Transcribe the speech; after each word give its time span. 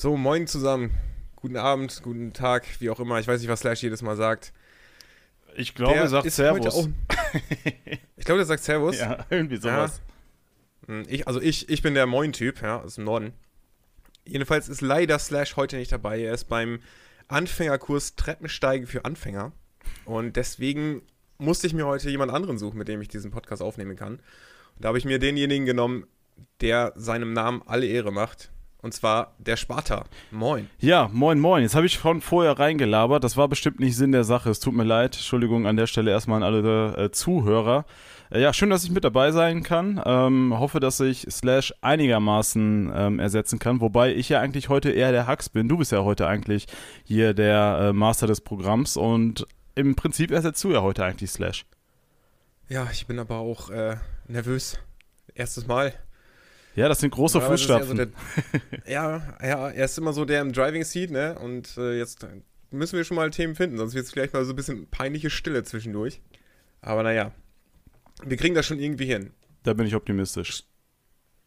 So, 0.00 0.16
moin 0.16 0.46
zusammen. 0.46 0.94
Guten 1.36 1.58
Abend, 1.58 2.00
guten 2.02 2.32
Tag, 2.32 2.64
wie 2.78 2.88
auch 2.88 3.00
immer. 3.00 3.20
Ich 3.20 3.28
weiß 3.28 3.38
nicht, 3.38 3.50
was 3.50 3.60
Slash 3.60 3.82
jedes 3.82 4.00
Mal 4.00 4.16
sagt. 4.16 4.54
Ich 5.56 5.74
glaube, 5.74 5.96
er 5.96 6.08
sagt 6.08 6.30
Servus. 6.30 6.88
Ich 8.16 8.24
glaube, 8.24 8.40
er 8.40 8.46
sagt 8.46 8.64
Servus. 8.64 8.98
Ja, 8.98 9.26
irgendwie 9.28 9.58
sowas. 9.58 10.00
Ja. 10.88 10.94
Hm, 10.94 11.04
ich, 11.06 11.26
also 11.26 11.38
ich, 11.38 11.68
ich 11.68 11.82
bin 11.82 11.92
der 11.92 12.06
Moin-Typ, 12.06 12.62
ja, 12.62 12.80
aus 12.80 12.94
dem 12.94 13.04
Norden. 13.04 13.34
Jedenfalls 14.24 14.70
ist 14.70 14.80
leider 14.80 15.18
Slash 15.18 15.56
heute 15.56 15.76
nicht 15.76 15.92
dabei. 15.92 16.22
Er 16.22 16.32
ist 16.32 16.44
beim 16.44 16.80
Anfängerkurs 17.28 18.16
Treppensteigen 18.16 18.86
für 18.86 19.04
Anfänger. 19.04 19.52
Und 20.06 20.36
deswegen 20.36 21.02
musste 21.36 21.66
ich 21.66 21.74
mir 21.74 21.84
heute 21.84 22.08
jemand 22.08 22.32
anderen 22.32 22.56
suchen, 22.56 22.78
mit 22.78 22.88
dem 22.88 23.02
ich 23.02 23.08
diesen 23.08 23.32
Podcast 23.32 23.60
aufnehmen 23.60 23.96
kann. 23.96 24.14
Und 24.14 24.22
da 24.78 24.88
habe 24.88 24.96
ich 24.96 25.04
mir 25.04 25.18
denjenigen 25.18 25.66
genommen, 25.66 26.06
der 26.62 26.94
seinem 26.96 27.34
Namen 27.34 27.60
alle 27.66 27.84
Ehre 27.84 28.12
macht. 28.12 28.50
Und 28.82 28.94
zwar 28.94 29.34
der 29.38 29.56
Sparta. 29.56 30.04
Moin. 30.30 30.70
Ja, 30.78 31.10
moin, 31.12 31.38
moin. 31.38 31.62
Jetzt 31.62 31.74
habe 31.74 31.86
ich 31.86 31.98
von 31.98 32.20
vorher 32.20 32.58
reingelabert. 32.58 33.22
Das 33.22 33.36
war 33.36 33.48
bestimmt 33.48 33.78
nicht 33.78 33.96
Sinn 33.96 34.12
der 34.12 34.24
Sache. 34.24 34.50
Es 34.50 34.60
tut 34.60 34.74
mir 34.74 34.84
leid. 34.84 35.16
Entschuldigung 35.16 35.66
an 35.66 35.76
der 35.76 35.86
Stelle 35.86 36.10
erstmal 36.10 36.42
an 36.42 36.42
alle 36.42 36.96
äh, 36.96 37.10
Zuhörer. 37.10 37.84
Äh, 38.30 38.40
ja, 38.40 38.54
schön, 38.54 38.70
dass 38.70 38.84
ich 38.84 38.90
mit 38.90 39.04
dabei 39.04 39.32
sein 39.32 39.62
kann. 39.62 40.00
Ähm, 40.04 40.58
hoffe, 40.58 40.80
dass 40.80 40.98
ich 41.00 41.26
Slash 41.30 41.74
einigermaßen 41.82 42.90
ähm, 42.94 43.18
ersetzen 43.18 43.58
kann. 43.58 43.82
Wobei 43.82 44.14
ich 44.14 44.30
ja 44.30 44.40
eigentlich 44.40 44.70
heute 44.70 44.90
eher 44.90 45.12
der 45.12 45.28
Hux 45.28 45.50
bin. 45.50 45.68
Du 45.68 45.76
bist 45.76 45.92
ja 45.92 46.02
heute 46.02 46.26
eigentlich 46.26 46.66
hier 47.04 47.34
der 47.34 47.78
äh, 47.80 47.92
Master 47.92 48.26
des 48.26 48.40
Programms. 48.40 48.96
Und 48.96 49.46
im 49.74 49.94
Prinzip 49.94 50.30
ersetzt 50.30 50.64
du 50.64 50.72
ja 50.72 50.80
heute 50.80 51.04
eigentlich 51.04 51.30
Slash. 51.30 51.66
Ja, 52.68 52.88
ich 52.90 53.06
bin 53.06 53.18
aber 53.18 53.38
auch 53.38 53.68
äh, 53.68 53.96
nervös. 54.26 54.78
Erstes 55.34 55.66
Mal. 55.66 55.92
Ja, 56.80 56.88
das 56.88 57.00
sind 57.00 57.10
große 57.10 57.42
Fußstapfen. 57.42 57.88
So 57.88 57.94
der, 57.94 58.08
ja, 58.86 59.22
ja, 59.42 59.68
er 59.68 59.84
ist 59.84 59.98
immer 59.98 60.14
so 60.14 60.24
der 60.24 60.40
im 60.40 60.54
Driving 60.54 60.82
Seat, 60.82 61.10
ne? 61.10 61.38
Und 61.38 61.76
äh, 61.76 61.98
jetzt 61.98 62.26
müssen 62.70 62.96
wir 62.96 63.04
schon 63.04 63.16
mal 63.16 63.28
Themen 63.28 63.54
finden, 63.54 63.76
sonst 63.76 63.92
wird 63.92 64.06
es 64.06 64.12
vielleicht 64.12 64.32
mal 64.32 64.46
so 64.46 64.54
ein 64.54 64.56
bisschen 64.56 64.86
peinliche 64.86 65.28
Stille 65.28 65.62
zwischendurch. 65.62 66.22
Aber 66.80 67.02
naja, 67.02 67.32
wir 68.24 68.38
kriegen 68.38 68.54
das 68.54 68.64
schon 68.64 68.78
irgendwie 68.78 69.04
hin. 69.04 69.32
Da 69.62 69.74
bin 69.74 69.86
ich 69.86 69.94
optimistisch. 69.94 70.64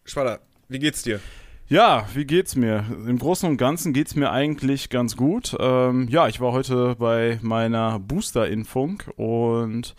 Schwader, 0.05 0.39
wie 0.69 0.77
geht's 0.77 1.01
dir? 1.01 1.19
Ja, 1.67 2.07
wie 2.13 2.25
geht's 2.25 2.55
mir? 2.55 2.85
Im 3.07 3.17
Großen 3.17 3.49
und 3.49 3.57
Ganzen 3.57 3.91
geht's 3.91 4.15
mir 4.15 4.29
eigentlich 4.29 4.89
ganz 4.89 5.17
gut. 5.17 5.55
Ähm, 5.59 6.07
ja, 6.09 6.27
ich 6.27 6.41
war 6.41 6.51
heute 6.51 6.95
bei 6.99 7.39
meiner 7.41 7.97
Booster-Impfung 7.97 9.01
und 9.15 9.95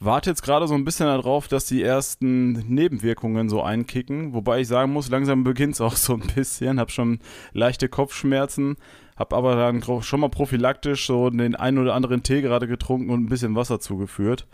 warte 0.00 0.30
jetzt 0.30 0.42
gerade 0.42 0.66
so 0.66 0.74
ein 0.74 0.84
bisschen 0.84 1.06
darauf, 1.06 1.46
dass 1.46 1.66
die 1.66 1.82
ersten 1.82 2.52
Nebenwirkungen 2.52 3.48
so 3.48 3.62
einkicken. 3.62 4.32
Wobei 4.32 4.60
ich 4.60 4.68
sagen 4.68 4.92
muss, 4.92 5.10
langsam 5.10 5.44
beginnt 5.44 5.74
es 5.74 5.80
auch 5.80 5.94
so 5.96 6.14
ein 6.14 6.26
bisschen. 6.34 6.80
Hab 6.80 6.90
schon 6.90 7.20
leichte 7.52 7.88
Kopfschmerzen, 7.88 8.76
hab 9.16 9.34
aber 9.34 9.54
dann 9.54 9.82
schon 10.02 10.20
mal 10.20 10.30
prophylaktisch 10.30 11.06
so 11.06 11.28
den 11.28 11.54
einen 11.54 11.78
oder 11.78 11.94
anderen 11.94 12.22
Tee 12.22 12.40
gerade 12.40 12.66
getrunken 12.66 13.10
und 13.10 13.22
ein 13.22 13.28
bisschen 13.28 13.54
Wasser 13.54 13.78
zugeführt. 13.78 14.46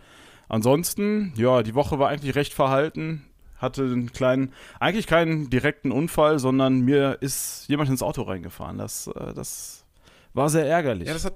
Ansonsten, 0.49 1.33
ja, 1.37 1.63
die 1.63 1.75
Woche 1.75 1.99
war 1.99 2.09
eigentlich 2.09 2.35
recht 2.35 2.53
verhalten. 2.53 3.25
Hatte 3.57 3.85
einen 3.85 4.13
kleinen, 4.13 4.53
eigentlich 4.81 5.07
keinen 5.07 5.49
direkten 5.49 5.91
Unfall, 5.91 6.39
sondern 6.39 6.81
mir 6.81 7.19
ist 7.21 7.67
jemand 7.69 7.89
ins 7.89 8.03
Auto 8.03 8.23
reingefahren. 8.23 8.77
Das, 8.77 9.07
äh, 9.07 9.33
das 9.33 9.87
war 10.35 10.51
sehr 10.51 10.67
ärgerlich. 10.67 11.09
Ja, 11.09 11.15
das 11.15 11.25
hat, 11.25 11.35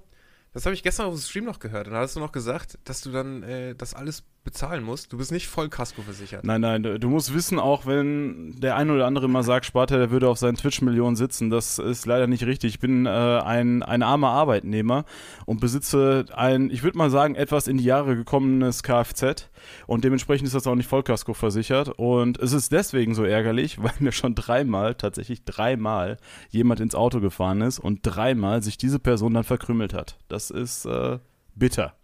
das 0.52 0.66
habe 0.66 0.74
ich 0.74 0.82
gestern 0.82 1.06
auf 1.06 1.14
dem 1.14 1.20
Stream 1.20 1.44
noch 1.44 1.58
gehört. 1.58 1.86
Und 1.86 1.94
da 1.94 2.00
hast 2.00 2.16
du 2.16 2.20
noch 2.20 2.32
gesagt, 2.32 2.78
dass 2.84 3.00
du 3.02 3.10
dann 3.10 3.42
äh, 3.42 3.74
das 3.74 3.94
alles 3.94 4.24
bezahlen 4.42 4.82
musst. 4.82 5.12
Du 5.12 5.18
bist 5.18 5.32
nicht 5.32 5.48
voll 5.48 5.68
Kasko 5.68 6.00
versichert. 6.00 6.44
Nein, 6.44 6.62
nein, 6.62 6.82
du 6.82 7.08
musst 7.08 7.34
wissen, 7.34 7.58
auch 7.58 7.84
wenn 7.84 8.58
der 8.58 8.74
eine 8.74 8.94
oder 8.94 9.06
andere 9.06 9.28
mal 9.28 9.42
sagt, 9.42 9.66
Sparta, 9.66 9.98
der 9.98 10.10
würde 10.10 10.28
auf 10.28 10.38
seinen 10.38 10.56
Twitch-Millionen 10.56 11.14
sitzen, 11.14 11.50
das 11.50 11.78
ist 11.78 12.06
leider 12.06 12.26
nicht 12.26 12.44
richtig. 12.46 12.74
Ich 12.74 12.80
bin 12.80 13.04
äh, 13.04 13.10
ein, 13.10 13.82
ein 13.82 14.02
armer 14.02 14.30
Arbeitnehmer 14.30 15.04
und 15.44 15.60
besitze 15.60 16.24
ein, 16.34 16.70
ich 16.70 16.82
würde 16.82 16.96
mal 16.96 17.10
sagen, 17.10 17.34
etwas 17.34 17.68
in 17.68 17.76
die 17.76 17.84
Jahre 17.84 18.16
gekommenes 18.16 18.82
Kfz 18.82 19.50
und 19.86 20.04
dementsprechend 20.04 20.46
ist 20.46 20.54
das 20.54 20.66
auch 20.66 20.74
nicht 20.74 20.88
Vollkasko 20.88 21.34
versichert 21.34 21.90
und 21.90 22.38
es 22.38 22.52
ist 22.52 22.72
deswegen 22.72 23.14
so 23.14 23.24
ärgerlich, 23.24 23.82
weil 23.82 23.92
mir 23.98 24.12
schon 24.12 24.34
dreimal, 24.34 24.94
tatsächlich 24.94 25.44
dreimal 25.44 26.16
jemand 26.48 26.80
ins 26.80 26.94
Auto 26.94 27.20
gefahren 27.20 27.60
ist 27.60 27.78
und 27.78 28.00
dreimal 28.02 28.62
sich 28.62 28.78
diese 28.78 28.98
Person 28.98 29.34
dann 29.34 29.44
verkrümmelt 29.44 29.92
hat. 29.92 30.16
Das 30.28 30.39
ist 30.48 30.86
äh, 30.86 31.18
bitter. 31.54 31.94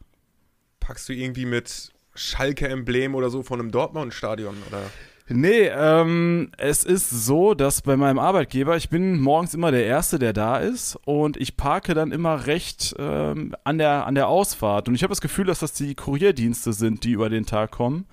Packst 0.80 1.08
du 1.08 1.14
irgendwie 1.14 1.46
mit 1.46 1.92
Schalke-Emblem 2.14 3.14
oder 3.14 3.30
so 3.30 3.42
von 3.42 3.60
einem 3.60 3.70
Dortmund-Stadion, 3.70 4.56
oder? 4.68 4.82
Nee, 5.28 5.68
ähm, 5.74 6.52
es 6.56 6.84
ist 6.84 7.10
so, 7.10 7.54
dass 7.54 7.82
bei 7.82 7.96
meinem 7.96 8.20
Arbeitgeber, 8.20 8.76
ich 8.76 8.90
bin 8.90 9.20
morgens 9.20 9.54
immer 9.54 9.72
der 9.72 9.84
Erste, 9.84 10.20
der 10.20 10.32
da 10.32 10.58
ist 10.58 10.96
und 11.04 11.36
ich 11.36 11.56
parke 11.56 11.94
dann 11.94 12.12
immer 12.12 12.46
recht 12.46 12.94
ähm, 12.98 13.56
an, 13.64 13.78
der, 13.78 14.06
an 14.06 14.14
der 14.14 14.28
Ausfahrt. 14.28 14.88
Und 14.88 14.94
ich 14.94 15.02
habe 15.02 15.10
das 15.10 15.20
Gefühl, 15.20 15.44
dass 15.44 15.58
das 15.58 15.72
die 15.72 15.96
Kurierdienste 15.96 16.72
sind, 16.72 17.02
die 17.02 17.10
über 17.10 17.28
den 17.28 17.44
Tag 17.44 17.72
kommen 17.72 18.06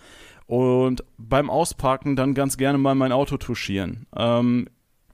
und 0.47 1.03
beim 1.17 1.51
Ausparken 1.51 2.15
dann 2.15 2.33
ganz 2.33 2.57
gerne 2.57 2.79
mal 2.79 2.95
mein 2.95 3.11
Auto 3.11 3.37
touchieren. 3.37 4.07
Ähm, 4.15 4.67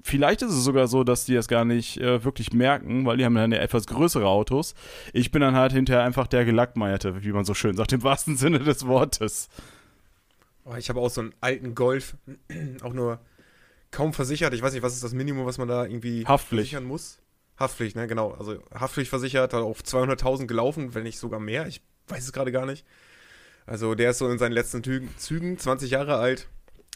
Vielleicht 0.03 0.41
ist 0.41 0.51
es 0.51 0.63
sogar 0.63 0.87
so, 0.87 1.03
dass 1.03 1.25
die 1.25 1.33
das 1.33 1.47
gar 1.47 1.65
nicht 1.65 1.97
äh, 1.97 2.23
wirklich 2.23 2.53
merken, 2.53 3.05
weil 3.05 3.17
die 3.17 3.25
haben 3.25 3.35
dann 3.35 3.51
ja 3.51 3.59
etwas 3.59 3.85
größere 3.87 4.27
Autos. 4.27 4.73
Ich 5.13 5.31
bin 5.31 5.41
dann 5.41 5.55
halt 5.55 5.73
hinterher 5.73 6.03
einfach 6.03 6.27
der 6.27 6.45
Gelackmeierte, 6.45 7.23
wie 7.23 7.31
man 7.31 7.45
so 7.45 7.53
schön 7.53 7.75
sagt, 7.75 7.91
im 7.93 8.03
wahrsten 8.03 8.37
Sinne 8.37 8.59
des 8.59 8.87
Wortes. 8.87 9.49
Oh, 10.65 10.75
ich 10.75 10.89
habe 10.89 10.99
auch 10.99 11.09
so 11.09 11.21
einen 11.21 11.33
alten 11.41 11.75
Golf, 11.75 12.15
auch 12.83 12.93
nur 12.93 13.19
kaum 13.91 14.13
versichert. 14.13 14.53
Ich 14.53 14.61
weiß 14.61 14.73
nicht, 14.73 14.83
was 14.83 14.93
ist 14.93 15.03
das 15.03 15.13
Minimum, 15.13 15.45
was 15.45 15.57
man 15.57 15.67
da 15.67 15.85
irgendwie 15.85 16.25
Haftpflicht. 16.25 16.69
versichern 16.69 16.85
muss? 16.85 17.19
Haftpflicht, 17.57 17.95
ne, 17.95 18.07
genau. 18.07 18.31
Also 18.31 18.59
Haftpflicht 18.73 19.09
versichert, 19.09 19.53
hat 19.53 19.61
auf 19.61 19.81
200.000 19.81 20.47
gelaufen, 20.47 20.93
wenn 20.93 21.03
nicht 21.03 21.19
sogar 21.19 21.39
mehr. 21.39 21.67
Ich 21.67 21.81
weiß 22.07 22.23
es 22.23 22.33
gerade 22.33 22.51
gar 22.51 22.65
nicht. 22.65 22.85
Also 23.65 23.95
der 23.95 24.11
ist 24.11 24.17
so 24.17 24.29
in 24.29 24.39
seinen 24.39 24.53
letzten 24.53 24.83
Zügen, 24.83 25.59
20 25.59 25.91
Jahre 25.91 26.17
alt. 26.17 26.47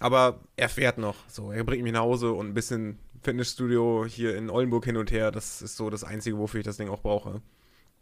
Aber 0.04 0.42
er 0.58 0.68
fährt 0.68 0.98
noch. 0.98 1.16
So, 1.30 1.54
er 1.54 1.64
bringt 1.64 1.82
mich 1.82 1.94
nach 1.94 2.02
Hause 2.02 2.34
und 2.34 2.48
ein 2.48 2.54
bisschen 2.54 3.00
Fitnessstudio 3.22 4.06
hier 4.06 4.36
in 4.36 4.50
Oldenburg 4.50 4.84
hin 4.84 4.98
und 4.98 5.14
her. 5.14 5.32
Das 5.32 5.62
ist 5.62 5.78
so 5.78 5.90
das 5.90 6.04
Einzige, 6.04 6.38
wofür 6.38 6.60
ich 6.60 6.66
das 6.66 6.76
Ding 6.76 6.90
auch 6.90 7.02
brauche. 7.02 7.42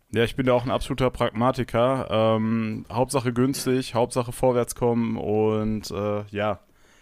Ja, 0.10 0.24
ich 0.24 0.36
bin 0.36 0.48
ja 0.48 0.54
auch 0.54 0.66
ein 0.66 0.72
absoluter 0.72 1.12
Pragmatiker. 1.12 2.08
Ähm, 2.10 2.88
Hauptsache 2.92 3.32
günstig, 3.34 3.94
Hauptsache 3.94 4.32
vorwärts 4.32 4.74
kommen 4.74 5.16
und 5.16 5.92
äh, 5.92 6.24
ja, 6.32 6.62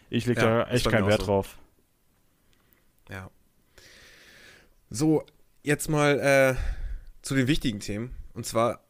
ich 0.10 0.26
lege 0.26 0.42
ja, 0.42 0.66
da 0.66 0.70
echt 0.70 0.90
keinen 0.90 1.08
Wert 1.08 1.22
so. 1.22 1.28
drauf. 1.28 1.58
Ja. 3.10 3.32
So, 4.90 5.24
jetzt 5.64 5.90
mal 5.90 6.20
äh, 6.20 6.56
zu 7.22 7.36
den 7.36 7.48
wichtigen 7.48 7.80
Themen. 7.80 8.14
Und 8.34 8.46
zwar, 8.46 8.84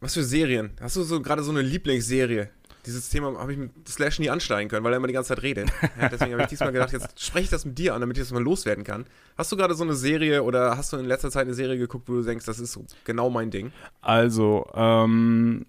was 0.00 0.12
für 0.12 0.24
Serien? 0.24 0.76
Hast 0.78 0.96
du 0.96 1.04
so 1.04 1.22
gerade 1.22 1.42
so 1.42 1.52
eine 1.52 1.62
Lieblingsserie, 1.62 2.50
dieses 2.86 3.08
Thema 3.08 3.38
habe 3.38 3.52
ich 3.52 3.58
mit 3.58 3.70
Slash 3.88 4.18
nie 4.18 4.30
ansteigen 4.30 4.68
können, 4.68 4.84
weil 4.84 4.92
er 4.92 4.96
immer 4.96 5.06
die 5.06 5.12
ganze 5.12 5.28
Zeit 5.28 5.42
redet. 5.42 5.70
Ja, 6.00 6.08
deswegen 6.08 6.32
habe 6.32 6.42
ich 6.42 6.48
diesmal 6.48 6.72
gedacht, 6.72 6.92
jetzt 6.92 7.20
spreche 7.20 7.44
ich 7.44 7.50
das 7.50 7.64
mit 7.64 7.78
dir 7.78 7.94
an, 7.94 8.00
damit 8.00 8.16
ich 8.16 8.22
das 8.22 8.32
mal 8.32 8.42
loswerden 8.42 8.84
kann. 8.84 9.06
Hast 9.36 9.52
du 9.52 9.56
gerade 9.56 9.74
so 9.74 9.84
eine 9.84 9.94
Serie 9.94 10.42
oder 10.42 10.76
hast 10.76 10.92
du 10.92 10.96
in 10.96 11.04
letzter 11.04 11.30
Zeit 11.30 11.42
eine 11.42 11.54
Serie 11.54 11.78
geguckt, 11.78 12.08
wo 12.08 12.14
du 12.14 12.22
denkst, 12.22 12.44
das 12.46 12.58
ist 12.58 12.78
genau 13.04 13.30
mein 13.30 13.50
Ding? 13.50 13.70
Also, 14.00 14.66
ähm, 14.74 15.66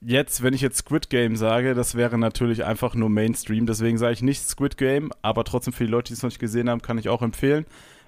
jetzt, 0.00 0.42
wenn 0.42 0.54
ich 0.54 0.60
jetzt 0.60 0.78
Squid 0.78 1.10
Game 1.10 1.36
sage, 1.36 1.74
das 1.74 1.94
wäre 1.94 2.18
natürlich 2.18 2.64
einfach 2.64 2.94
nur 2.94 3.10
Mainstream. 3.10 3.66
Deswegen 3.66 3.98
sage 3.98 4.14
ich 4.14 4.22
nicht 4.22 4.46
Squid 4.46 4.76
Game, 4.76 5.10
aber 5.22 5.44
trotzdem 5.44 5.72
für 5.72 5.84
die 5.84 5.90
Leute, 5.90 6.08
die 6.08 6.14
es 6.14 6.22
noch 6.22 6.30
nicht 6.30 6.40
gesehen 6.40 6.68
haben, 6.68 6.82
kann 6.82 6.98
ich 6.98 7.08
auch 7.08 7.22
empfehlen. 7.22 7.64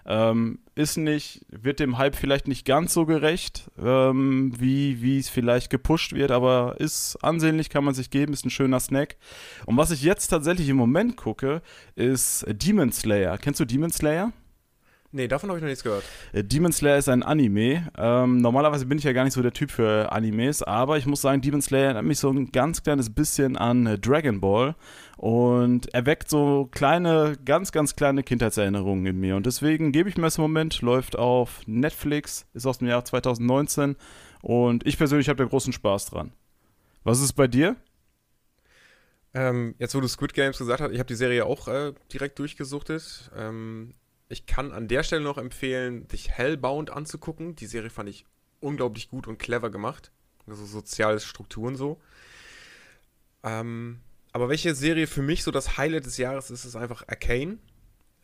Ähm, 0.06 0.60
ist 0.74 0.96
nicht, 0.96 1.44
wird 1.48 1.78
dem 1.80 1.98
Hype 1.98 2.16
vielleicht 2.16 2.48
nicht 2.48 2.64
ganz 2.64 2.94
so 2.94 3.06
gerecht, 3.06 3.70
ähm, 3.78 4.52
wie, 4.58 5.02
wie 5.02 5.18
es 5.18 5.28
vielleicht 5.28 5.70
gepusht 5.70 6.14
wird, 6.14 6.30
aber 6.30 6.76
ist 6.78 7.16
ansehnlich, 7.22 7.68
kann 7.68 7.84
man 7.84 7.94
sich 7.94 8.10
geben, 8.10 8.32
ist 8.32 8.46
ein 8.46 8.50
schöner 8.50 8.80
Snack. 8.80 9.16
Und 9.66 9.76
was 9.76 9.90
ich 9.90 10.02
jetzt 10.02 10.28
tatsächlich 10.28 10.68
im 10.68 10.76
Moment 10.76 11.16
gucke, 11.16 11.62
ist 11.94 12.46
Demon 12.48 12.92
Slayer. 12.92 13.36
Kennst 13.38 13.60
du 13.60 13.64
Demon 13.64 13.90
Slayer? 13.90 14.32
Nee, 15.12 15.26
davon 15.26 15.48
habe 15.50 15.58
ich 15.58 15.62
noch 15.62 15.68
nichts 15.68 15.82
gehört. 15.82 16.04
Äh, 16.32 16.44
Demon 16.44 16.72
Slayer 16.72 16.98
ist 16.98 17.08
ein 17.08 17.24
Anime. 17.24 17.90
Ähm, 17.98 18.38
normalerweise 18.38 18.86
bin 18.86 18.96
ich 18.98 19.04
ja 19.04 19.12
gar 19.12 19.24
nicht 19.24 19.32
so 19.32 19.42
der 19.42 19.52
Typ 19.52 19.72
für 19.72 20.12
Animes, 20.12 20.62
aber 20.62 20.98
ich 20.98 21.06
muss 21.06 21.20
sagen, 21.20 21.42
Demon 21.42 21.62
Slayer 21.62 21.86
erinnert 21.86 22.04
mich 22.04 22.20
so 22.20 22.30
ein 22.30 22.52
ganz 22.52 22.84
kleines 22.84 23.12
bisschen 23.12 23.56
an 23.56 23.86
äh, 23.86 23.98
Dragon 23.98 24.40
Ball 24.40 24.76
und 25.16 25.92
erweckt 25.92 26.30
so 26.30 26.68
kleine, 26.70 27.36
ganz, 27.44 27.72
ganz 27.72 27.96
kleine 27.96 28.22
Kindheitserinnerungen 28.22 29.04
in 29.04 29.18
mir. 29.18 29.34
Und 29.34 29.46
deswegen 29.46 29.90
gebe 29.90 30.08
ich 30.08 30.16
mir 30.16 30.24
das 30.24 30.38
im 30.38 30.42
Moment, 30.42 30.80
läuft 30.80 31.18
auf 31.18 31.60
Netflix, 31.66 32.46
ist 32.54 32.66
aus 32.66 32.78
dem 32.78 32.86
Jahr 32.86 33.04
2019 33.04 33.96
und 34.42 34.86
ich 34.86 34.96
persönlich 34.96 35.28
habe 35.28 35.42
da 35.42 35.48
großen 35.48 35.72
Spaß 35.72 36.06
dran. 36.06 36.32
Was 37.02 37.20
ist 37.20 37.32
bei 37.32 37.48
dir? 37.48 37.74
Ähm, 39.34 39.74
jetzt, 39.78 39.94
wo 39.94 40.00
du 40.00 40.08
Squid 40.08 40.34
Games 40.34 40.58
gesagt 40.58 40.80
hast, 40.80 40.92
ich 40.92 40.98
habe 40.98 41.08
die 41.08 41.14
Serie 41.14 41.46
auch 41.46 41.66
äh, 41.66 41.92
direkt 42.12 42.38
durchgesuchtet. 42.38 43.30
Ähm, 43.36 43.94
ich 44.30 44.46
kann 44.46 44.72
an 44.72 44.86
der 44.88 45.02
Stelle 45.02 45.22
noch 45.22 45.38
empfehlen, 45.38 46.06
sich 46.08 46.30
Hellbound 46.30 46.90
anzugucken. 46.90 47.56
Die 47.56 47.66
Serie 47.66 47.90
fand 47.90 48.08
ich 48.08 48.24
unglaublich 48.60 49.08
gut 49.08 49.26
und 49.26 49.38
clever 49.38 49.70
gemacht. 49.70 50.12
Also 50.46 50.64
soziale 50.64 51.18
Strukturen 51.18 51.74
so. 51.74 52.00
Ähm, 53.42 54.00
aber 54.32 54.48
welche 54.48 54.74
Serie 54.74 55.08
für 55.08 55.22
mich 55.22 55.42
so 55.42 55.50
das 55.50 55.76
Highlight 55.76 56.06
des 56.06 56.16
Jahres 56.16 56.50
ist, 56.50 56.64
ist 56.64 56.76
einfach 56.76 57.02
Arcane. 57.08 57.58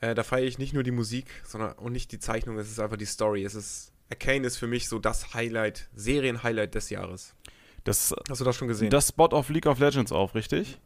Äh, 0.01 0.15
da 0.15 0.23
feiere 0.23 0.47
ich 0.47 0.59
nicht 0.59 0.75
nur 0.75 0.85
die 0.85 0.93
Musik, 0.93 1.27
sondern 1.45 1.73
und 1.73 1.93
nicht 1.93 2.13
die 2.13 2.21
Zeichnung, 2.21 2.57
es 2.59 2.71
ist 2.71 2.79
einfach 2.79 2.97
die 2.97 3.05
Story. 3.07 3.45
Es 3.45 3.57
ist, 3.57 3.93
Arcane 4.09 4.47
ist 4.47 4.59
für 4.59 4.69
mich 4.69 4.89
so 4.89 5.01
das 5.01 5.35
Highlight, 5.35 5.89
Serien-Highlight 5.97 6.75
des 6.77 6.91
Jahres. 6.91 7.35
Das, 7.83 8.15
Hast 8.29 8.41
du 8.41 8.45
das 8.45 8.55
schon 8.55 8.69
gesehen? 8.69 8.91
das 8.91 9.09
Spot 9.09 9.27
auf 9.27 9.49
League 9.49 9.67
of 9.67 9.81
Legends 9.81 10.13
auf, 10.13 10.37
richtig? 10.37 10.79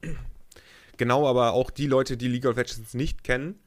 Genau, 0.96 1.26
aber 1.26 1.52
auch 1.52 1.70
die 1.70 1.86
Leute, 1.86 2.16
die 2.16 2.28
League 2.28 2.46
of 2.46 2.56
Legends 2.56 2.94
nicht 2.94 3.24
kennen, 3.24 3.58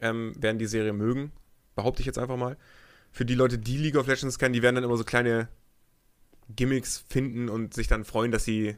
ähm, 0.00 0.32
werden 0.40 0.58
die 0.58 0.66
Serie 0.66 0.92
mögen. 0.92 1.32
Behaupte 1.74 2.00
ich 2.00 2.06
jetzt 2.06 2.18
einfach 2.18 2.36
mal. 2.36 2.56
Für 3.10 3.24
die 3.24 3.34
Leute, 3.34 3.58
die 3.58 3.78
League 3.78 3.96
of 3.96 4.06
Legends 4.06 4.38
kennen, 4.38 4.52
die 4.52 4.62
werden 4.62 4.76
dann 4.76 4.84
immer 4.84 4.96
so 4.96 5.04
kleine 5.04 5.48
Gimmicks 6.54 7.04
finden 7.08 7.48
und 7.48 7.74
sich 7.74 7.86
dann 7.86 8.04
freuen, 8.04 8.32
dass 8.32 8.44
sie 8.44 8.76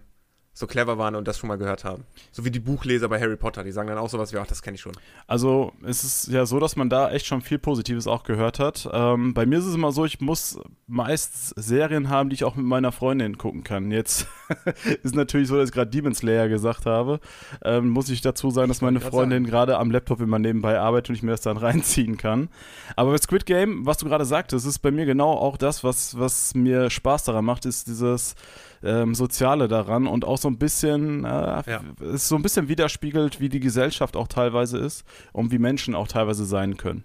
so 0.52 0.66
clever 0.66 0.98
waren 0.98 1.14
und 1.14 1.28
das 1.28 1.38
schon 1.38 1.48
mal 1.48 1.56
gehört 1.56 1.84
haben. 1.84 2.04
So 2.32 2.44
wie 2.44 2.50
die 2.50 2.58
Buchleser 2.58 3.08
bei 3.08 3.20
Harry 3.20 3.36
Potter, 3.36 3.62
die 3.62 3.70
sagen 3.70 3.88
dann 3.88 3.98
auch 3.98 4.10
sowas 4.10 4.32
wie, 4.32 4.38
ach, 4.38 4.46
das 4.46 4.62
kenne 4.62 4.74
ich 4.74 4.80
schon. 4.80 4.92
Also 5.26 5.72
es 5.84 6.02
ist 6.02 6.28
ja 6.28 6.44
so, 6.44 6.58
dass 6.58 6.74
man 6.76 6.90
da 6.90 7.10
echt 7.10 7.26
schon 7.26 7.40
viel 7.40 7.58
Positives 7.58 8.06
auch 8.06 8.24
gehört 8.24 8.58
hat. 8.58 8.88
Ähm, 8.92 9.32
bei 9.32 9.46
mir 9.46 9.58
ist 9.58 9.66
es 9.66 9.74
immer 9.74 9.92
so, 9.92 10.04
ich 10.04 10.20
muss 10.20 10.58
meist 10.88 11.54
Serien 11.56 12.08
haben, 12.08 12.30
die 12.30 12.34
ich 12.34 12.44
auch 12.44 12.56
mit 12.56 12.66
meiner 12.66 12.90
Freundin 12.90 13.38
gucken 13.38 13.62
kann. 13.62 13.92
Jetzt 13.92 14.26
ist 15.02 15.14
natürlich 15.14 15.48
so, 15.48 15.56
dass 15.56 15.68
ich 15.68 15.74
gerade 15.74 15.90
Demon 15.90 16.14
Slayer 16.14 16.48
gesagt 16.48 16.84
habe. 16.84 17.20
Ähm, 17.64 17.88
muss 17.88 18.10
ich 18.10 18.20
dazu 18.20 18.50
sagen, 18.50 18.68
dass 18.68 18.80
meine 18.80 19.00
Freundin 19.00 19.44
gerade 19.44 19.78
am 19.78 19.92
Laptop 19.92 20.20
immer 20.20 20.40
nebenbei 20.40 20.78
arbeitet 20.78 21.10
und 21.10 21.14
ich 21.14 21.22
mir 21.22 21.30
das 21.30 21.42
dann 21.42 21.56
reinziehen 21.58 22.16
kann. 22.16 22.48
Aber 22.96 23.12
bei 23.12 23.18
Squid 23.18 23.46
Game, 23.46 23.86
was 23.86 23.98
du 23.98 24.06
gerade 24.06 24.24
sagtest, 24.24 24.66
ist 24.66 24.80
bei 24.80 24.90
mir 24.90 25.06
genau 25.06 25.32
auch 25.32 25.56
das, 25.56 25.84
was, 25.84 26.18
was 26.18 26.54
mir 26.54 26.90
Spaß 26.90 27.24
daran 27.24 27.44
macht, 27.44 27.66
ist 27.66 27.86
dieses 27.86 28.34
ähm, 28.82 29.14
Soziale 29.14 29.68
daran 29.68 30.06
und 30.06 30.24
auch 30.24 30.38
so 30.38 30.48
ein 30.48 30.58
bisschen, 30.58 31.24
äh, 31.24 31.28
Ja. 31.28 31.82
es 32.12 32.28
so 32.28 32.36
ein 32.36 32.42
bisschen 32.42 32.68
widerspiegelt, 32.68 33.40
wie 33.40 33.48
die 33.48 33.60
Gesellschaft 33.60 34.16
auch 34.16 34.28
teilweise 34.28 34.78
ist 34.78 35.04
und 35.32 35.50
wie 35.50 35.58
Menschen 35.58 35.94
auch 35.94 36.08
teilweise 36.08 36.44
sein 36.44 36.76
können. 36.76 37.04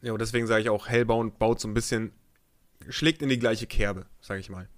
Ja, 0.00 0.12
und 0.12 0.20
deswegen 0.20 0.46
sage 0.46 0.62
ich 0.62 0.68
auch, 0.70 0.88
Hellbound 0.88 1.38
baut 1.38 1.60
so 1.60 1.68
ein 1.68 1.74
bisschen, 1.74 2.10
schlägt 2.88 3.22
in 3.22 3.28
die 3.28 3.38
gleiche 3.38 3.66
Kerbe, 3.66 4.06
sage 4.20 4.40
ich 4.40 4.50
mal. 4.50 4.68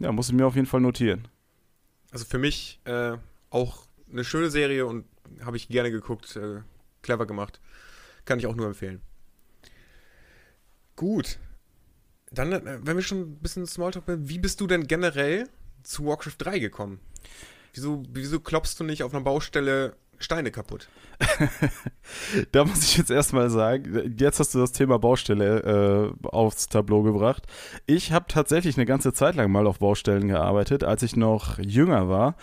Ja, 0.00 0.10
muss 0.12 0.28
ich 0.28 0.34
mir 0.34 0.46
auf 0.46 0.56
jeden 0.56 0.66
Fall 0.66 0.80
notieren. 0.80 1.28
Also 2.10 2.24
für 2.24 2.38
mich 2.38 2.80
äh, 2.84 3.16
auch 3.50 3.84
eine 4.10 4.24
schöne 4.24 4.50
Serie 4.50 4.86
und 4.86 5.04
habe 5.44 5.56
ich 5.56 5.68
gerne 5.68 5.92
geguckt, 5.92 6.34
äh, 6.34 6.62
clever 7.02 7.26
gemacht. 7.26 7.60
Kann 8.24 8.40
ich 8.40 8.46
auch 8.46 8.56
nur 8.56 8.66
empfehlen. 8.66 9.00
Gut. 10.96 11.38
Dann, 12.32 12.52
äh, 12.52 12.78
wenn 12.82 12.96
wir 12.96 13.02
schon 13.02 13.20
ein 13.20 13.36
bisschen 13.36 13.66
Smalltalk 13.66 14.04
sind, 14.06 14.28
wie 14.28 14.38
bist 14.38 14.60
du 14.60 14.66
denn 14.66 14.86
generell 14.86 15.48
zu 15.82 16.06
Warcraft 16.06 16.36
3 16.38 16.58
gekommen? 16.60 17.00
Wieso, 17.74 18.02
wieso 18.08 18.40
klopfst 18.40 18.76
du 18.78 18.84
nicht 18.84 19.02
auf 19.02 19.12
einer 19.12 19.24
Baustelle 19.24 19.94
Steine 20.18 20.50
kaputt? 20.50 20.88
Da 22.52 22.64
muss 22.64 22.82
ich 22.82 22.96
jetzt 22.96 23.10
erstmal 23.10 23.50
sagen, 23.50 24.16
jetzt 24.18 24.40
hast 24.40 24.54
du 24.54 24.58
das 24.58 24.72
Thema 24.72 24.98
Baustelle 24.98 26.14
äh, 26.22 26.26
aufs 26.28 26.68
Tableau 26.68 27.02
gebracht. 27.02 27.46
Ich 27.86 28.12
habe 28.12 28.26
tatsächlich 28.28 28.76
eine 28.76 28.86
ganze 28.86 29.12
Zeit 29.12 29.36
lang 29.36 29.50
mal 29.50 29.66
auf 29.66 29.78
Baustellen 29.78 30.28
gearbeitet, 30.28 30.82
als 30.82 31.02
ich 31.02 31.16
noch 31.16 31.58
jünger 31.58 32.08
war. 32.08 32.36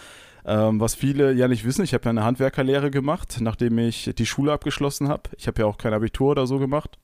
Ähm, 0.46 0.80
was 0.80 0.96
viele 0.96 1.34
ja 1.34 1.48
nicht 1.48 1.66
wissen, 1.66 1.84
ich 1.84 1.94
habe 1.94 2.06
ja 2.06 2.12
eine 2.12 2.24
Handwerkerlehre 2.24 2.92
gemacht, 2.92 3.38
nachdem 3.42 3.78
ich 3.80 4.12
die 4.18 4.26
Schule 4.26 4.54
abgeschlossen 4.54 5.10
habe. 5.10 5.24
Ich 5.38 5.48
habe 5.48 5.62
ja 5.62 5.66
auch 5.66 5.78
kein 5.78 5.94
Abitur 5.94 6.32
oder 6.32 6.48
so 6.48 6.60
gemacht. 6.60 6.98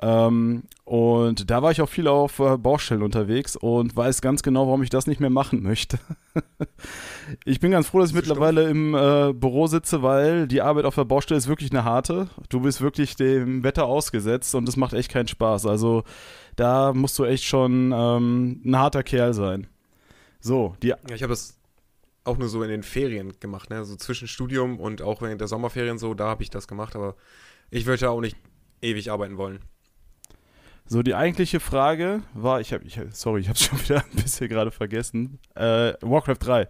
Ähm, 0.00 0.64
und 0.84 1.50
da 1.50 1.62
war 1.62 1.70
ich 1.70 1.80
auch 1.80 1.88
viel 1.88 2.08
auf 2.08 2.38
äh, 2.40 2.58
Baustellen 2.58 3.02
unterwegs 3.02 3.56
und 3.56 3.96
weiß 3.96 4.20
ganz 4.20 4.42
genau, 4.42 4.66
warum 4.66 4.82
ich 4.82 4.90
das 4.90 5.06
nicht 5.06 5.20
mehr 5.20 5.30
machen 5.30 5.62
möchte. 5.62 5.98
ich 7.44 7.60
bin 7.60 7.70
ganz 7.70 7.86
froh, 7.86 8.00
dass 8.00 8.10
ich 8.10 8.16
mittlerweile 8.16 8.68
im 8.68 8.94
äh, 8.94 9.32
Büro 9.32 9.66
sitze, 9.66 10.02
weil 10.02 10.48
die 10.48 10.62
Arbeit 10.62 10.84
auf 10.84 10.96
der 10.96 11.04
Baustelle 11.04 11.38
ist 11.38 11.48
wirklich 11.48 11.70
eine 11.70 11.84
harte. 11.84 12.28
Du 12.48 12.60
bist 12.60 12.80
wirklich 12.80 13.16
dem 13.16 13.62
Wetter 13.62 13.86
ausgesetzt 13.86 14.54
und 14.54 14.68
es 14.68 14.76
macht 14.76 14.94
echt 14.94 15.10
keinen 15.10 15.28
Spaß. 15.28 15.66
Also 15.66 16.02
da 16.56 16.92
musst 16.92 17.18
du 17.18 17.24
echt 17.24 17.44
schon 17.44 17.92
ähm, 17.94 18.60
ein 18.64 18.76
harter 18.76 19.04
Kerl 19.04 19.32
sein. 19.32 19.68
So, 20.40 20.76
die 20.82 20.88
Ja, 20.88 20.98
ich 21.14 21.22
habe 21.22 21.32
das 21.32 21.56
auch 22.24 22.36
nur 22.36 22.48
so 22.48 22.62
in 22.62 22.70
den 22.70 22.82
Ferien 22.82 23.32
gemacht, 23.38 23.70
ne? 23.70 23.84
So 23.84 23.96
zwischen 23.96 24.28
Studium 24.28 24.80
und 24.80 25.02
auch 25.02 25.22
während 25.22 25.40
der 25.40 25.48
Sommerferien 25.48 25.98
so, 25.98 26.14
da 26.14 26.26
habe 26.26 26.42
ich 26.42 26.50
das 26.50 26.66
gemacht, 26.66 26.96
aber 26.96 27.16
ich 27.70 27.86
würde 27.86 28.02
ja 28.02 28.10
auch 28.10 28.20
nicht 28.20 28.36
ewig 28.82 29.10
arbeiten 29.10 29.36
wollen. 29.36 29.60
So, 30.86 31.02
die 31.02 31.14
eigentliche 31.14 31.60
Frage 31.60 32.22
war, 32.34 32.60
ich 32.60 32.74
habe, 32.74 32.84
ich, 32.84 33.00
sorry, 33.12 33.40
ich 33.40 33.48
habe 33.48 33.58
schon 33.60 33.80
wieder 33.82 34.04
ein 34.04 34.22
bisschen 34.22 34.48
gerade 34.48 34.70
vergessen. 34.70 35.38
Äh, 35.54 35.94
Warcraft 36.02 36.38
3. 36.40 36.68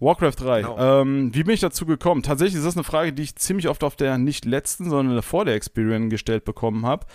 Warcraft 0.00 0.34
3. 0.36 0.62
Genau. 0.62 1.00
Ähm, 1.02 1.34
wie 1.34 1.44
bin 1.44 1.54
ich 1.54 1.60
dazu 1.60 1.86
gekommen? 1.86 2.22
Tatsächlich 2.22 2.56
ist 2.56 2.66
das 2.66 2.76
eine 2.76 2.84
Frage, 2.84 3.12
die 3.12 3.22
ich 3.22 3.36
ziemlich 3.36 3.68
oft 3.68 3.84
auf 3.84 3.94
der 3.94 4.18
nicht 4.18 4.44
letzten, 4.44 4.90
sondern 4.90 5.22
vor 5.22 5.44
der 5.44 5.54
Experience 5.54 6.10
gestellt 6.10 6.44
bekommen 6.44 6.84
habe. 6.84 7.06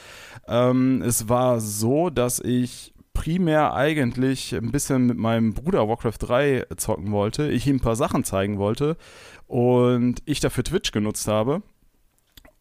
Ähm, 0.47 1.01
es 1.01 1.27
war 1.27 1.59
so, 1.59 2.09
dass 2.09 2.39
ich 2.39 2.93
primär 3.13 3.73
eigentlich 3.73 4.55
ein 4.55 4.71
bisschen 4.71 5.07
mit 5.07 5.17
meinem 5.17 5.53
Bruder 5.53 5.89
Warcraft 5.89 6.19
3 6.19 6.67
zocken 6.77 7.11
wollte, 7.11 7.51
ich 7.51 7.67
ihm 7.67 7.75
ein 7.75 7.81
paar 7.81 7.97
Sachen 7.97 8.23
zeigen 8.23 8.57
wollte 8.59 8.95
und 9.45 10.21
ich 10.23 10.39
dafür 10.39 10.63
Twitch 10.63 10.93
genutzt 10.93 11.27
habe. 11.27 11.61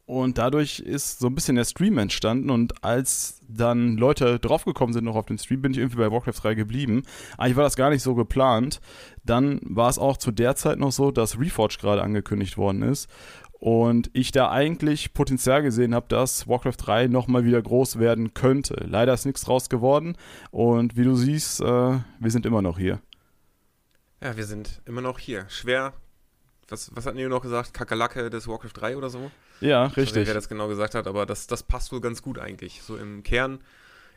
Und 0.08 0.38
dadurch 0.38 0.78
ist 0.78 1.19
so 1.19 1.26
ein 1.26 1.34
bisschen 1.34 1.56
der 1.56 1.66
Stream 1.66 1.99
entstanden 1.99 2.49
und 2.49 2.82
als 2.82 3.43
dann 3.46 3.99
Leute 3.99 4.38
draufgekommen 4.38 4.94
sind 4.94 5.05
noch 5.05 5.16
auf 5.16 5.26
den 5.26 5.37
Stream, 5.37 5.60
bin 5.60 5.72
ich 5.72 5.78
irgendwie 5.78 5.99
bei 5.99 6.10
Warcraft 6.10 6.43
3 6.43 6.55
geblieben. 6.55 7.02
Eigentlich 7.37 7.56
war 7.56 7.64
das 7.64 7.76
gar 7.76 7.90
nicht 7.90 8.02
so 8.02 8.14
geplant. 8.14 8.81
Dann 9.22 9.60
war 9.64 9.90
es 9.90 9.99
auch 9.99 10.16
zu 10.16 10.31
der 10.31 10.56
Zeit 10.56 10.78
noch 10.78 10.93
so, 10.93 11.10
dass 11.10 11.38
Reforged 11.38 11.78
gerade 11.78 12.02
angekündigt 12.02 12.56
worden 12.56 12.81
ist 12.81 13.10
und 13.60 14.08
ich 14.14 14.32
da 14.32 14.50
eigentlich 14.50 15.12
Potenzial 15.12 15.62
gesehen 15.62 15.94
habe, 15.94 16.08
dass 16.08 16.49
Warcraft 16.49 16.78
3 16.78 17.08
nochmal 17.08 17.44
wieder 17.44 17.60
groß 17.60 17.99
werden 17.99 18.32
könnte. 18.32 18.87
Leider 18.88 19.12
ist 19.12 19.26
nichts 19.26 19.43
draus 19.43 19.69
geworden 19.69 20.16
und 20.50 20.96
wie 20.96 21.05
du 21.05 21.16
siehst, 21.16 21.60
äh, 21.60 21.64
wir 21.64 22.31
sind 22.31 22.46
immer 22.46 22.62
noch 22.62 22.78
hier. 22.78 23.02
Ja, 24.22 24.38
wir 24.38 24.46
sind 24.46 24.81
immer 24.87 25.02
noch 25.02 25.19
hier. 25.19 25.44
Schwer. 25.50 25.93
Was, 26.70 26.94
was 26.94 27.06
hat 27.06 27.15
Neo 27.15 27.29
noch 27.31 27.41
gesagt? 27.41 27.73
Kakerlake 27.73 28.29
des 28.29 28.47
Warcraft 28.47 28.72
3 28.75 28.96
oder 28.96 29.08
so? 29.08 29.31
Ja, 29.60 29.87
Ich 29.87 29.93
weiß 29.93 29.96
nicht, 29.96 30.06
richtig. 30.08 30.27
wer 30.27 30.34
das 30.34 30.48
genau 30.51 30.69
gesagt 30.69 30.94
hat, 30.94 31.06
aber 31.06 31.25
das, 31.25 31.46
das 31.46 31.63
passt 31.63 31.93
wohl 31.93 32.01
ganz 32.03 32.20
gut 32.22 32.39
eigentlich. 32.39 32.82
So 32.82 32.96
im 32.96 33.22
Kern. 33.22 33.60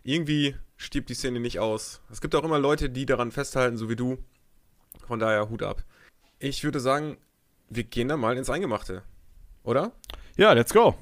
Irgendwie 0.04 0.56
stirbt 0.78 1.10
die 1.10 1.14
Szene 1.14 1.40
nicht 1.40 1.60
aus. 1.60 2.02
Es 2.12 2.20
gibt 2.20 2.36
auch 2.36 2.44
immer 2.44 2.60
Leute, 2.60 2.90
die 2.90 3.06
daran 3.06 3.32
festhalten, 3.32 3.78
so 3.78 3.90
wie 3.90 3.96
du. 3.96 4.18
Von 5.08 5.20
daher 5.20 5.50
Hut 5.50 5.64
ab. 5.64 5.84
Ich 6.40 6.64
würde 6.64 6.80
sagen, 6.80 7.18
wir 7.70 7.84
gehen 7.84 8.10
da 8.10 8.18
mal 8.18 8.36
ins 8.38 8.50
Eingemachte. 8.50 9.04
Oder? 9.64 9.94
Ja, 10.36 10.52
let's 10.54 10.74
go. 10.74 10.96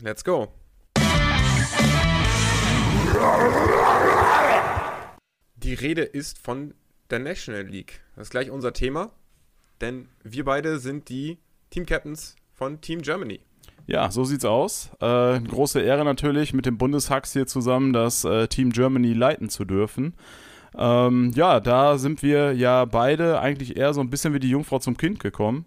Let's 0.00 0.24
go. 0.24 0.52
Die 5.56 5.74
Rede 5.74 6.02
ist 6.02 6.38
von 6.38 6.74
der 7.10 7.18
National 7.18 7.62
League. 7.62 8.00
Das 8.14 8.28
ist 8.28 8.30
gleich 8.30 8.50
unser 8.50 8.72
Thema, 8.72 9.10
denn 9.80 10.08
wir 10.22 10.44
beide 10.44 10.78
sind 10.78 11.08
die 11.08 11.38
Team 11.70 11.86
Captains 11.86 12.36
von 12.52 12.80
Team 12.80 13.02
Germany. 13.02 13.40
Ja, 13.86 14.10
so 14.10 14.24
sieht's 14.24 14.44
aus. 14.44 14.90
Äh, 15.00 15.40
große 15.40 15.80
Ehre 15.80 16.04
natürlich, 16.04 16.52
mit 16.52 16.66
dem 16.66 16.76
Bundeshacks 16.76 17.32
hier 17.32 17.46
zusammen 17.46 17.92
das 17.92 18.24
äh, 18.24 18.48
Team 18.48 18.70
Germany 18.70 19.12
leiten 19.12 19.48
zu 19.48 19.64
dürfen. 19.64 20.14
Ähm, 20.76 21.30
ja, 21.34 21.60
da 21.60 21.96
sind 21.96 22.22
wir 22.22 22.52
ja 22.54 22.84
beide 22.84 23.40
eigentlich 23.40 23.76
eher 23.76 23.94
so 23.94 24.00
ein 24.00 24.10
bisschen 24.10 24.34
wie 24.34 24.40
die 24.40 24.50
Jungfrau 24.50 24.78
zum 24.78 24.96
Kind 24.96 25.20
gekommen. 25.20 25.66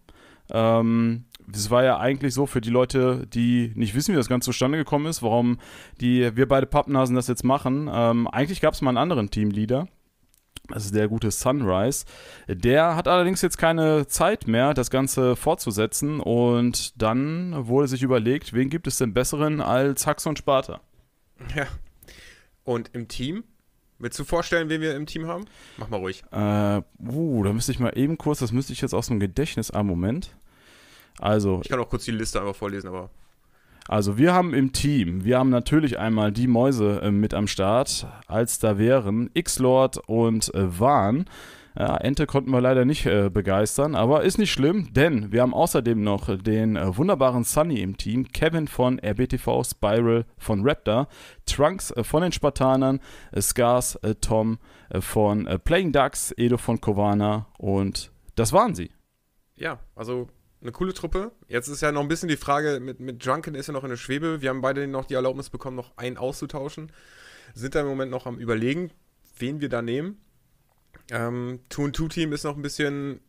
Ähm, 0.51 1.25
das 1.47 1.71
war 1.71 1.83
ja 1.83 1.97
eigentlich 1.97 2.33
so 2.33 2.45
für 2.45 2.61
die 2.61 2.69
Leute, 2.69 3.25
die 3.27 3.71
nicht 3.75 3.95
wissen, 3.95 4.13
wie 4.13 4.17
das 4.17 4.29
Ganze 4.29 4.51
zustande 4.51 4.77
gekommen 4.77 5.07
ist, 5.07 5.23
warum 5.23 5.57
die, 5.99 6.35
wir 6.35 6.47
beide 6.47 6.67
Pappnasen 6.67 7.15
das 7.15 7.27
jetzt 7.27 7.43
machen. 7.43 7.89
Ähm, 7.91 8.27
eigentlich 8.27 8.61
gab 8.61 8.73
es 8.73 8.81
mal 8.81 8.91
einen 8.91 8.97
anderen 8.97 9.31
Teamleader. 9.31 9.87
Das 10.71 10.85
ist 10.85 10.95
der 10.95 11.07
gute 11.07 11.31
Sunrise. 11.31 12.05
Der 12.47 12.95
hat 12.95 13.07
allerdings 13.07 13.41
jetzt 13.41 13.57
keine 13.57 14.07
Zeit 14.07 14.47
mehr, 14.47 14.73
das 14.73 14.89
Ganze 14.89 15.35
fortzusetzen. 15.35 16.19
Und 16.19 17.01
dann 17.01 17.67
wurde 17.67 17.87
sich 17.87 18.03
überlegt, 18.03 18.53
wen 18.53 18.69
gibt 18.69 18.87
es 18.87 18.97
denn 18.97 19.13
besseren 19.13 19.61
als 19.61 20.05
Hax 20.05 20.25
und 20.25 20.37
Sparta? 20.37 20.81
Ja. 21.55 21.65
Und 22.63 22.91
im 22.93 23.07
Team? 23.07 23.43
Willst 23.97 24.17
du 24.17 24.23
vorstellen, 24.23 24.69
wen 24.69 24.79
wir 24.79 24.95
im 24.95 25.05
Team 25.05 25.27
haben? 25.27 25.45
Mach 25.77 25.89
mal 25.89 25.97
ruhig. 25.97 26.23
Äh, 26.31 26.81
uh, 27.11 27.43
da 27.43 27.51
müsste 27.51 27.71
ich 27.71 27.79
mal 27.79 27.97
eben 27.97 28.17
kurz, 28.17 28.39
das 28.39 28.51
müsste 28.53 28.71
ich 28.71 28.81
jetzt 28.81 28.93
aus 28.93 29.07
dem 29.07 29.19
Gedächtnis. 29.19 29.71
Ah, 29.71 29.83
Moment. 29.83 30.35
Also, 31.19 31.59
Ich 31.63 31.69
kann 31.69 31.79
auch 31.79 31.89
kurz 31.89 32.05
die 32.05 32.11
Liste 32.11 32.39
einfach 32.39 32.55
vorlesen, 32.55 32.87
aber 32.87 33.09
Also 33.89 34.19
wir 34.19 34.35
haben 34.35 34.53
im 34.53 34.71
Team, 34.71 35.25
wir 35.25 35.39
haben 35.39 35.49
natürlich 35.49 35.97
einmal 35.97 36.31
die 36.31 36.45
Mäuse 36.45 37.01
äh, 37.01 37.09
mit 37.09 37.33
am 37.33 37.47
Start, 37.47 38.05
als 38.27 38.59
da 38.59 38.77
wären 38.77 39.31
X-Lord 39.33 39.97
und 40.07 40.53
äh. 40.53 41.25
Ja, 41.75 41.97
Ente 41.97 42.27
konnten 42.27 42.51
wir 42.51 42.61
leider 42.61 42.85
nicht 42.85 43.07
äh, 43.07 43.31
begeistern, 43.33 43.95
aber 43.95 44.21
ist 44.21 44.37
nicht 44.37 44.51
schlimm, 44.51 44.93
denn 44.93 45.31
wir 45.31 45.41
haben 45.41 45.55
außerdem 45.55 46.03
noch 46.03 46.37
den 46.37 46.75
äh, 46.75 46.95
wunderbaren 46.97 47.43
Sunny 47.43 47.81
im 47.81 47.97
Team, 47.97 48.27
Kevin 48.27 48.67
von 48.67 48.99
RBTV, 48.99 49.63
Spiral 49.63 50.25
von 50.37 50.61
Raptor, 50.63 51.07
Trunks 51.47 51.89
äh, 51.89 52.03
von 52.03 52.21
den 52.21 52.31
Spartanern, 52.31 52.99
äh, 53.31 53.41
Scars, 53.41 53.95
äh, 53.95 54.13
Tom 54.13 54.59
äh, 54.91 55.01
von 55.01 55.49
Playing 55.63 55.91
Ducks, 55.93 56.31
Edo 56.37 56.57
von 56.57 56.79
Kovana 56.79 57.47
und 57.57 58.11
das 58.35 58.53
waren 58.53 58.75
sie. 58.75 58.91
ja, 59.55 59.79
also 59.95 60.27
eine 60.61 60.71
coole 60.71 60.93
Truppe. 60.93 61.31
Jetzt 61.47 61.67
ist 61.67 61.81
ja 61.81 61.91
noch 61.91 62.01
ein 62.01 62.07
bisschen 62.07 62.29
die 62.29 62.37
Frage, 62.37 62.79
mit, 62.79 62.99
mit 62.99 63.25
Drunken 63.25 63.55
ist 63.55 63.67
ja 63.67 63.73
noch 63.73 63.83
in 63.83 63.89
der 63.89 63.97
Schwebe. 63.97 64.41
Wir 64.41 64.49
haben 64.49 64.61
beide 64.61 64.87
noch 64.87 65.05
die 65.05 65.13
Erlaubnis 65.13 65.49
bekommen, 65.49 65.75
noch 65.75 65.97
einen 65.97 66.17
auszutauschen. 66.17 66.91
Sind 67.53 67.75
da 67.75 67.81
im 67.81 67.87
Moment 67.87 68.11
noch 68.11 68.25
am 68.25 68.37
Überlegen, 68.37 68.91
wen 69.37 69.61
wir 69.61 69.69
da 69.69 69.81
nehmen. 69.81 70.17
Ähm, 71.11 71.61
Two-Two-Team 71.69 72.33
ist 72.33 72.43
noch 72.43 72.55
ein 72.55 72.61
bisschen 72.61 73.21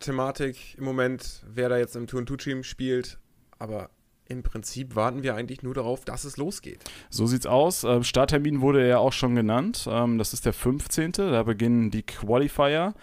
Thematik 0.00 0.76
im 0.78 0.84
Moment, 0.84 1.44
wer 1.46 1.68
da 1.68 1.78
jetzt 1.78 1.96
im 1.96 2.06
Two-Two-Team 2.06 2.64
spielt. 2.64 3.18
Aber 3.58 3.90
im 4.30 4.42
Prinzip 4.42 4.96
warten 4.96 5.22
wir 5.22 5.34
eigentlich 5.34 5.62
nur 5.62 5.74
darauf, 5.74 6.04
dass 6.04 6.24
es 6.24 6.36
losgeht. 6.36 6.84
So 7.10 7.26
sieht's 7.26 7.46
aus. 7.46 7.84
Ähm, 7.84 8.04
Starttermin 8.04 8.60
wurde 8.60 8.88
ja 8.88 8.98
auch 8.98 9.12
schon 9.12 9.34
genannt. 9.34 9.86
Ähm, 9.90 10.18
das 10.18 10.32
ist 10.32 10.46
der 10.46 10.52
15. 10.52 11.12
Da 11.12 11.42
beginnen 11.42 11.90
die 11.90 12.04
Qualifier. 12.04 12.94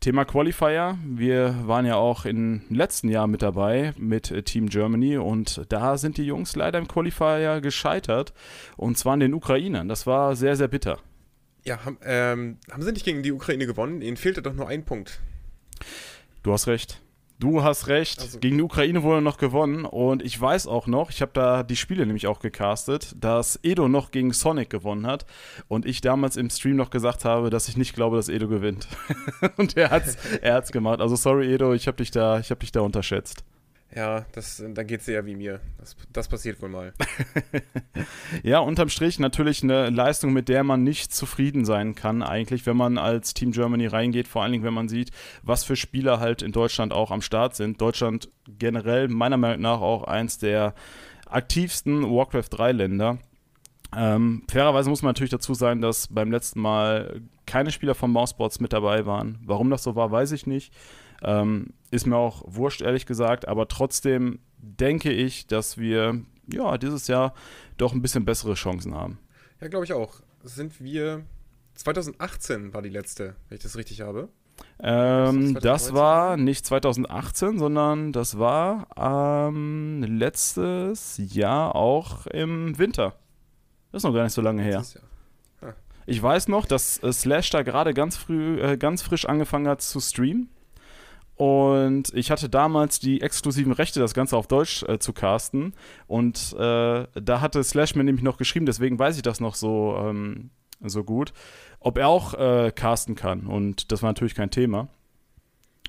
Thema 0.00 0.24
Qualifier. 0.24 0.98
Wir 1.04 1.54
waren 1.66 1.84
ja 1.84 1.96
auch 1.96 2.24
im 2.24 2.62
letzten 2.70 3.10
Jahr 3.10 3.26
mit 3.26 3.42
dabei 3.42 3.92
mit 3.98 4.30
äh, 4.30 4.42
Team 4.42 4.68
Germany 4.70 5.18
und 5.18 5.66
da 5.68 5.98
sind 5.98 6.16
die 6.16 6.24
Jungs 6.24 6.56
leider 6.56 6.78
im 6.78 6.88
Qualifier 6.88 7.60
gescheitert 7.60 8.32
und 8.78 8.96
zwar 8.96 9.12
an 9.12 9.20
den 9.20 9.34
Ukrainern. 9.34 9.88
Das 9.88 10.06
war 10.06 10.36
sehr, 10.36 10.56
sehr 10.56 10.68
bitter. 10.68 10.98
Ja, 11.64 11.84
haben, 11.84 11.98
ähm, 12.02 12.56
haben 12.70 12.82
sie 12.82 12.92
nicht 12.92 13.04
gegen 13.04 13.22
die 13.22 13.32
Ukraine 13.32 13.66
gewonnen? 13.66 14.00
Ihnen 14.00 14.16
fehlte 14.16 14.40
doch 14.40 14.54
nur 14.54 14.68
ein 14.68 14.86
Punkt. 14.86 15.20
Du 16.42 16.52
hast 16.52 16.66
recht. 16.66 17.02
Du 17.40 17.62
hast 17.62 17.88
recht. 17.88 18.20
Also, 18.20 18.38
Gegen 18.38 18.58
die 18.58 18.62
Ukraine 18.62 19.02
wurde 19.02 19.22
noch 19.22 19.38
gewonnen 19.38 19.86
und 19.86 20.22
ich 20.22 20.38
weiß 20.38 20.66
auch 20.66 20.86
noch, 20.86 21.10
ich 21.10 21.22
habe 21.22 21.32
da 21.32 21.62
die 21.62 21.74
Spiele 21.74 22.04
nämlich 22.04 22.26
auch 22.26 22.38
gecastet, 22.38 23.16
dass 23.18 23.58
Edo 23.62 23.88
noch 23.88 24.10
gegen 24.10 24.34
Sonic 24.34 24.68
gewonnen 24.68 25.06
hat 25.06 25.24
und 25.66 25.86
ich 25.86 26.02
damals 26.02 26.36
im 26.36 26.50
Stream 26.50 26.76
noch 26.76 26.90
gesagt 26.90 27.24
habe, 27.24 27.48
dass 27.48 27.66
ich 27.68 27.78
nicht 27.78 27.94
glaube, 27.94 28.16
dass 28.16 28.28
Edo 28.28 28.46
gewinnt. 28.46 28.88
und 29.56 29.74
er 29.78 29.90
hat's, 29.90 30.18
er 30.42 30.54
hat's 30.54 30.70
gemacht. 30.70 31.00
Also 31.00 31.16
sorry 31.16 31.50
Edo, 31.52 31.72
ich 31.72 31.86
habe 31.86 31.96
dich 31.96 32.10
da, 32.10 32.38
ich 32.38 32.50
habe 32.50 32.60
dich 32.60 32.72
da 32.72 32.82
unterschätzt. 32.82 33.42
Ja, 33.94 34.24
das, 34.32 34.62
dann 34.64 34.86
geht 34.86 35.00
es 35.00 35.08
eher 35.08 35.26
wie 35.26 35.34
mir. 35.34 35.60
Das, 35.78 35.96
das 36.12 36.28
passiert 36.28 36.62
wohl 36.62 36.68
mal. 36.68 36.92
ja, 38.44 38.60
unterm 38.60 38.88
Strich 38.88 39.18
natürlich 39.18 39.64
eine 39.64 39.90
Leistung, 39.90 40.32
mit 40.32 40.48
der 40.48 40.62
man 40.62 40.84
nicht 40.84 41.12
zufrieden 41.12 41.64
sein 41.64 41.96
kann, 41.96 42.22
eigentlich, 42.22 42.66
wenn 42.66 42.76
man 42.76 42.98
als 42.98 43.34
Team 43.34 43.50
Germany 43.50 43.86
reingeht. 43.86 44.28
Vor 44.28 44.42
allen 44.42 44.52
Dingen, 44.52 44.64
wenn 44.64 44.74
man 44.74 44.88
sieht, 44.88 45.10
was 45.42 45.64
für 45.64 45.74
Spieler 45.74 46.20
halt 46.20 46.42
in 46.42 46.52
Deutschland 46.52 46.92
auch 46.92 47.10
am 47.10 47.20
Start 47.20 47.56
sind. 47.56 47.80
Deutschland 47.80 48.28
generell 48.58 49.08
meiner 49.08 49.36
Meinung 49.36 49.62
nach 49.62 49.80
auch 49.80 50.04
eins 50.04 50.38
der 50.38 50.74
aktivsten 51.26 52.08
Warcraft 52.08 52.48
3 52.50 52.72
Länder. 52.72 53.18
Ähm, 53.96 54.44
fairerweise 54.48 54.88
muss 54.88 55.02
man 55.02 55.10
natürlich 55.10 55.30
dazu 55.30 55.54
sagen, 55.54 55.80
dass 55.80 56.06
beim 56.06 56.30
letzten 56.30 56.60
Mal 56.60 57.22
keine 57.46 57.72
Spieler 57.72 57.96
von 57.96 58.12
Mouseboards 58.12 58.60
mit 58.60 58.72
dabei 58.72 59.04
waren. 59.04 59.40
Warum 59.44 59.68
das 59.70 59.82
so 59.82 59.96
war, 59.96 60.12
weiß 60.12 60.30
ich 60.30 60.46
nicht. 60.46 60.72
Ähm, 61.22 61.72
ist 61.90 62.06
mir 62.06 62.16
auch 62.16 62.42
wurscht, 62.46 62.82
ehrlich 62.82 63.06
gesagt, 63.06 63.48
aber 63.48 63.68
trotzdem 63.68 64.40
denke 64.58 65.12
ich, 65.12 65.46
dass 65.46 65.78
wir 65.78 66.20
ja 66.46 66.78
dieses 66.78 67.06
Jahr 67.08 67.34
doch 67.76 67.92
ein 67.92 68.02
bisschen 68.02 68.24
bessere 68.24 68.54
Chancen 68.54 68.94
haben. 68.94 69.18
Ja, 69.60 69.68
glaube 69.68 69.84
ich 69.84 69.92
auch. 69.92 70.20
Sind 70.42 70.80
wir 70.80 71.24
2018 71.74 72.72
war 72.72 72.82
die 72.82 72.90
letzte, 72.90 73.36
wenn 73.48 73.56
ich 73.56 73.62
das 73.62 73.76
richtig 73.76 74.00
habe. 74.00 74.28
Ähm, 74.78 75.54
das, 75.60 75.94
war 75.94 76.36
nicht 76.36 76.66
2018, 76.66 77.58
sondern 77.58 78.12
das 78.12 78.38
war 78.38 78.88
ähm, 78.96 80.02
letztes 80.02 81.18
Jahr 81.18 81.74
auch 81.74 82.26
im 82.26 82.78
Winter. 82.78 83.14
Das 83.92 84.00
ist 84.00 84.04
noch 84.04 84.14
gar 84.14 84.24
nicht 84.24 84.32
so 84.32 84.42
lange 84.42 84.62
her. 84.62 84.84
Ich 86.06 86.22
weiß 86.22 86.48
noch, 86.48 86.66
dass 86.66 86.96
Slash 86.96 87.50
da 87.50 87.62
gerade 87.62 87.94
ganz 87.94 88.16
früh, 88.16 88.60
äh, 88.60 88.76
ganz 88.76 89.02
frisch 89.02 89.26
angefangen 89.26 89.68
hat 89.68 89.80
zu 89.80 90.00
streamen. 90.00 90.48
Und 91.40 92.12
ich 92.12 92.30
hatte 92.30 92.50
damals 92.50 93.00
die 93.00 93.22
exklusiven 93.22 93.72
Rechte, 93.72 93.98
das 93.98 94.12
Ganze 94.12 94.36
auf 94.36 94.46
Deutsch 94.46 94.82
äh, 94.82 94.98
zu 94.98 95.14
casten. 95.14 95.72
Und 96.06 96.52
äh, 96.52 97.06
da 97.14 97.40
hatte 97.40 97.64
Slash 97.64 97.94
mir 97.94 98.04
nämlich 98.04 98.22
noch 98.22 98.36
geschrieben, 98.36 98.66
deswegen 98.66 98.98
weiß 98.98 99.16
ich 99.16 99.22
das 99.22 99.40
noch 99.40 99.54
so, 99.54 99.96
ähm, 100.02 100.50
so 100.82 101.02
gut, 101.02 101.32
ob 101.78 101.96
er 101.96 102.08
auch 102.08 102.34
äh, 102.34 102.72
casten 102.72 103.14
kann. 103.14 103.46
Und 103.46 103.90
das 103.90 104.02
war 104.02 104.10
natürlich 104.10 104.34
kein 104.34 104.50
Thema. 104.50 104.88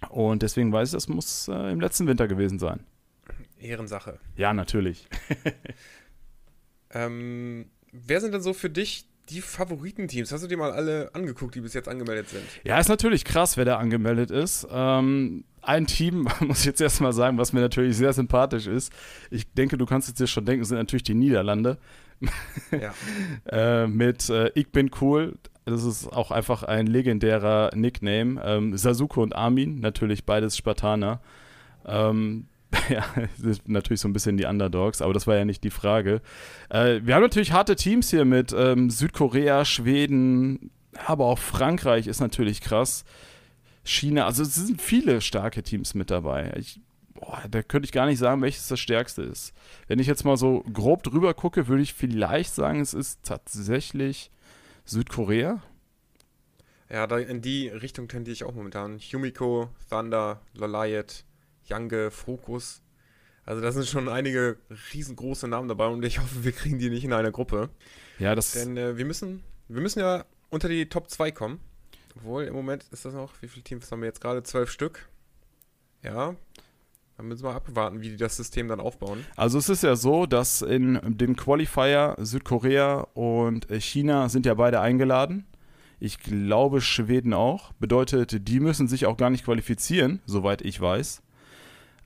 Und 0.08 0.42
deswegen 0.42 0.72
weiß 0.72 0.88
ich, 0.88 0.94
das 0.94 1.10
muss 1.10 1.50
äh, 1.50 1.72
im 1.74 1.82
letzten 1.82 2.08
Winter 2.08 2.30
gewesen 2.30 2.58
sein. 2.58 2.86
Ehrensache. 3.60 4.20
Ja, 4.38 4.54
natürlich. 4.54 5.06
ähm, 6.92 7.66
wer 7.92 8.22
sind 8.22 8.34
denn 8.34 8.42
so 8.42 8.54
für 8.54 8.70
dich 8.70 9.11
die 9.32 9.42
Favoritenteams, 9.42 10.32
hast 10.32 10.44
du 10.44 10.48
dir 10.48 10.58
mal 10.58 10.72
alle 10.72 11.10
angeguckt, 11.14 11.56
die 11.56 11.62
bis 11.62 11.74
jetzt 11.74 11.88
angemeldet 11.88 12.30
sind? 12.30 12.44
Ja, 12.64 12.80
ist 12.80 12.90
natürlich 12.90 13.24
krass, 13.24 13.58
wer 13.58 13.66
da 13.66 13.78
angemeldet 13.78 14.30
ist. 14.32 14.68
Ähm, 14.70 15.46
ein 15.62 15.88
Team, 15.88 16.28
muss 16.42 16.60
ich 16.60 16.66
jetzt 16.66 16.82
erstmal 16.82 17.14
sagen, 17.14 17.38
was 17.38 17.54
mir 17.54 17.62
natürlich 17.62 17.96
sehr 17.98 18.14
sympathisch 18.14 18.68
ist. 18.68 18.92
Ich 19.30 19.52
denke, 19.54 19.78
du 19.78 19.86
kannst 19.86 20.10
es 20.10 20.16
dir 20.16 20.28
schon 20.28 20.46
denken, 20.46 20.66
sind 20.66 20.78
natürlich 20.78 21.04
die 21.04 21.14
Niederlande. 21.14 21.78
Ja. 22.72 22.94
äh, 23.84 23.88
mit 23.88 24.30
äh, 24.30 24.52
Ich 24.56 24.72
bin 24.72 24.92
cool. 25.02 25.38
Das 25.66 25.84
ist 25.84 26.12
auch 26.12 26.32
einfach 26.32 26.64
ein 26.64 26.88
legendärer 26.88 27.70
Nickname. 27.76 28.42
Ähm, 28.44 28.76
Sasuke 28.76 29.20
und 29.20 29.36
Armin, 29.36 29.80
natürlich 29.80 30.26
beides 30.26 30.58
Spartaner. 30.58 31.22
Ähm, 31.86 32.48
ja, 32.90 33.04
sind 33.38 33.68
natürlich 33.68 34.02
so 34.02 34.08
ein 34.08 34.14
bisschen 34.14 34.38
die 34.38 34.46
Underdogs, 34.46 35.02
aber 35.02 35.14
das 35.14 35.28
war 35.28 35.36
ja 35.36 35.46
nicht 35.46 35.64
die 35.64 35.70
Frage. 35.70 36.22
Äh, 36.70 37.02
wir 37.04 37.16
haben 37.16 37.22
natürlich 37.22 37.52
harte 37.52 37.76
Teams 37.76 38.10
hier 38.10 38.26
mit 38.26 38.54
ähm, 38.58 38.90
Südkorea, 38.90 39.66
Schweden, 39.66 40.72
aber 41.06 41.26
auch 41.26 41.40
Frankreich 41.40 42.08
ist 42.08 42.20
natürlich 42.20 42.62
krass. 42.62 43.04
China, 43.84 44.26
also 44.26 44.44
es 44.44 44.56
sind 44.56 44.82
viele 44.82 45.22
starke 45.22 45.64
Teams 45.64 45.96
mit 45.96 46.12
dabei. 46.12 46.54
Ich, 46.58 46.80
boah, 47.14 47.44
da 47.50 47.62
könnte 47.64 47.86
ich 47.86 47.92
gar 47.92 48.06
nicht 48.06 48.20
sagen, 48.20 48.42
welches 48.42 48.68
das 48.68 48.80
stärkste 48.80 49.24
ist. 49.24 49.54
Wenn 49.88 50.00
ich 50.00 50.08
jetzt 50.08 50.24
mal 50.24 50.38
so 50.38 50.64
grob 50.72 51.04
drüber 51.04 51.34
gucke, 51.34 51.68
würde 51.68 51.84
ich 51.84 51.94
vielleicht 51.94 52.54
sagen, 52.54 52.80
es 52.80 52.94
ist 52.94 53.24
tatsächlich 53.24 54.32
Südkorea. 54.86 55.62
Ja, 56.90 57.06
in 57.18 57.42
die 57.42 57.70
Richtung 57.70 58.08
tendiere 58.08 58.34
ich 58.34 58.44
auch 58.44 58.54
momentan. 58.54 59.00
Yumiko, 59.00 59.70
Thunder, 59.90 60.42
Lolliot, 60.54 61.24
Jange, 61.66 62.12
Fokus. 62.12 62.82
Also 63.46 63.62
da 63.62 63.72
sind 63.72 63.88
schon 63.88 64.08
einige 64.08 64.58
riesengroße 64.94 65.48
Namen 65.48 65.68
dabei 65.68 65.88
und 65.88 66.04
ich 66.06 66.20
hoffe, 66.20 66.44
wir 66.44 66.52
kriegen 66.52 66.80
die 66.80 66.90
nicht 66.90 67.04
in 67.04 67.14
einer 67.14 67.32
Gruppe. 67.32 67.70
Ja, 68.20 68.36
das. 68.36 68.54
Denn 68.54 68.78
äh, 68.78 68.98
wir 68.98 69.06
müssen, 69.06 69.44
wir 69.68 69.82
müssen 69.82 70.00
ja 70.00 70.26
unter 70.50 70.70
die 70.70 70.88
Top 70.88 71.10
2 71.10 71.32
kommen. 71.32 71.60
Obwohl, 72.16 72.44
im 72.44 72.54
Moment 72.54 72.86
ist 72.92 73.06
das 73.06 73.14
noch, 73.14 73.34
wie 73.42 73.48
viele 73.48 73.64
Teams 73.64 73.92
haben 73.92 74.02
wir 74.02 74.08
jetzt 74.08 74.22
gerade? 74.22 74.44
Zwölf 74.44 74.70
Stück. 74.70 75.10
Ja. 76.04 76.36
Dann 77.18 77.28
müssen 77.28 77.44
wir 77.44 77.54
abwarten, 77.54 78.02
wie 78.02 78.10
die 78.10 78.18
das 78.18 78.36
System 78.38 78.68
dann 78.68 78.80
aufbauen. 78.80 79.26
Also 79.36 79.60
es 79.60 79.70
ist 79.70 79.84
ja 79.84 79.96
so, 79.96 80.26
dass 80.26 80.62
in 80.62 81.00
dem 81.04 81.36
Qualifier 81.36 82.16
Südkorea 82.20 83.08
und 83.14 83.68
China 83.80 84.30
sind 84.30 84.46
ja 84.46 84.56
beide 84.56 84.80
eingeladen. 84.82 85.46
Ich 86.00 86.20
glaube 86.20 86.82
Schweden 86.82 87.34
auch. 87.34 87.74
Bedeutet, 87.74 88.48
die 88.48 88.60
müssen 88.60 88.88
sich 88.88 89.06
auch 89.06 89.18
gar 89.18 89.30
nicht 89.30 89.46
qualifizieren, 89.46 90.20
soweit 90.26 90.64
ich 90.64 90.82
weiß. 90.82 91.22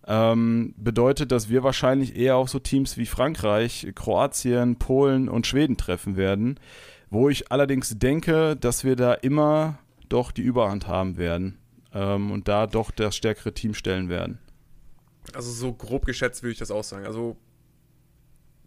Ähm, 0.08 0.74
bedeutet, 0.78 1.32
dass 1.32 1.50
wir 1.50 1.64
wahrscheinlich 1.64 2.16
eher 2.16 2.36
auf 2.36 2.50
so 2.50 2.60
Teams 2.60 2.98
wie 2.98 3.08
Frankreich, 3.08 3.92
Kroatien, 3.96 4.78
Polen 4.78 5.28
und 5.30 5.48
Schweden 5.48 5.78
treffen 5.78 6.16
werden. 6.16 6.60
Wo 7.10 7.30
ich 7.30 7.52
allerdings 7.52 7.98
denke, 7.98 8.56
dass 8.56 8.84
wir 8.84 8.96
da 8.96 9.14
immer 9.14 9.80
doch 10.10 10.32
die 10.32 10.42
Überhand 10.42 10.88
haben 10.88 11.18
werden 11.18 11.58
ähm, 11.94 12.32
und 12.32 12.48
da 12.48 12.68
doch 12.68 12.92
das 12.92 13.16
stärkere 13.16 13.54
Team 13.54 13.74
stellen 13.74 14.10
werden. 14.10 14.40
Also 15.34 15.52
so 15.52 15.74
grob 15.74 16.06
geschätzt 16.06 16.44
würde 16.44 16.54
ich 16.54 16.60
das 16.60 16.72
auch 16.72 16.84
sagen. 16.84 17.06
Also 17.06 17.38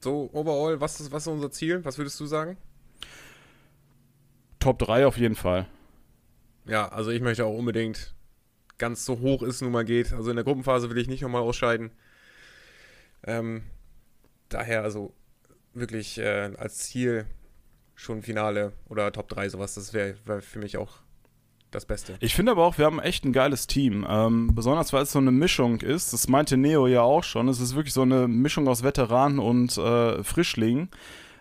so 0.03 0.31
overall, 0.33 0.81
was 0.81 1.01
ist, 1.01 1.13
was 1.13 1.25
ist 1.25 1.33
unser 1.33 1.51
Ziel? 1.51 1.85
Was 1.85 1.99
würdest 1.99 2.19
du 2.19 2.27
sagen? 2.27 2.57
Top 4.59 4.79
3 4.81 5.07
auf 5.07 5.17
jeden 5.19 5.37
Fall. 5.37 5.67
Ja, 6.67 6.89
also 6.89 7.11
ich 7.11 7.21
möchte 7.21 7.45
auch 7.45 7.57
unbedingt 7.57 8.15
ganz 8.79 9.05
so 9.05 9.21
hoch 9.21 9.43
es 9.43 9.61
nun 9.61 9.73
mal 9.73 9.85
geht. 9.85 10.13
Also 10.13 10.31
in 10.31 10.37
der 10.37 10.45
Gruppenphase 10.45 10.91
will 10.91 10.99
ich 10.99 11.09
nicht 11.09 11.23
nochmal 11.23 11.43
ausscheiden. 11.43 11.91
Ähm, 13.25 13.63
daher 14.49 14.83
also 14.83 15.13
wirklich 15.75 16.19
äh, 16.19 16.53
als 16.57 16.79
Ziel 16.79 17.27
schon 17.95 18.23
Finale 18.23 18.73
oder 18.89 19.13
Top 19.13 19.29
3 19.29 19.49
sowas, 19.49 19.75
das 19.75 19.93
wäre 19.93 20.15
wär 20.25 20.41
für 20.41 20.61
mich 20.61 20.77
auch 20.77 21.01
das 21.71 21.85
Beste. 21.85 22.17
Ich 22.21 22.35
finde 22.35 22.53
aber 22.53 22.65
auch, 22.65 22.79
wir 22.79 22.87
haben 22.87 23.01
echt 23.01 23.25
ein 23.25 23.33
geiles 23.33 23.67
Team. 23.67 24.07
Ähm, 24.09 24.55
besonders 24.55 24.93
weil 24.93 25.03
es 25.03 25.13
so 25.13 25.19
eine 25.19 25.33
Mischung 25.33 25.81
ist. 25.81 26.13
Das 26.13 26.29
meinte 26.29 26.57
Neo 26.57 26.87
ja 26.87 27.03
auch 27.03 27.25
schon. 27.25 27.49
Es 27.49 27.61
ist 27.61 27.75
wirklich 27.75 27.93
so 27.93 28.03
eine 28.03 28.27
Mischung 28.27 28.69
aus 28.69 28.83
Veteranen 28.83 29.39
und 29.39 29.77
äh, 29.77 30.23
Frischlingen. 30.23 30.89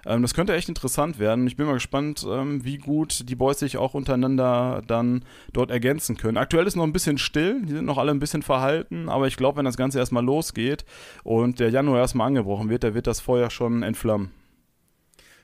Ähm, 0.06 0.22
das 0.22 0.34
könnte 0.34 0.54
echt 0.54 0.70
interessant 0.70 1.20
werden. 1.20 1.48
Ich 1.48 1.56
bin 1.56 1.66
mal 1.66 1.74
gespannt, 1.74 2.25
ähm, 2.30 2.63
wie 2.63 2.77
gut 2.77 3.30
die 3.30 3.36
Boys 3.36 3.60
sich 3.60 3.77
auch 3.77 3.94
untereinander 3.94 4.82
dann 4.86 5.25
dort 5.54 5.72
ergänzen 5.72 6.18
können. 6.18 6.38
Aktuell 6.38 6.68
ist 6.68 6.75
noch 6.75 6.84
ein 6.84 6.94
bisschen 6.94 7.18
still, 7.18 7.62
die 7.63 7.74
sind 7.74 7.86
noch 7.86 7.98
alle 7.98 8.12
ein 8.12 8.20
bisschen 8.20 8.44
verhalten, 8.44 9.10
aber 9.10 9.27
ich 9.27 9.38
glaube, 9.38 9.58
wenn 9.58 9.66
das 9.66 9.77
Ganze 9.77 10.00
erstmal 10.00 10.24
losgeht 10.24 10.86
und 11.24 11.60
der 11.60 11.70
Januar 11.70 12.00
erstmal 12.00 12.27
angebrochen 12.27 12.70
wird, 12.70 12.84
da 12.84 12.94
wird 12.94 13.08
das 13.08 13.20
Feuer 13.20 13.50
schon 13.50 13.84
entflammen. 13.84 14.32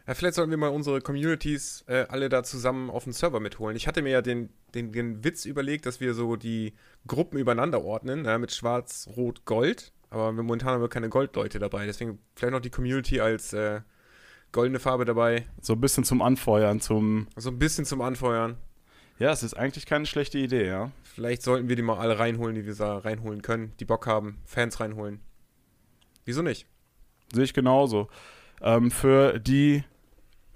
Ja, 0.05 0.15
vielleicht 0.15 0.35
sollten 0.35 0.51
wir 0.51 0.57
mal 0.57 0.67
unsere 0.67 0.99
Communities 0.99 1.85
äh, 1.87 2.05
alle 2.09 2.27
da 2.27 2.43
zusammen 2.43 2.89
auf 2.89 3.05
den 3.05 3.13
Server 3.13 3.39
mitholen. 3.39 3.77
Ich 3.77 3.87
hatte 3.87 4.01
mir 4.01 4.09
ja 4.09 4.21
den, 4.21 4.49
den, 4.75 4.91
den 4.91 5.23
Witz 5.23 5.45
überlegt, 5.45 5.85
dass 5.85 6.01
wir 6.01 6.13
so 6.13 6.35
die 6.35 6.73
Gruppen 7.07 7.37
übereinander 7.37 7.81
ordnen, 7.83 8.25
ja, 8.25 8.37
mit 8.37 8.51
Schwarz, 8.51 9.07
Rot, 9.15 9.45
Gold. 9.45 9.93
Aber 10.09 10.33
momentan 10.33 10.69
haben 10.69 10.81
wir 10.81 10.89
keine 10.89 11.09
Goldleute 11.09 11.57
dabei. 11.57 11.85
Deswegen 11.85 12.19
vielleicht 12.35 12.51
noch 12.51 12.59
die 12.59 12.69
Community 12.69 13.21
als 13.21 13.53
äh, 13.53 13.81
goldene 14.53 14.79
Farbe 14.79 15.03
dabei. 15.03 15.45
So 15.61 15.73
ein 15.73 15.81
bisschen 15.81 16.05
zum 16.05 16.21
Anfeuern, 16.21 16.79
zum. 16.79 17.27
So 17.35 17.49
ein 17.49 17.59
bisschen 17.59 17.83
zum 17.83 17.99
Anfeuern. 17.99 18.55
Ja, 19.19 19.31
es 19.31 19.43
ist 19.43 19.55
eigentlich 19.55 19.85
keine 19.85 20.05
schlechte 20.05 20.37
Idee, 20.37 20.67
ja. 20.67 20.91
Vielleicht 21.03 21.43
sollten 21.43 21.67
wir 21.69 21.75
die 21.75 21.81
mal 21.81 21.97
alle 21.97 22.17
reinholen, 22.17 22.55
die 22.55 22.65
wir 22.65 22.73
da 22.73 22.97
reinholen 22.97 23.41
können, 23.41 23.73
die 23.79 23.85
Bock 23.85 24.07
haben, 24.07 24.37
Fans 24.45 24.79
reinholen. 24.79 25.19
Wieso 26.25 26.41
nicht? 26.41 26.65
Sehe 27.33 27.43
ich 27.43 27.53
genauso. 27.53 28.07
Ähm, 28.61 28.89
für 28.89 29.39
die 29.39 29.83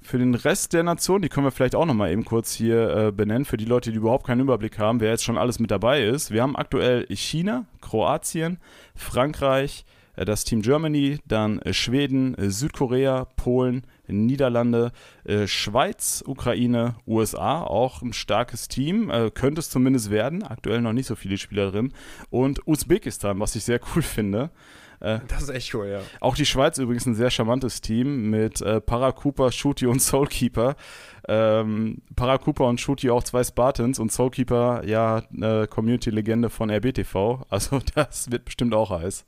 für 0.01 0.18
den 0.18 0.36
Rest 0.36 0.74
der 0.74 0.84
Nation, 0.84 1.22
die 1.22 1.27
können 1.27 1.46
wir 1.46 1.51
vielleicht 1.51 1.75
auch 1.75 1.86
nochmal 1.86 2.12
eben 2.12 2.24
kurz 2.24 2.54
hier 2.54 2.96
äh, 2.96 3.12
benennen, 3.12 3.44
für 3.44 3.58
die 3.58 3.66
Leute, 3.66 3.92
die 3.92 3.98
überhaupt 3.98 4.25
keinen 4.25 4.39
Überblick 4.39 4.80
haben, 4.80 5.01
wer 5.01 5.12
jetzt 5.12 5.25
schon 5.25 5.38
alles 5.38 5.60
mit 5.60 5.70
dabei 5.70 6.04
ist. 6.04 6.32
Wir 6.32 6.44
haben 6.44 6.56
aktuell 6.56 7.06
China, 7.10 7.66
Kroatien, 7.82 8.58
Frankreich, 8.96 9.86
das 10.26 10.44
Team 10.44 10.62
Germany, 10.62 11.20
dann 11.26 11.60
äh, 11.60 11.74
Schweden, 11.74 12.36
äh, 12.36 12.50
Südkorea, 12.50 13.26
Polen, 13.36 13.84
Niederlande, 14.08 14.92
äh, 15.26 15.48
Schweiz, 15.48 16.24
Ukraine, 16.26 16.96
USA, 17.06 17.62
auch 17.62 18.02
ein 18.02 18.14
starkes 18.14 18.68
Team, 18.68 19.10
äh, 19.10 19.32
könnte 19.32 19.60
es 19.60 19.70
zumindest 19.70 20.10
werden, 20.10 20.44
aktuell 20.44 20.82
noch 20.82 20.94
nicht 20.94 21.08
so 21.08 21.16
viele 21.16 21.38
Spieler 21.38 21.72
drin, 21.72 21.94
und 22.30 22.68
Usbekistan, 22.68 23.40
was 23.40 23.56
ich 23.56 23.64
sehr 23.64 23.80
cool 23.96 24.02
finde. 24.02 24.50
Äh, 25.00 25.20
das 25.28 25.44
ist 25.44 25.50
echt 25.50 25.74
cool, 25.74 25.88
ja. 25.88 26.02
Auch 26.20 26.36
die 26.36 26.46
Schweiz 26.46 26.78
übrigens 26.78 27.06
ein 27.06 27.16
sehr 27.16 27.30
charmantes 27.30 27.82
Team 27.82 28.30
mit 28.30 28.62
äh, 28.62 28.82
Paracooper, 28.82 29.52
Shooty 29.52 29.86
und 29.86 30.02
Soulkeeper. 30.02 30.76
Ähm, 31.28 32.02
Paracooper 32.16 32.66
und 32.66 32.80
Shooty 32.80 33.10
auch 33.10 33.24
zwei 33.24 33.44
Spartans 33.44 34.00
und 34.00 34.12
Soulkeeper, 34.12 34.84
ja, 34.86 35.24
eine 35.34 35.68
Community-Legende 35.68 36.50
von 36.50 36.70
RBTV. 36.70 37.46
Also 37.50 37.80
das 37.96 38.32
wird 38.32 38.46
bestimmt 38.46 38.74
auch 38.74 38.90
heiß. 38.90 39.26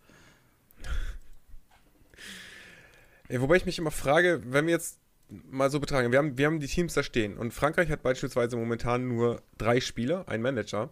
Wobei 3.32 3.58
ich 3.58 3.66
mich 3.66 3.78
immer 3.78 3.92
frage, 3.92 4.42
wenn 4.46 4.66
wir 4.66 4.74
jetzt 4.74 5.00
mal 5.30 5.70
so 5.70 5.80
betragen, 5.80 6.12
wir 6.12 6.18
haben, 6.18 6.38
wir 6.38 6.48
haben 6.48 6.60
die 6.60 6.68
Teams 6.68 6.96
da 6.96 7.04
stehen 7.04 7.38
und 7.38 7.54
Frankreich 7.54 7.90
hat 7.90 8.02
beispielsweise 8.02 8.58
momentan 8.58 9.08
nur 9.08 9.44
drei 9.58 9.80
Spieler, 9.80 10.28
einen 10.28 10.42
Manager 10.42 10.90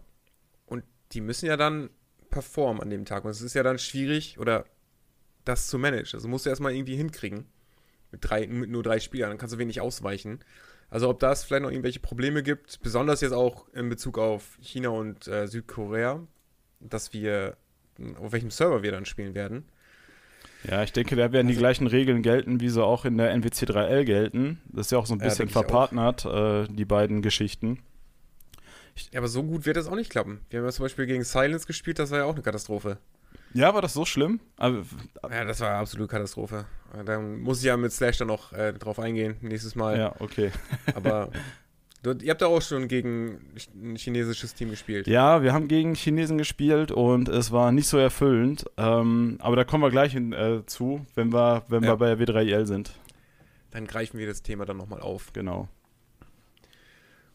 und 0.66 0.84
die 1.12 1.20
müssen 1.20 1.46
ja 1.46 1.56
dann 1.56 1.90
performen 2.30 2.82
an 2.82 2.90
dem 2.90 3.04
Tag. 3.04 3.24
Und 3.24 3.30
es 3.30 3.40
ist 3.40 3.54
ja 3.54 3.62
dann 3.62 3.78
schwierig, 3.78 4.38
oder 4.38 4.64
das 5.44 5.66
zu 5.68 5.78
managen. 5.78 6.14
Also 6.14 6.28
musst 6.28 6.46
du 6.46 6.50
erstmal 6.50 6.74
irgendwie 6.74 6.96
hinkriegen. 6.96 7.46
Mit, 8.10 8.24
drei, 8.24 8.46
mit 8.46 8.70
nur 8.70 8.82
drei 8.82 9.00
Spielern, 9.00 9.30
dann 9.30 9.38
kannst 9.38 9.54
du 9.54 9.58
wenig 9.58 9.80
ausweichen. 9.80 10.40
Also 10.88 11.10
ob 11.10 11.20
das 11.20 11.44
vielleicht 11.44 11.62
noch 11.62 11.70
irgendwelche 11.70 12.00
Probleme 12.00 12.42
gibt, 12.42 12.80
besonders 12.80 13.20
jetzt 13.20 13.32
auch 13.32 13.68
in 13.74 13.90
Bezug 13.90 14.18
auf 14.18 14.58
China 14.62 14.90
und 14.90 15.28
äh, 15.28 15.46
Südkorea, 15.46 16.26
dass 16.80 17.12
wir, 17.12 17.58
auf 18.16 18.32
welchem 18.32 18.50
Server 18.50 18.82
wir 18.82 18.92
dann 18.92 19.04
spielen 19.04 19.34
werden. 19.34 19.64
Ja, 20.68 20.82
ich 20.82 20.92
denke, 20.92 21.16
da 21.16 21.32
werden 21.32 21.46
also, 21.46 21.48
die 21.48 21.56
gleichen 21.56 21.86
Regeln 21.86 22.22
gelten, 22.22 22.60
wie 22.60 22.68
sie 22.68 22.84
auch 22.84 23.04
in 23.04 23.16
der 23.16 23.30
NWC 23.30 23.64
3L 23.64 24.04
gelten. 24.04 24.60
Das 24.66 24.86
ist 24.86 24.92
ja 24.92 24.98
auch 24.98 25.06
so 25.06 25.14
ein 25.14 25.18
bisschen 25.18 25.48
ja, 25.48 25.52
verpartnert, 25.52 26.24
äh, 26.24 26.66
die 26.68 26.84
beiden 26.84 27.22
Geschichten. 27.22 27.78
Ja, 29.12 29.20
aber 29.20 29.28
so 29.28 29.42
gut 29.42 29.64
wird 29.64 29.76
das 29.76 29.86
auch 29.86 29.94
nicht 29.94 30.10
klappen. 30.10 30.40
Wir 30.50 30.58
haben 30.58 30.66
ja 30.66 30.72
zum 30.72 30.84
Beispiel 30.84 31.06
gegen 31.06 31.24
Silence 31.24 31.66
gespielt, 31.66 31.98
das 31.98 32.10
war 32.10 32.18
ja 32.18 32.24
auch 32.24 32.34
eine 32.34 32.42
Katastrophe. 32.42 32.98
Ja, 33.54 33.72
war 33.72 33.80
das 33.80 33.94
so 33.94 34.04
schlimm? 34.04 34.40
Aber, 34.56 34.84
ja, 35.30 35.44
das 35.44 35.60
war 35.60 35.70
eine 35.70 35.78
absolute 35.78 36.10
Katastrophe. 36.10 36.66
Dann 37.04 37.40
muss 37.40 37.58
ich 37.58 37.64
ja 37.64 37.76
mit 37.76 37.92
Slash 37.92 38.18
dann 38.18 38.28
noch 38.28 38.52
äh, 38.52 38.72
drauf 38.72 38.98
eingehen, 38.98 39.36
nächstes 39.40 39.74
Mal. 39.74 39.98
Ja, 39.98 40.14
okay. 40.18 40.50
aber 40.94 41.30
du, 42.02 42.12
ihr 42.12 42.30
habt 42.30 42.40
ja 42.40 42.48
auch 42.48 42.62
schon 42.62 42.88
gegen 42.88 43.52
ein 43.74 43.96
chinesisches 43.96 44.54
Team 44.54 44.70
gespielt. 44.70 45.06
Ja, 45.06 45.42
wir 45.42 45.52
haben 45.52 45.68
gegen 45.68 45.94
Chinesen 45.94 46.38
gespielt 46.38 46.90
und 46.90 47.28
es 47.28 47.52
war 47.52 47.72
nicht 47.72 47.88
so 47.88 47.98
erfüllend. 47.98 48.64
Ähm, 48.76 49.38
aber 49.40 49.56
da 49.56 49.64
kommen 49.64 49.82
wir 49.82 49.90
gleich 49.90 50.12
hin, 50.12 50.32
äh, 50.32 50.64
zu, 50.66 51.04
wenn 51.14 51.32
wir, 51.32 51.64
wenn 51.68 51.82
ja. 51.82 51.90
wir 51.90 51.96
bei 51.96 52.12
W3IL 52.12 52.66
sind. 52.66 52.92
Dann 53.70 53.86
greifen 53.86 54.18
wir 54.18 54.26
das 54.26 54.42
Thema 54.42 54.64
dann 54.64 54.76
nochmal 54.76 55.00
auf. 55.00 55.32
Genau. 55.32 55.68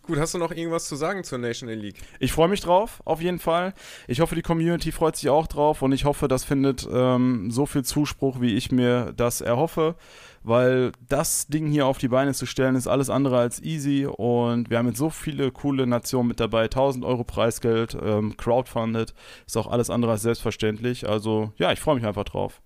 Gut, 0.05 0.19
hast 0.19 0.33
du 0.33 0.37
noch 0.37 0.51
irgendwas 0.51 0.85
zu 0.89 0.97
sagen 0.97 1.23
zur 1.23 1.37
National 1.37 1.75
League? 1.75 1.95
Ich 2.19 2.33
freue 2.33 2.49
mich 2.49 2.59
drauf, 2.59 3.01
auf 3.05 3.21
jeden 3.21 3.39
Fall. 3.39 3.73
Ich 4.05 4.19
hoffe, 4.19 4.35
die 4.35 4.41
Community 4.41 4.91
freut 4.91 5.15
sich 5.15 5.29
auch 5.29 5.47
drauf 5.47 5.81
und 5.81 5.93
ich 5.93 6.03
hoffe, 6.03 6.27
das 6.27 6.43
findet 6.43 6.85
ähm, 6.91 7.49
so 7.51 7.65
viel 7.65 7.85
Zuspruch, 7.85 8.41
wie 8.41 8.53
ich 8.53 8.69
mir 8.69 9.13
das 9.15 9.39
erhoffe, 9.39 9.95
weil 10.43 10.91
das 11.07 11.47
Ding 11.47 11.67
hier 11.67 11.85
auf 11.85 11.99
die 11.99 12.09
Beine 12.09 12.33
zu 12.33 12.45
stellen, 12.45 12.75
ist 12.75 12.87
alles 12.87 13.09
andere 13.09 13.37
als 13.37 13.63
easy 13.63 14.05
und 14.05 14.69
wir 14.69 14.77
haben 14.77 14.89
jetzt 14.89 14.97
so 14.97 15.09
viele 15.09 15.51
coole 15.51 15.87
Nationen 15.87 16.27
mit 16.27 16.41
dabei. 16.41 16.63
1000 16.63 17.05
Euro 17.05 17.23
Preisgeld, 17.23 17.97
ähm, 18.01 18.35
crowdfunded, 18.35 19.13
ist 19.47 19.55
auch 19.55 19.67
alles 19.67 19.89
andere 19.89 20.11
als 20.11 20.23
selbstverständlich. 20.23 21.07
Also 21.07 21.53
ja, 21.55 21.71
ich 21.71 21.79
freue 21.79 21.95
mich 21.95 22.05
einfach 22.05 22.25
drauf. 22.25 22.61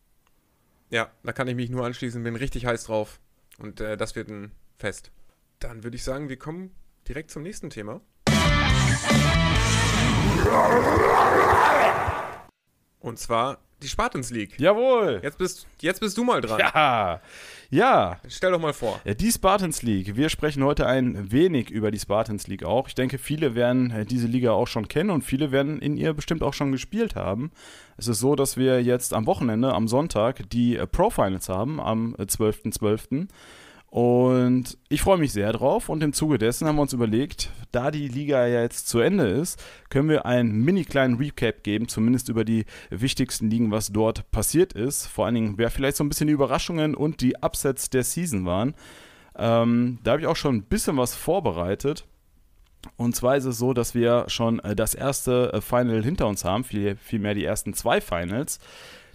Ja, 0.89 1.11
da 1.21 1.33
kann 1.33 1.47
ich 1.47 1.55
mich 1.55 1.69
nur 1.69 1.85
anschließen, 1.85 2.23
bin 2.23 2.35
richtig 2.35 2.65
heiß 2.65 2.85
drauf 2.85 3.19
und 3.59 3.79
äh, 3.79 3.95
das 3.95 4.15
wird 4.15 4.29
ein 4.29 4.53
Fest. 4.79 5.11
Dann 5.59 5.83
würde 5.83 5.97
ich 5.97 6.03
sagen, 6.03 6.29
wir 6.29 6.37
kommen 6.37 6.71
direkt 7.07 7.31
zum 7.31 7.43
nächsten 7.43 7.69
Thema. 7.69 8.01
Und 12.99 13.19
zwar 13.19 13.59
die 13.81 13.87
Spartans 13.87 14.31
League. 14.31 14.59
Jawohl. 14.59 15.19
Jetzt 15.21 15.37
bist, 15.37 15.67
jetzt 15.81 15.99
bist 15.99 16.17
du 16.17 16.23
mal 16.23 16.41
dran. 16.41 16.59
Ja. 16.59 17.21
Ja. 17.69 18.19
Stell 18.27 18.51
doch 18.51 18.59
mal 18.59 18.73
vor. 18.73 18.99
Die 19.05 19.31
Spartans 19.31 19.83
League. 19.83 20.15
Wir 20.15 20.29
sprechen 20.29 20.63
heute 20.63 20.87
ein 20.87 21.31
wenig 21.31 21.69
über 21.69 21.91
die 21.91 21.99
Spartans 21.99 22.47
League 22.47 22.63
auch. 22.63 22.87
Ich 22.87 22.95
denke, 22.95 23.17
viele 23.17 23.55
werden 23.55 23.91
äh, 23.91 24.05
diese 24.05 24.27
Liga 24.27 24.51
auch 24.51 24.67
schon 24.67 24.87
kennen 24.87 25.11
und 25.11 25.21
viele 25.21 25.51
werden 25.51 25.79
in 25.79 25.95
ihr 25.95 26.13
bestimmt 26.13 26.41
auch 26.41 26.53
schon 26.53 26.71
gespielt 26.71 27.15
haben. 27.15 27.51
Es 27.97 28.07
ist 28.07 28.19
so, 28.19 28.35
dass 28.35 28.57
wir 28.57 28.81
jetzt 28.81 29.13
am 29.13 29.27
Wochenende, 29.27 29.73
am 29.73 29.87
Sonntag, 29.87 30.49
die 30.49 30.77
äh, 30.77 30.87
Pro 30.87 31.09
Finals 31.09 31.47
haben, 31.47 31.79
am 31.79 32.15
12.12. 32.15 32.79
.12. 32.79 33.27
Und 33.89 34.77
ich 34.89 35.01
freue 35.01 35.17
mich 35.17 35.31
sehr 35.31 35.53
drauf 35.53 35.87
und 35.87 36.03
im 36.03 36.11
Zuge 36.11 36.37
dessen 36.37 36.67
haben 36.67 36.75
wir 36.75 36.81
uns 36.81 36.91
überlegt, 36.91 37.51
da 37.71 37.89
die 37.89 38.09
Liga 38.09 38.45
ja 38.45 38.61
jetzt 38.61 38.89
zu 38.89 38.99
Ende 38.99 39.27
ist, 39.27 39.63
können 39.89 40.09
wir 40.09 40.25
einen 40.25 40.61
mini 40.61 40.83
kleinen 40.83 41.15
Recap 41.15 41.63
geben, 41.63 41.87
zumindest 41.87 42.27
über 42.27 42.43
die 42.43 42.65
wichtigsten 42.89 43.49
Ligen, 43.49 43.71
was 43.71 43.93
dort 43.93 44.29
passiert 44.31 44.73
ist. 44.73 45.07
Vor 45.07 45.25
allen 45.25 45.35
Dingen, 45.35 45.57
wer 45.57 45.69
vielleicht 45.69 45.95
so 45.97 46.03
ein 46.03 46.09
bisschen 46.09 46.27
die 46.27 46.33
Überraschungen 46.33 46.95
und 46.95 47.21
die 47.21 47.37
Upsets 47.41 47.89
der 47.89 48.03
Season 48.03 48.45
waren. 48.45 48.75
Ähm, 49.37 49.99
da 50.03 50.11
habe 50.11 50.21
ich 50.21 50.27
auch 50.27 50.35
schon 50.35 50.55
ein 50.55 50.63
bisschen 50.63 50.97
was 50.97 51.15
vorbereitet. 51.15 52.05
Und 52.97 53.15
zwar 53.15 53.37
ist 53.37 53.45
es 53.45 53.57
so, 53.57 53.73
dass 53.73 53.95
wir 53.95 54.25
schon 54.27 54.59
äh, 54.59 54.75
das 54.75 54.95
erste 54.95 55.53
äh, 55.53 55.61
Final 55.61 56.03
hinter 56.03 56.27
uns 56.27 56.43
haben, 56.43 56.63
vielmehr 56.63 57.33
die 57.33 57.45
ersten 57.45 57.73
zwei 57.73 58.01
Finals. 58.01 58.59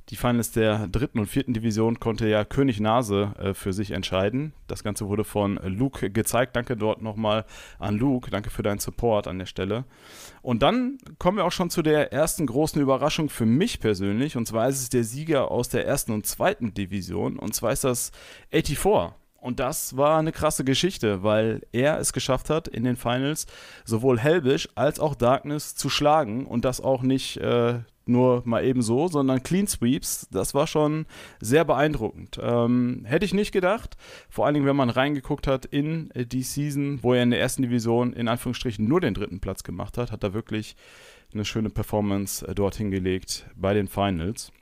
Die 0.08 0.16
Finals 0.16 0.50
der 0.50 0.88
dritten 0.88 1.18
und 1.20 1.26
vierten 1.26 1.54
Division 1.54 2.00
konnte 2.00 2.28
ja 2.28 2.44
König 2.44 2.80
Nase 2.80 3.34
äh, 3.38 3.54
für 3.54 3.72
sich 3.72 3.92
entscheiden. 3.92 4.52
Das 4.66 4.82
Ganze 4.82 5.08
wurde 5.08 5.24
von 5.24 5.56
Luke 5.62 6.10
gezeigt. 6.10 6.56
Danke 6.56 6.76
dort 6.76 7.02
nochmal 7.02 7.44
an 7.78 7.96
Luke. 7.96 8.30
Danke 8.30 8.50
für 8.50 8.62
deinen 8.62 8.80
Support 8.80 9.28
an 9.28 9.38
der 9.38 9.46
Stelle. 9.46 9.84
Und 10.42 10.62
dann 10.62 10.98
kommen 11.18 11.36
wir 11.36 11.44
auch 11.44 11.52
schon 11.52 11.70
zu 11.70 11.82
der 11.82 12.12
ersten 12.12 12.46
großen 12.46 12.82
Überraschung 12.82 13.28
für 13.28 13.46
mich 13.46 13.80
persönlich. 13.80 14.36
Und 14.36 14.46
zwar 14.46 14.68
ist 14.68 14.80
es 14.80 14.88
der 14.88 15.04
Sieger 15.04 15.50
aus 15.50 15.68
der 15.68 15.86
ersten 15.86 16.12
und 16.12 16.26
zweiten 16.26 16.74
Division. 16.74 17.38
Und 17.38 17.54
zwar 17.54 17.72
ist 17.72 17.84
das 17.84 18.10
84. 18.50 19.14
Und 19.42 19.58
das 19.58 19.96
war 19.96 20.20
eine 20.20 20.30
krasse 20.30 20.64
Geschichte, 20.64 21.24
weil 21.24 21.62
er 21.72 21.98
es 21.98 22.12
geschafft 22.12 22.48
hat, 22.48 22.68
in 22.68 22.84
den 22.84 22.96
Finals 22.96 23.46
sowohl 23.84 24.20
Helbish 24.20 24.68
als 24.76 25.00
auch 25.00 25.16
Darkness 25.16 25.74
zu 25.74 25.90
schlagen 25.90 26.46
und 26.46 26.64
das 26.64 26.80
auch 26.80 27.02
nicht 27.02 27.38
äh, 27.38 27.80
nur 28.06 28.42
mal 28.44 28.64
eben 28.64 28.82
so, 28.82 29.08
sondern 29.08 29.42
Clean 29.42 29.66
Sweeps. 29.66 30.28
Das 30.30 30.54
war 30.54 30.66
schon 30.66 31.06
sehr 31.40 31.64
beeindruckend. 31.64 32.38
Ähm, 32.42 33.02
hätte 33.04 33.24
ich 33.24 33.34
nicht 33.34 33.52
gedacht. 33.52 33.96
Vor 34.28 34.46
allen 34.46 34.54
Dingen, 34.54 34.66
wenn 34.66 34.76
man 34.76 34.90
reingeguckt 34.90 35.46
hat 35.46 35.64
in 35.66 36.10
die 36.14 36.42
Season, 36.42 37.02
wo 37.02 37.14
er 37.14 37.22
in 37.22 37.30
der 37.30 37.40
ersten 37.40 37.62
Division 37.62 38.12
in 38.12 38.28
Anführungsstrichen 38.28 38.86
nur 38.86 39.00
den 39.00 39.14
dritten 39.14 39.40
Platz 39.40 39.62
gemacht 39.62 39.98
hat, 39.98 40.12
hat 40.12 40.22
er 40.22 40.34
wirklich 40.34 40.76
eine 41.32 41.44
schöne 41.44 41.70
Performance 41.70 42.46
äh, 42.46 42.54
dort 42.54 42.76
hingelegt 42.76 43.46
bei 43.56 43.74
den 43.74 43.88
Finals. 43.88 44.52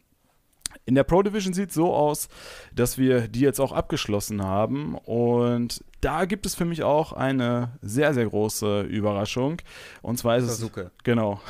In 0.87 0.95
der 0.95 1.05
Pro 1.05 1.23
Division 1.23 1.53
sieht 1.53 1.71
es 1.71 1.75
so 1.75 1.95
aus, 1.95 2.29
dass 2.75 2.99
wir 2.99 3.29
die 3.29 3.41
jetzt 3.41 3.61
auch 3.61 3.73
abgeschlossen 3.73 4.43
haben 4.43 4.97
und 4.97 5.83
da 6.01 6.25
gibt 6.25 6.47
es 6.47 6.55
für 6.55 6.65
mich 6.65 6.83
auch 6.83 7.13
eine 7.13 7.73
sehr, 7.83 8.15
sehr 8.15 8.27
große 8.27 8.83
Überraschung. 8.83 9.61
Und 10.01 10.19
zwar 10.19 10.39
ist 10.39 10.47
Sasuke. 10.47 10.91
es. 10.97 11.05
Genau. 11.05 11.41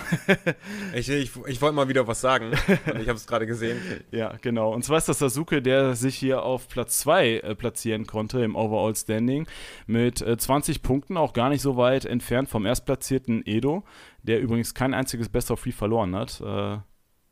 ich 0.94 1.09
ich, 1.09 1.30
ich 1.46 1.62
wollte 1.62 1.76
mal 1.76 1.88
wieder 1.88 2.06
was 2.06 2.20
sagen. 2.20 2.50
ich 2.68 3.09
habe 3.09 3.12
es 3.12 3.26
gerade 3.26 3.46
gesehen. 3.46 3.78
Ja, 4.11 4.35
genau. 4.40 4.74
Und 4.74 4.85
zwar 4.85 4.98
ist 4.98 5.09
das 5.09 5.20
Sasuke, 5.20 5.62
der 5.62 5.94
sich 5.94 6.16
hier 6.16 6.42
auf 6.42 6.68
Platz 6.68 6.98
2 7.00 7.37
äh, 7.37 7.54
platzieren 7.54 8.06
konnte 8.06 8.40
im 8.40 8.56
Overall 8.56 8.94
Standing 8.96 9.46
mit 9.87 10.20
äh, 10.20 10.37
20 10.37 10.83
Punkten, 10.83 11.16
auch 11.16 11.33
gar 11.33 11.48
nicht 11.48 11.62
so 11.62 11.76
weit 11.76 12.04
entfernt 12.04 12.48
vom 12.48 12.66
erstplatzierten 12.66 13.46
Edo, 13.46 13.85
der 14.24 14.40
übrigens 14.40 14.74
kein 14.74 14.94
einziges 14.94 15.28
Best 15.28 15.50
of 15.50 15.61
Free 15.61 15.72
verloren 15.72 16.16
hat. 16.16 16.40
Äh, 16.40 16.78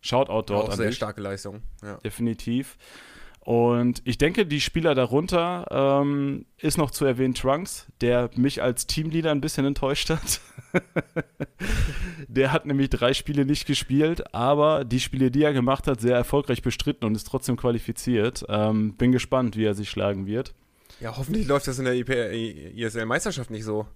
Shoutout 0.01 0.53
dort. 0.53 0.71
Auch 0.71 0.73
sehr 0.73 0.93
starke 0.93 1.21
Leistung. 1.21 1.63
Ja. 1.83 1.97
Definitiv. 1.99 2.77
Und 3.49 4.03
ich 4.05 4.19
denke, 4.19 4.45
die 4.45 4.61
Spieler 4.61 4.95
darunter 4.95 5.67
ähm, 5.71 6.45
ist 6.59 6.77
noch 6.77 6.91
zu 6.91 7.07
erwähnen 7.07 7.33
Trunks, 7.33 7.87
der 8.03 8.29
mich 8.37 8.63
als 8.63 8.87
Teamleader 8.87 9.31
ein 9.31 9.41
bisschen 9.41 9.65
enttäuscht 9.65 10.11
hat. 10.11 10.43
der 12.29 12.53
hat 12.53 12.67
nämlich 12.67 12.91
drei 12.91 13.15
Spiele 13.15 13.47
nicht 13.47 13.67
gespielt, 13.67 14.35
aber 14.35 14.85
die 14.85 15.01
Spiele, 15.01 15.31
die 15.31 15.45
er 15.45 15.55
gemacht 15.55 15.87
hat, 15.87 15.99
sehr 15.99 16.15
erfolgreich 16.15 16.61
bestritten 16.61 17.07
und 17.07 17.15
ist 17.15 17.27
trotzdem 17.27 17.57
qualifiziert. 17.57 18.45
Ähm, 18.51 18.97
bin 18.97 19.13
gespannt, 19.13 19.57
wie 19.57 19.65
er 19.65 19.75
sich 19.75 19.89
schlagen 19.89 20.27
wird. 20.27 20.55
Ja, 21.01 21.17
hoffentlich 21.17 21.47
läuft 21.47 21.69
das 21.69 21.79
in 21.79 21.85
der 21.85 21.95
ISL-Meisterschaft 21.95 23.51
nicht 23.51 23.65
so. 23.65 23.87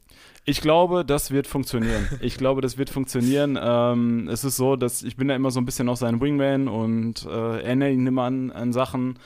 Ich 0.45 0.61
glaube, 0.61 1.05
das 1.05 1.31
wird 1.31 1.47
funktionieren. 1.47 2.09
Ich 2.21 2.37
glaube, 2.37 2.61
das 2.61 2.79
wird 2.79 2.91
funktionieren. 2.91 3.59
Ähm, 3.61 4.29
es 4.29 4.45
ist 4.45 4.57
so, 4.57 4.77
dass 4.77 5.03
ich 5.03 5.17
bin 5.17 5.29
ja 5.29 5.35
immer 5.35 5.51
so 5.51 5.61
ein 5.61 5.65
bisschen 5.65 5.89
auch 5.89 5.97
sein 5.97 6.21
Wingman 6.21 6.69
und 6.69 7.27
äh, 7.27 7.63
erinnere 7.63 7.91
ihn 7.91 8.07
immer 8.07 8.23
an, 8.23 8.53
an 8.53 8.73
Sachen. 8.73 9.19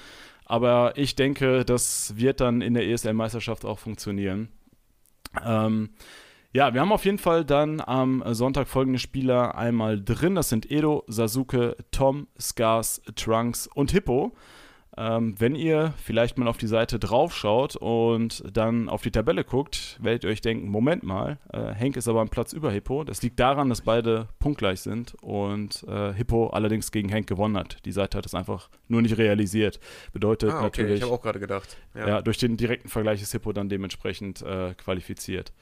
Aber 0.47 0.93
ich 0.97 1.17
denke, 1.17 1.65
das 1.65 2.17
wird 2.17 2.41
dann 2.41 2.63
in 2.63 2.75
der 2.75 2.87
ESL-Meisterschaft 2.89 3.65
auch 3.65 3.79
funktionieren. 3.79 4.49
Ähm, 5.45 5.91
ja, 6.53 6.73
wir 6.73 6.81
haben 6.81 6.93
auf 6.93 7.05
jeden 7.05 7.19
Fall 7.19 7.45
dann 7.45 7.83
am 7.83 8.23
Sonntag 8.33 8.69
folgende 8.69 8.99
Spieler 8.99 9.57
einmal 9.57 10.03
drin. 10.03 10.37
Das 10.37 10.49
sind 10.49 10.71
Edo, 10.71 11.05
Sasuke, 11.09 11.77
Tom, 11.91 12.29
Scars, 12.41 13.03
Trunks 13.15 13.67
und 13.67 13.91
Hippo. 13.91 14.33
Ähm, 14.99 15.35
wenn 15.39 15.55
ihr 15.55 15.93
vielleicht 16.03 16.39
mal 16.39 16.49
auf 16.49 16.57
die 16.57 16.67
Seite 16.67 16.99
draufschaut 16.99 17.77
und 17.77 18.43
dann 18.51 18.89
auf 18.89 19.03
die 19.03 19.11
Tabelle 19.11 19.45
guckt, 19.45 19.99
werdet 20.01 20.25
ihr 20.25 20.31
euch 20.31 20.41
denken, 20.41 20.69
Moment 20.69 21.03
mal, 21.03 21.39
äh, 21.53 21.75
Henk 21.75 21.97
ist 21.97 22.09
aber 22.09 22.23
am 22.23 22.31
Platz 22.31 22.55
über 22.55 22.71
Hippo. 22.71 23.05
Das 23.05 23.21
liegt 23.23 23.39
daran, 23.39 23.69
dass 23.69 23.83
beide 23.83 24.29
punktgleich 24.39 24.81
sind 24.81 25.15
und 25.21 25.85
äh, 25.87 26.15
Hippo 26.15 26.49
allerdings 26.49 26.93
gegen 26.93 27.11
Henk 27.11 27.27
gewonnen 27.27 27.59
hat. 27.59 27.85
Die 27.85 27.93
Seite 27.93 28.17
hat 28.17 28.25
es 28.25 28.35
einfach 28.35 28.71
nur 28.89 29.03
nicht 29.03 29.19
realisiert. 29.19 29.81
Bedeutet 30.15 30.51
ah, 30.51 30.57
okay. 30.57 30.65
natürlich. 30.65 30.97
Ich 30.97 31.03
habe 31.03 31.13
auch 31.13 31.23
gerade 31.23 31.41
gedacht. 31.41 31.77
Ja. 31.95 32.09
ja. 32.09 32.23
durch 32.23 32.39
den 32.39 32.57
direkten 32.57 32.89
Vergleich 32.89 33.21
ist 33.21 33.33
Hippo 33.33 33.53
dann 33.53 33.69
dementsprechend 33.69 34.41
äh, 34.41 34.73
qualifiziert. 34.75 35.53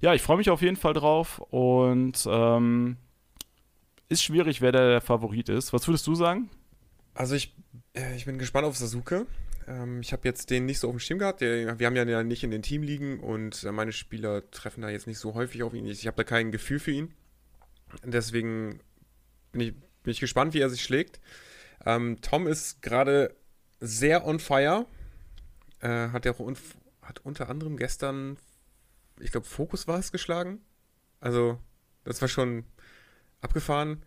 Ja, 0.00 0.14
ich 0.14 0.22
freue 0.22 0.36
mich 0.36 0.50
auf 0.50 0.62
jeden 0.62 0.76
Fall 0.76 0.92
drauf 0.92 1.40
und 1.50 2.28
ähm, 2.30 2.96
ist 4.08 4.22
schwierig, 4.22 4.60
wer 4.60 4.70
der 4.70 5.00
Favorit 5.00 5.48
ist. 5.48 5.72
Was 5.72 5.88
würdest 5.88 6.06
du 6.06 6.14
sagen? 6.14 6.48
Also 7.14 7.34
ich, 7.34 7.52
ich 8.16 8.24
bin 8.24 8.38
gespannt 8.38 8.66
auf 8.66 8.76
Sasuke. 8.76 9.26
Ähm, 9.66 10.00
ich 10.00 10.12
habe 10.12 10.26
jetzt 10.26 10.50
den 10.50 10.66
nicht 10.66 10.78
so 10.78 10.88
auf 10.88 10.94
dem 10.94 11.00
Schirm 11.00 11.18
gehabt. 11.18 11.40
Wir 11.40 11.68
haben 11.68 11.96
ja 11.96 12.22
nicht 12.22 12.44
in 12.44 12.50
den 12.50 12.62
Team 12.62 12.82
liegen 12.82 13.20
und 13.20 13.64
äh, 13.64 13.72
meine 13.72 13.92
Spieler 13.92 14.50
treffen 14.50 14.82
da 14.82 14.88
jetzt 14.88 15.06
nicht 15.06 15.18
so 15.18 15.34
häufig 15.34 15.62
auf 15.62 15.74
ihn. 15.74 15.86
Ich, 15.86 16.00
ich 16.00 16.06
habe 16.06 16.16
da 16.16 16.24
kein 16.24 16.50
Gefühl 16.50 16.78
für 16.78 16.90
ihn. 16.90 17.14
Deswegen 18.04 18.80
bin 19.52 19.60
ich, 19.60 19.74
bin 20.02 20.12
ich 20.12 20.20
gespannt, 20.20 20.54
wie 20.54 20.60
er 20.60 20.70
sich 20.70 20.82
schlägt. 20.82 21.20
Ähm, 21.84 22.20
Tom 22.20 22.46
ist 22.46 22.82
gerade 22.82 23.34
sehr 23.80 24.26
on 24.26 24.40
fire. 24.40 24.86
Äh, 25.80 26.08
hat 26.08 26.24
ja 26.24 26.32
auch 26.32 26.52
hat 27.02 27.20
unter 27.24 27.48
anderem 27.48 27.76
gestern, 27.76 28.36
ich 29.20 29.32
glaube, 29.32 29.46
Fokus 29.46 29.86
war 29.86 29.98
es 29.98 30.12
geschlagen. 30.12 30.60
Also, 31.20 31.58
das 32.04 32.20
war 32.20 32.28
schon 32.28 32.64
abgefahren 33.40 34.02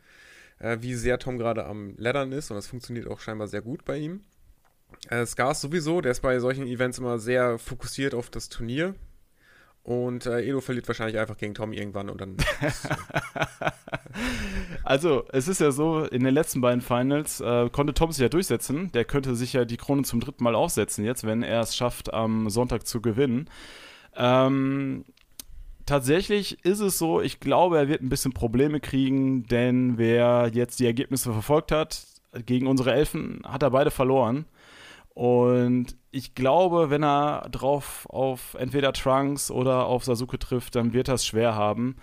äh, 0.61 0.77
wie 0.81 0.93
sehr 0.93 1.19
Tom 1.19 1.37
gerade 1.37 1.65
am 1.65 1.95
Leddern 1.97 2.31
ist 2.31 2.51
und 2.51 2.55
das 2.55 2.67
funktioniert 2.67 3.07
auch 3.07 3.19
scheinbar 3.19 3.47
sehr 3.47 3.61
gut 3.61 3.83
bei 3.85 3.97
ihm. 3.97 4.21
Äh, 5.09 5.25
Scars 5.25 5.61
sowieso, 5.61 6.01
der 6.01 6.11
ist 6.11 6.21
bei 6.21 6.39
solchen 6.39 6.67
Events 6.67 6.99
immer 6.99 7.17
sehr 7.17 7.57
fokussiert 7.57 8.13
auf 8.13 8.29
das 8.29 8.49
Turnier. 8.49 8.95
Und 9.83 10.27
äh, 10.27 10.47
Edo 10.47 10.61
verliert 10.61 10.87
wahrscheinlich 10.87 11.17
einfach 11.17 11.37
gegen 11.37 11.55
Tom 11.55 11.73
irgendwann 11.73 12.09
und 12.09 12.21
dann. 12.21 12.37
also, 14.83 15.25
es 15.31 15.47
ist 15.47 15.59
ja 15.59 15.71
so, 15.71 16.03
in 16.03 16.23
den 16.23 16.35
letzten 16.35 16.61
beiden 16.61 16.81
Finals 16.81 17.41
äh, 17.41 17.67
konnte 17.71 17.95
Tom 17.95 18.11
sich 18.11 18.21
ja 18.21 18.29
durchsetzen. 18.29 18.91
Der 18.91 19.05
könnte 19.05 19.35
sich 19.35 19.53
ja 19.53 19.65
die 19.65 19.77
Krone 19.77 20.03
zum 20.03 20.19
dritten 20.19 20.43
Mal 20.43 20.53
aufsetzen 20.53 21.03
jetzt, 21.03 21.25
wenn 21.25 21.41
er 21.41 21.61
es 21.61 21.75
schafft, 21.75 22.13
am 22.13 22.51
Sonntag 22.51 22.85
zu 22.85 23.01
gewinnen. 23.01 23.49
Ähm, 24.15 25.05
tatsächlich 25.91 26.63
ist 26.63 26.79
es 26.79 26.97
so, 26.97 27.19
ich 27.19 27.41
glaube, 27.41 27.77
er 27.77 27.89
wird 27.89 28.01
ein 28.01 28.07
bisschen 28.07 28.31
Probleme 28.31 28.79
kriegen, 28.79 29.43
denn 29.47 29.97
wer 29.97 30.49
jetzt 30.53 30.79
die 30.79 30.85
Ergebnisse 30.85 31.33
verfolgt 31.33 31.73
hat, 31.73 32.05
gegen 32.45 32.67
unsere 32.67 32.93
Elfen 32.93 33.41
hat 33.45 33.61
er 33.61 33.71
beide 33.71 33.91
verloren. 33.91 34.45
Und 35.13 35.97
ich 36.11 36.33
glaube, 36.33 36.89
wenn 36.91 37.03
er 37.03 37.49
drauf 37.51 38.07
auf 38.09 38.53
entweder 38.53 38.93
Trunks 38.93 39.51
oder 39.51 39.85
auf 39.85 40.05
Sasuke 40.05 40.39
trifft, 40.39 40.75
dann 40.75 40.93
wird 40.93 41.09
er 41.09 41.15
es 41.15 41.25
schwer 41.25 41.55
haben. 41.55 41.97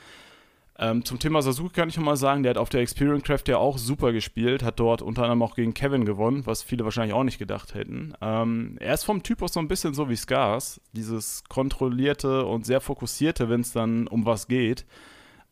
Ähm, 0.81 1.05
zum 1.05 1.19
Thema 1.19 1.43
Sasuke 1.43 1.73
kann 1.73 1.89
ich 1.89 1.97
noch 1.97 2.05
mal 2.05 2.17
sagen, 2.17 2.45
der 2.45 2.51
hat 2.51 2.59
auf 2.59 2.69
der 2.69 2.83
Experience 2.83 3.25
Craft 3.25 3.49
ja 3.49 3.59
auch 3.59 3.79
super 3.79 4.13
gespielt, 4.13 4.63
hat 4.63 4.79
dort 4.79 5.03
unter 5.03 5.23
anderem 5.23 5.43
auch 5.43 5.57
gegen 5.57 5.75
Kevin 5.75 6.05
gewonnen, 6.05 6.47
was 6.47 6.63
viele 6.63 6.85
wahrscheinlich 6.85 7.15
auch 7.15 7.25
nicht 7.25 7.39
gedacht 7.39 7.75
hätten. 7.75 8.15
Ähm, 8.21 8.77
er 8.79 8.95
ist 8.95 9.03
vom 9.03 9.25
Typ 9.25 9.43
auch 9.43 9.49
so 9.49 9.59
ein 9.59 9.67
bisschen 9.67 9.93
so 9.93 10.09
wie 10.09 10.15
Scars, 10.15 10.81
dieses 10.93 11.43
kontrollierte 11.49 12.47
und 12.47 12.65
sehr 12.65 12.81
fokussierte, 12.81 13.49
wenn 13.49 13.63
es 13.63 13.73
dann 13.73 14.07
um 14.07 14.25
was 14.25 14.47
geht. 14.47 14.87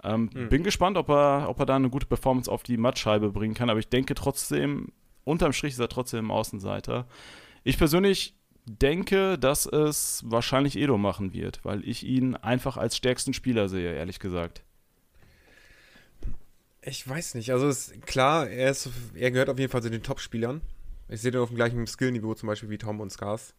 Ähm, 0.04 0.30
hm. 0.32 0.48
Bin 0.48 0.62
gespannt, 0.62 0.96
ob 0.96 1.08
er, 1.08 1.46
ob 1.48 1.58
er 1.58 1.66
da 1.66 1.74
eine 1.74 1.90
gute 1.90 2.06
Performance 2.06 2.50
auf 2.50 2.62
die 2.62 2.76
Mattscheibe 2.76 3.32
bringen 3.32 3.54
kann, 3.54 3.68
aber 3.68 3.80
ich 3.80 3.88
denke 3.88 4.14
trotzdem, 4.14 4.92
unterm 5.24 5.52
Strich 5.52 5.72
ist 5.72 5.80
er 5.80 5.88
trotzdem 5.88 6.30
Außenseiter. 6.30 7.08
Ich 7.64 7.78
persönlich 7.78 8.36
denke, 8.64 9.38
dass 9.38 9.66
es 9.66 10.22
wahrscheinlich 10.24 10.76
Edo 10.76 10.98
machen 10.98 11.32
wird, 11.32 11.64
weil 11.64 11.82
ich 11.88 12.04
ihn 12.04 12.36
einfach 12.36 12.76
als 12.76 12.96
stärksten 12.96 13.32
Spieler 13.32 13.68
sehe, 13.68 13.92
ehrlich 13.92 14.20
gesagt. 14.20 14.62
Ich 16.88 17.07
weiß 17.07 17.35
nicht. 17.35 17.51
Also 17.51 17.68
ist 17.68 18.01
klar, 18.07 18.49
er, 18.49 18.70
ist, 18.70 18.88
er 19.14 19.33
gehört 19.33 19.49
auf 19.49 19.59
jeden 19.59 19.72
Fall 19.72 19.83
zu 19.83 19.90
den 19.90 20.05
Top-Spielern. 20.05 20.61
Ich 21.09 21.20
sehe 21.20 21.33
den 21.33 21.40
auf 21.40 21.49
dem 21.49 21.57
gleichen 21.57 21.85
Skillniveau 21.87 22.35
zum 22.35 22.46
Beispiel 22.46 22.70
wie 22.70 22.79
Tom 22.79 23.01
und 23.01 23.11
Scars. 23.11 23.55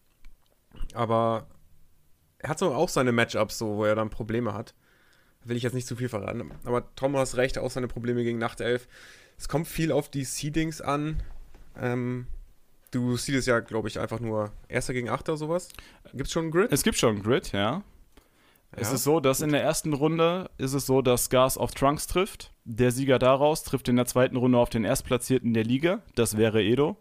Aber 0.93 1.47
er 2.39 2.49
hat 2.49 2.59
so 2.59 2.73
auch 2.73 2.87
seine 2.87 3.11
Matchups, 3.11 3.57
so, 3.57 3.75
wo 3.75 3.83
er 3.83 3.95
dann 3.95 4.09
Probleme 4.09 4.53
hat. 4.53 4.73
Da 5.41 5.49
will 5.49 5.57
ich 5.57 5.63
jetzt 5.63 5.73
nicht 5.73 5.87
zu 5.87 5.97
viel 5.97 6.07
verraten. 6.07 6.51
Aber 6.63 6.95
Tom 6.95 7.17
hat 7.17 7.35
recht, 7.35 7.57
auch 7.57 7.69
seine 7.69 7.89
Probleme 7.89 8.23
gegen 8.23 8.37
Nachtelf. 8.37 8.87
Es 9.37 9.49
kommt 9.49 9.67
viel 9.67 9.91
auf 9.91 10.09
die 10.09 10.23
Seedings 10.23 10.79
an. 10.79 11.21
Ähm, 11.75 12.27
du 12.91 13.17
siehst 13.17 13.39
es 13.39 13.45
ja, 13.45 13.59
glaube 13.59 13.89
ich, 13.89 13.99
einfach 13.99 14.21
nur 14.21 14.53
Erster 14.69 14.93
gegen 14.93 15.09
Achter, 15.09 15.35
sowas. 15.35 15.67
Gibt 16.13 16.27
es 16.27 16.31
schon 16.31 16.43
einen 16.43 16.51
Grid? 16.51 16.71
Es 16.71 16.83
gibt 16.83 16.97
schon 16.97 17.15
einen 17.15 17.23
Grid, 17.23 17.51
ja. 17.51 17.59
Ja. 17.61 17.83
Es 18.71 18.91
ist 18.93 19.03
so, 19.03 19.19
dass 19.19 19.41
in 19.41 19.51
der 19.51 19.63
ersten 19.63 19.91
Runde 19.91 20.49
ist 20.57 20.73
es 20.73 20.85
so, 20.85 21.01
dass 21.01 21.29
Gas 21.29 21.57
auf 21.57 21.73
Trunks 21.73 22.07
trifft. 22.07 22.53
Der 22.69 22.91
Sieger 22.91 23.17
daraus 23.17 23.63
trifft 23.63 23.87
in 23.87 23.95
der 23.95 24.07
zweiten 24.07 24.35
Runde 24.35 24.57
auf 24.57 24.69
den 24.69 24.83
Erstplatzierten 24.83 25.53
der 25.53 25.63
Liga. 25.63 26.01
Das 26.15 26.35
wäre 26.35 26.61
Edo. 26.61 26.97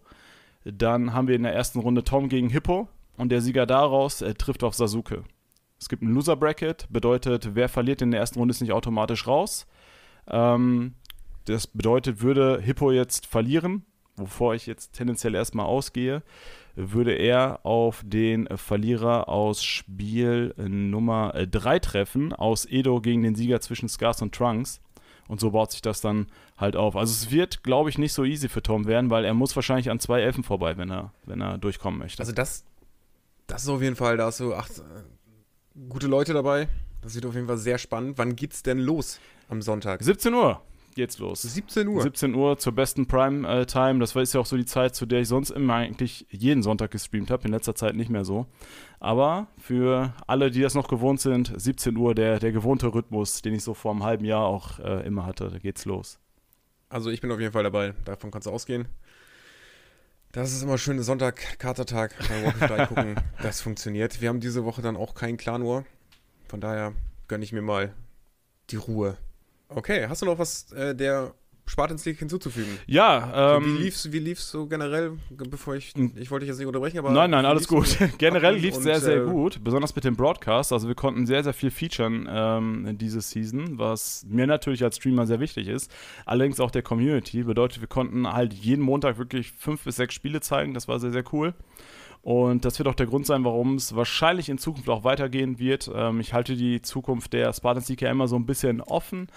Dann 0.64 1.12
haben 1.12 1.26
wir 1.26 1.34
in 1.34 1.42
der 1.42 1.54
ersten 1.54 1.80
Runde 1.80 2.04
Tom 2.04 2.28
gegen 2.28 2.50
Hippo. 2.50 2.88
Und 3.16 3.30
der 3.30 3.40
Sieger 3.40 3.66
daraus 3.66 4.22
äh, 4.22 4.34
trifft 4.34 4.62
auf 4.62 4.74
Sasuke. 4.74 5.24
Es 5.80 5.88
gibt 5.88 6.02
ein 6.02 6.14
Loser 6.14 6.36
Bracket, 6.36 6.86
bedeutet, 6.88 7.56
wer 7.56 7.68
verliert 7.68 8.00
in 8.00 8.12
der 8.12 8.20
ersten 8.20 8.38
Runde 8.38 8.52
ist 8.52 8.60
nicht 8.60 8.72
automatisch 8.72 9.26
raus. 9.26 9.66
Ähm, 10.28 10.94
das 11.46 11.66
bedeutet, 11.66 12.22
würde 12.22 12.60
Hippo 12.62 12.92
jetzt 12.92 13.26
verlieren, 13.26 13.84
wovor 14.14 14.54
ich 14.54 14.66
jetzt 14.66 14.92
tendenziell 14.92 15.34
erstmal 15.34 15.66
ausgehe, 15.66 16.22
würde 16.76 17.12
er 17.12 17.66
auf 17.66 18.02
den 18.06 18.46
Verlierer 18.56 19.28
aus 19.28 19.64
Spiel 19.64 20.54
Nummer 20.56 21.32
3 21.32 21.80
treffen, 21.80 22.32
aus 22.32 22.66
Edo 22.66 23.00
gegen 23.00 23.22
den 23.22 23.34
Sieger 23.34 23.60
zwischen 23.60 23.88
Scars 23.88 24.22
und 24.22 24.32
Trunks. 24.32 24.80
Und 25.28 25.40
so 25.40 25.50
baut 25.50 25.72
sich 25.72 25.82
das 25.82 26.00
dann 26.00 26.26
halt 26.56 26.76
auf. 26.76 26.96
Also 26.96 27.12
es 27.12 27.30
wird, 27.30 27.62
glaube 27.62 27.90
ich, 27.90 27.98
nicht 27.98 28.12
so 28.12 28.24
easy 28.24 28.48
für 28.48 28.62
Tom 28.62 28.86
werden, 28.86 29.10
weil 29.10 29.24
er 29.24 29.34
muss 29.34 29.56
wahrscheinlich 29.56 29.90
an 29.90 29.98
zwei 29.98 30.20
Elfen 30.20 30.44
vorbei, 30.44 30.76
wenn 30.76 30.90
er, 30.90 31.12
wenn 31.24 31.40
er 31.40 31.58
durchkommen 31.58 31.98
möchte. 31.98 32.20
Also 32.20 32.32
das, 32.32 32.64
das 33.46 33.64
ist 33.64 33.68
auf 33.68 33.82
jeden 33.82 33.96
Fall, 33.96 34.16
da 34.16 34.26
hast 34.26 34.40
du 34.40 34.54
acht 34.54 34.78
äh, 34.78 34.82
gute 35.88 36.06
Leute 36.06 36.32
dabei. 36.32 36.68
Das 37.02 37.14
wird 37.14 37.26
auf 37.26 37.34
jeden 37.34 37.46
Fall 37.46 37.58
sehr 37.58 37.78
spannend. 37.78 38.18
Wann 38.18 38.36
geht's 38.36 38.62
denn 38.62 38.78
los 38.78 39.20
am 39.48 39.62
Sonntag? 39.62 40.02
17 40.02 40.32
Uhr 40.34 40.60
geht's 40.96 41.18
los. 41.18 41.42
17 41.42 41.86
Uhr. 41.86 42.02
17 42.02 42.34
Uhr 42.34 42.58
zur 42.58 42.74
besten 42.74 43.06
Prime-Time. 43.06 44.00
Das 44.00 44.16
war 44.16 44.22
ist 44.22 44.34
ja 44.34 44.40
auch 44.40 44.46
so 44.46 44.56
die 44.56 44.64
Zeit, 44.64 44.96
zu 44.96 45.06
der 45.06 45.20
ich 45.20 45.28
sonst 45.28 45.50
immer 45.50 45.74
eigentlich 45.74 46.26
jeden 46.30 46.64
Sonntag 46.64 46.90
gestreamt 46.90 47.30
habe. 47.30 47.44
In 47.44 47.52
letzter 47.52 47.76
Zeit 47.76 47.94
nicht 47.94 48.10
mehr 48.10 48.24
so. 48.24 48.46
Aber 48.98 49.46
für 49.58 50.12
alle, 50.26 50.50
die 50.50 50.60
das 50.60 50.74
noch 50.74 50.88
gewohnt 50.88 51.20
sind, 51.20 51.52
17 51.54 51.96
Uhr 51.96 52.14
der, 52.16 52.40
der 52.40 52.50
gewohnte 52.50 52.92
Rhythmus, 52.92 53.42
den 53.42 53.54
ich 53.54 53.62
so 53.62 53.74
vor 53.74 53.92
einem 53.92 54.02
halben 54.02 54.24
Jahr 54.24 54.44
auch 54.44 54.80
äh, 54.80 55.06
immer 55.06 55.24
hatte. 55.24 55.50
Da 55.50 55.58
geht's 55.58 55.84
los. 55.84 56.18
Also 56.88 57.10
ich 57.10 57.20
bin 57.20 57.30
auf 57.30 57.38
jeden 57.38 57.52
Fall 57.52 57.62
dabei. 57.62 57.94
Davon 58.04 58.32
kannst 58.32 58.46
du 58.46 58.50
ausgehen. 58.50 58.88
Das 60.32 60.52
ist 60.52 60.62
immer 60.62 60.76
schön, 60.76 61.02
Sonntag, 61.02 61.58
Katertag, 61.58 62.14
bei 62.60 62.86
gucken. 62.86 63.14
Das 63.40 63.60
funktioniert. 63.60 64.20
Wir 64.20 64.28
haben 64.28 64.40
diese 64.40 64.64
Woche 64.64 64.82
dann 64.82 64.96
auch 64.96 65.14
keinen 65.14 65.36
Clan 65.36 65.64
War. 65.64 65.84
Von 66.48 66.60
daher 66.60 66.92
gönne 67.28 67.44
ich 67.44 67.52
mir 67.52 67.62
mal 67.62 67.94
die 68.70 68.76
Ruhe. 68.76 69.16
Okay, 69.68 70.06
hast 70.08 70.22
du 70.22 70.26
noch 70.26 70.38
was 70.38 70.70
äh, 70.72 70.94
der 70.94 71.34
Spartans 71.68 72.04
League 72.04 72.18
hinzuzufügen? 72.18 72.78
Ja, 72.86 73.56
ähm, 73.56 73.64
wie 73.64 73.82
lief's, 73.82 74.12
wie 74.12 74.20
lief's 74.20 74.50
so 74.50 74.66
generell, 74.66 75.18
bevor 75.30 75.74
ich, 75.74 75.92
ich 75.96 76.30
wollte 76.30 76.44
dich 76.44 76.48
jetzt 76.48 76.58
nicht 76.58 76.66
unterbrechen, 76.66 76.98
aber. 76.98 77.10
Nein, 77.10 77.30
nein, 77.30 77.44
alles 77.44 77.66
gut. 77.66 77.98
generell 78.18 78.54
lief 78.56 78.76
es 78.76 78.84
sehr, 78.84 79.00
sehr 79.00 79.22
äh, 79.22 79.26
gut, 79.26 79.62
besonders 79.64 79.94
mit 79.94 80.04
dem 80.04 80.16
Broadcast. 80.16 80.72
Also 80.72 80.86
wir 80.86 80.94
konnten 80.94 81.26
sehr, 81.26 81.42
sehr 81.42 81.54
viel 81.54 81.72
featuren 81.72 82.28
ähm, 82.30 82.86
in 82.86 82.98
diese 82.98 83.20
Season, 83.20 83.78
was 83.78 84.24
mir 84.28 84.46
natürlich 84.46 84.84
als 84.84 84.96
Streamer 84.96 85.26
sehr 85.26 85.40
wichtig 85.40 85.66
ist. 85.66 85.90
Allerdings 86.24 86.60
auch 86.60 86.70
der 86.70 86.82
Community. 86.82 87.42
Bedeutet, 87.42 87.80
wir 87.80 87.88
konnten 87.88 88.32
halt 88.32 88.52
jeden 88.52 88.82
Montag 88.82 89.18
wirklich 89.18 89.50
fünf 89.50 89.82
bis 89.82 89.96
sechs 89.96 90.14
Spiele 90.14 90.40
zeigen. 90.40 90.72
Das 90.72 90.86
war 90.86 91.00
sehr, 91.00 91.10
sehr 91.10 91.24
cool. 91.32 91.54
Und 92.26 92.64
das 92.64 92.76
wird 92.80 92.88
auch 92.88 92.96
der 92.96 93.06
Grund 93.06 93.24
sein, 93.24 93.44
warum 93.44 93.76
es 93.76 93.94
wahrscheinlich 93.94 94.48
in 94.48 94.58
Zukunft 94.58 94.88
auch 94.88 95.04
weitergehen 95.04 95.60
wird. 95.60 95.88
Ähm, 95.94 96.18
ich 96.18 96.32
halte 96.32 96.56
die 96.56 96.82
Zukunft 96.82 97.32
der 97.32 97.52
Spartans 97.52 97.88
ja 98.00 98.10
immer 98.10 98.26
so 98.26 98.34
ein 98.34 98.46
bisschen 98.46 98.80
offen 98.80 99.28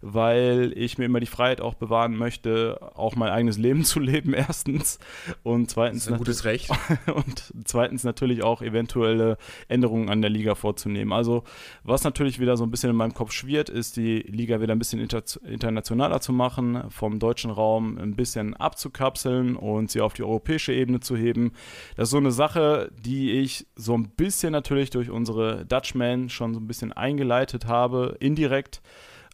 weil 0.00 0.72
ich 0.76 0.98
mir 0.98 1.04
immer 1.04 1.20
die 1.20 1.26
Freiheit 1.26 1.60
auch 1.60 1.74
bewahren 1.74 2.16
möchte, 2.16 2.78
auch 2.94 3.16
mein 3.16 3.30
eigenes 3.30 3.58
Leben 3.58 3.84
zu 3.84 4.00
leben, 4.00 4.34
erstens. 4.34 4.98
Und 5.42 5.70
zweitens. 5.70 6.04
Das 6.04 6.06
ist 6.08 6.12
ein 6.12 6.18
gutes 6.18 6.44
Recht. 6.44 6.70
Und 7.14 7.52
zweitens 7.64 8.04
natürlich 8.04 8.42
auch 8.42 8.62
eventuelle 8.62 9.38
Änderungen 9.68 10.08
an 10.08 10.20
der 10.20 10.30
Liga 10.30 10.54
vorzunehmen. 10.54 11.12
Also, 11.12 11.44
was 11.82 12.04
natürlich 12.04 12.40
wieder 12.40 12.56
so 12.56 12.64
ein 12.64 12.70
bisschen 12.70 12.90
in 12.90 12.96
meinem 12.96 13.14
Kopf 13.14 13.32
schwirrt, 13.32 13.68
ist, 13.68 13.96
die 13.96 14.18
Liga 14.18 14.60
wieder 14.60 14.74
ein 14.74 14.78
bisschen 14.78 15.00
inter 15.00 15.22
internationaler 15.44 16.20
zu 16.20 16.32
machen, 16.32 16.84
vom 16.90 17.18
deutschen 17.18 17.50
Raum 17.50 17.98
ein 17.98 18.16
bisschen 18.16 18.54
abzukapseln 18.54 19.56
und 19.56 19.90
sie 19.90 20.00
auf 20.00 20.14
die 20.14 20.22
europäische 20.22 20.72
Ebene 20.72 21.00
zu 21.00 21.16
heben. 21.16 21.52
Das 21.96 22.08
ist 22.08 22.10
so 22.10 22.18
eine 22.18 22.32
Sache, 22.32 22.90
die 22.98 23.32
ich 23.32 23.66
so 23.76 23.94
ein 23.96 24.08
bisschen 24.10 24.52
natürlich 24.52 24.90
durch 24.90 25.10
unsere 25.10 25.64
Dutchmen 25.66 26.28
schon 26.28 26.54
so 26.54 26.60
ein 26.60 26.66
bisschen 26.66 26.92
eingeleitet 26.92 27.66
habe, 27.66 28.16
indirekt. 28.20 28.82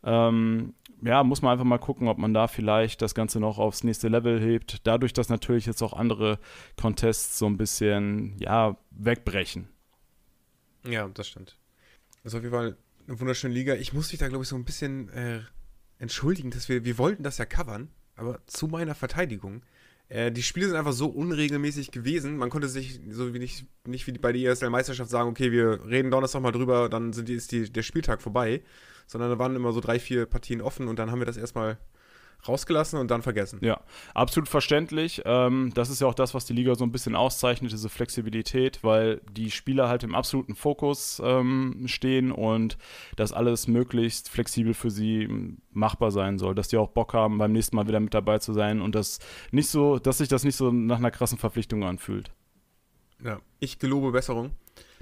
Ähm, 0.05 0.75
ja, 1.03 1.25
muss 1.25 1.43
man 1.43 1.53
einfach 1.53 1.65
mal 1.65 1.79
gucken, 1.79 2.09
ob 2.09 2.19
man 2.19 2.33
da 2.33 2.47
vielleicht 2.47 3.03
das 3.03 3.15
Ganze 3.15 3.41
noch 3.41 3.59
aufs 3.59 3.83
nächste 3.85 4.09
Level 4.09 4.41
hebt. 4.41 4.87
Dadurch, 4.87 5.13
dass 5.13 5.29
natürlich 5.29 5.67
jetzt 5.67 5.83
auch 5.83 5.93
andere 5.93 6.39
Contests 6.81 7.39
so 7.39 7.47
ein 7.47 7.57
bisschen, 7.57 8.37
ja, 8.39 8.77
wegbrechen. 8.91 9.69
Ja, 10.87 11.09
das 11.09 11.29
stimmt. 11.29 11.59
Ist 12.25 12.35
auf 12.35 12.43
jeden 12.43 12.55
Fall 12.55 12.77
eine 13.09 13.21
wunderschöne 13.21 13.55
Liga. 13.55 13.75
Ich 13.75 13.93
muss 13.93 14.13
mich 14.13 14.21
da, 14.21 14.29
glaube 14.29 14.45
ich, 14.45 14.49
so 14.49 14.57
ein 14.57 14.65
bisschen 14.65 15.09
äh, 15.11 15.41
entschuldigen, 15.99 16.51
dass 16.51 16.69
wir, 16.69 16.85
wir 16.85 16.99
wollten 16.99 17.23
das 17.23 17.39
ja 17.39 17.47
covern, 17.47 17.89
aber 18.15 18.41
zu 18.47 18.69
meiner 18.69 18.95
Verteidigung. 18.95 19.63
Äh, 20.09 20.31
die 20.31 20.43
Spiele 20.43 20.69
sind 20.69 20.77
einfach 20.77 20.93
so 20.93 21.09
unregelmäßig 21.09 21.91
gewesen. 21.91 22.37
Man 22.37 22.51
konnte 22.51 22.69
sich 22.69 23.01
so 23.11 23.35
wie 23.35 23.41
nicht, 23.41 23.67
nicht 23.87 24.07
wie 24.07 24.13
bei 24.13 24.33
der 24.33 24.53
ESL-Meisterschaft 24.53 25.11
sagen, 25.11 25.31
okay, 25.31 25.51
wir 25.51 25.85
reden 25.85 26.11
Donnerstag 26.13 26.43
mal 26.43 26.53
drüber, 26.53 26.89
dann 26.89 27.13
sind 27.13 27.29
die, 27.29 27.35
ist 27.35 27.51
die, 27.51 27.73
der 27.73 27.83
Spieltag 27.83 28.23
vorbei 28.23 28.63
sondern 29.07 29.31
da 29.31 29.39
waren 29.39 29.57
immer 29.57 29.73
so 29.73 29.81
drei, 29.81 29.99
vier 29.99 30.27
Partien 30.27 30.61
offen 30.61 30.89
und 30.89 30.99
dann 30.99 31.11
haben 31.11 31.21
wir 31.21 31.27
das 31.27 31.37
erstmal 31.37 31.79
rausgelassen 32.47 32.99
und 32.99 33.11
dann 33.11 33.23
vergessen. 33.23 33.59
Ja, 33.63 33.81
absolut 34.15 34.49
verständlich. 34.49 35.23
Ähm, 35.25 35.71
das 35.75 35.91
ist 35.91 36.01
ja 36.01 36.07
auch 36.07 36.15
das, 36.15 36.35
was 36.35 36.45
die 36.45 36.53
Liga 36.53 36.75
so 36.75 36.85
ein 36.85 36.93
bisschen 36.93 37.15
auszeichnet, 37.15 37.73
diese 37.73 37.89
Flexibilität, 37.89 38.83
weil 38.83 39.21
die 39.31 39.51
Spieler 39.51 39.89
halt 39.89 40.03
im 40.03 40.15
absoluten 40.15 40.55
Fokus 40.55 41.21
ähm, 41.25 41.85
stehen 41.87 42.33
und 42.33 42.79
das 43.17 43.33
alles 43.33 43.69
möglichst 43.69 44.29
flexibel 44.29 44.75
für 44.75 44.91
sie 44.91 45.57
machbar 45.71 46.11
sein 46.11 46.39
soll, 46.39 46.55
dass 46.55 46.69
die 46.69 46.77
auch 46.77 46.89
Bock 46.89 47.15
haben, 47.15 47.39
beim 47.39 47.53
nächsten 47.53 47.77
Mal 47.77 47.87
wieder 47.87 48.01
mit 48.01 48.15
dabei 48.15 48.39
zu 48.39 48.53
sein 48.53 48.81
und 48.81 48.95
das 48.95 49.19
nicht 49.51 49.69
so, 49.69 49.99
dass 49.99 50.19
sich 50.19 50.29
das 50.29 50.45
nicht 50.45 50.57
so 50.57 50.73
nach 50.73 50.99
einer 50.99 51.11
krassen 51.11 51.39
Verpflichtung 51.39 51.85
anfühlt. 51.85 52.33
Ja, 53.23 53.41
ich 53.61 53.79
gelobe 53.79 54.11
Besserung, 54.11 54.51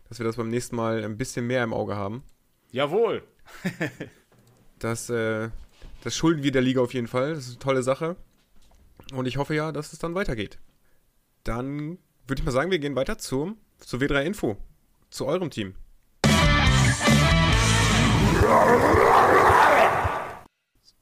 dass 0.08 0.18
wir 0.18 0.26
das 0.26 0.36
beim 0.36 0.48
nächsten 0.48 0.76
Mal 0.76 1.02
ein 1.04 1.16
bisschen 1.16 1.46
mehr 1.46 1.64
im 1.64 1.72
Auge 1.72 1.96
haben. 1.96 2.22
Jawohl 2.70 3.22
das, 4.78 5.10
äh, 5.10 5.50
das 6.02 6.16
schulden 6.16 6.42
wir 6.42 6.52
der 6.52 6.62
Liga 6.62 6.80
auf 6.80 6.94
jeden 6.94 7.08
Fall. 7.08 7.34
Das 7.34 7.44
ist 7.44 7.50
eine 7.50 7.58
tolle 7.58 7.82
Sache. 7.82 8.16
Und 9.12 9.26
ich 9.26 9.36
hoffe 9.36 9.54
ja, 9.54 9.72
dass 9.72 9.92
es 9.92 9.98
dann 9.98 10.14
weitergeht. 10.14 10.58
Dann 11.44 11.98
würde 12.26 12.40
ich 12.40 12.44
mal 12.44 12.52
sagen, 12.52 12.70
wir 12.70 12.78
gehen 12.78 12.96
weiter 12.96 13.18
zum, 13.18 13.58
zu 13.78 13.96
W3 13.98 14.22
Info. 14.22 14.56
Zu 15.10 15.26
eurem 15.26 15.50
Team. 15.50 15.74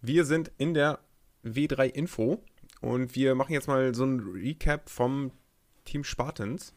Wir 0.01 0.25
sind 0.25 0.51
in 0.57 0.75
der 0.75 1.01
W3 1.45 1.87
Info 1.87 2.43
und 2.81 3.15
wir 3.15 3.35
machen 3.35 3.53
jetzt 3.53 3.69
mal 3.69 3.95
so 3.95 4.05
ein 4.05 4.21
Recap 4.21 4.89
vom 4.89 5.33
Team 5.85 6.05
Spartans. 6.05 6.73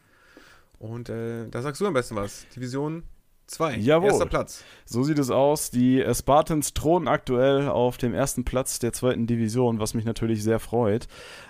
Und 0.78 1.08
äh, 1.08 1.48
da 1.48 1.62
sagst 1.62 1.80
du 1.80 1.86
am 1.86 1.94
besten 1.94 2.16
was. 2.16 2.46
Division 2.54 3.04
2. 3.52 3.76
Jawohl. 3.76 4.10
Erster 4.10 4.26
Platz. 4.26 4.64
So 4.84 5.02
sieht 5.02 5.18
es 5.18 5.30
aus. 5.30 5.70
Die 5.70 6.00
äh, 6.00 6.14
Spartans 6.14 6.74
thronen 6.74 7.08
aktuell 7.08 7.68
auf 7.68 7.96
dem 7.96 8.14
ersten 8.14 8.44
Platz 8.44 8.78
der 8.78 8.92
zweiten 8.92 9.26
Division, 9.26 9.78
was 9.78 9.94
mich 9.94 10.04
natürlich 10.04 10.42
sehr 10.42 10.58
freut. 10.58 11.06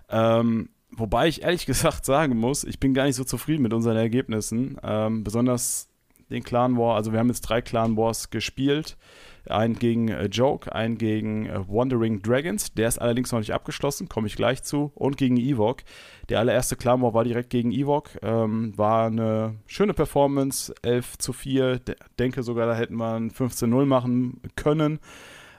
Ähm, 0.09 0.71
wobei 0.91 1.29
ich 1.29 1.43
ehrlich 1.43 1.67
gesagt 1.67 2.05
sagen 2.05 2.37
muss, 2.37 2.65
ich 2.65 2.81
bin 2.81 2.95
gar 2.95 3.05
nicht 3.05 3.17
so 3.17 3.25
zufrieden 3.25 3.63
mit 3.63 3.73
unseren 3.73 3.97
Ergebnissen. 3.97 4.79
Ähm, 4.83 5.25
besonders 5.25 5.89
den 6.31 6.43
Clan 6.43 6.77
War. 6.77 6.97
Also 6.97 7.13
wir 7.13 7.19
haben 7.19 7.29
jetzt 7.29 7.43
drei 7.43 7.63
Clan 7.63 7.97
Wars 7.97 8.31
gespielt. 8.31 8.97
Einen 9.49 9.79
gegen 9.79 10.09
äh, 10.09 10.27
Joke, 10.27 10.73
einen 10.75 10.99
gegen 10.99 11.47
äh, 11.47 11.69
Wandering 11.69 12.23
Dragons. 12.23 12.75
Der 12.75 12.89
ist 12.89 13.01
allerdings 13.01 13.33
noch 13.33 13.41
nicht 13.41 13.53
abgeschlossen, 13.53 14.09
komme 14.09 14.27
ich 14.27 14.37
gleich 14.37 14.63
zu. 14.63 14.93
Und 14.95 15.17
gegen 15.17 15.37
Evok. 15.37 15.83
Der 16.29 16.39
allererste 16.39 16.77
Clan 16.77 17.03
War 17.03 17.25
direkt 17.25 17.51
gegen 17.51 17.73
Evok. 17.73 18.11
Ähm, 18.23 18.77
war 18.77 19.07
eine 19.07 19.57
schöne 19.67 19.95
Performance, 19.95 20.73
11 20.83 21.19
zu 21.19 21.33
4. 21.33 21.79
De 21.81 21.97
denke 22.19 22.43
sogar, 22.43 22.67
da 22.67 22.75
hätten 22.75 22.97
wir 22.97 23.15
ein 23.15 23.31
15-0 23.31 23.85
machen 23.85 24.41
können. 24.55 25.01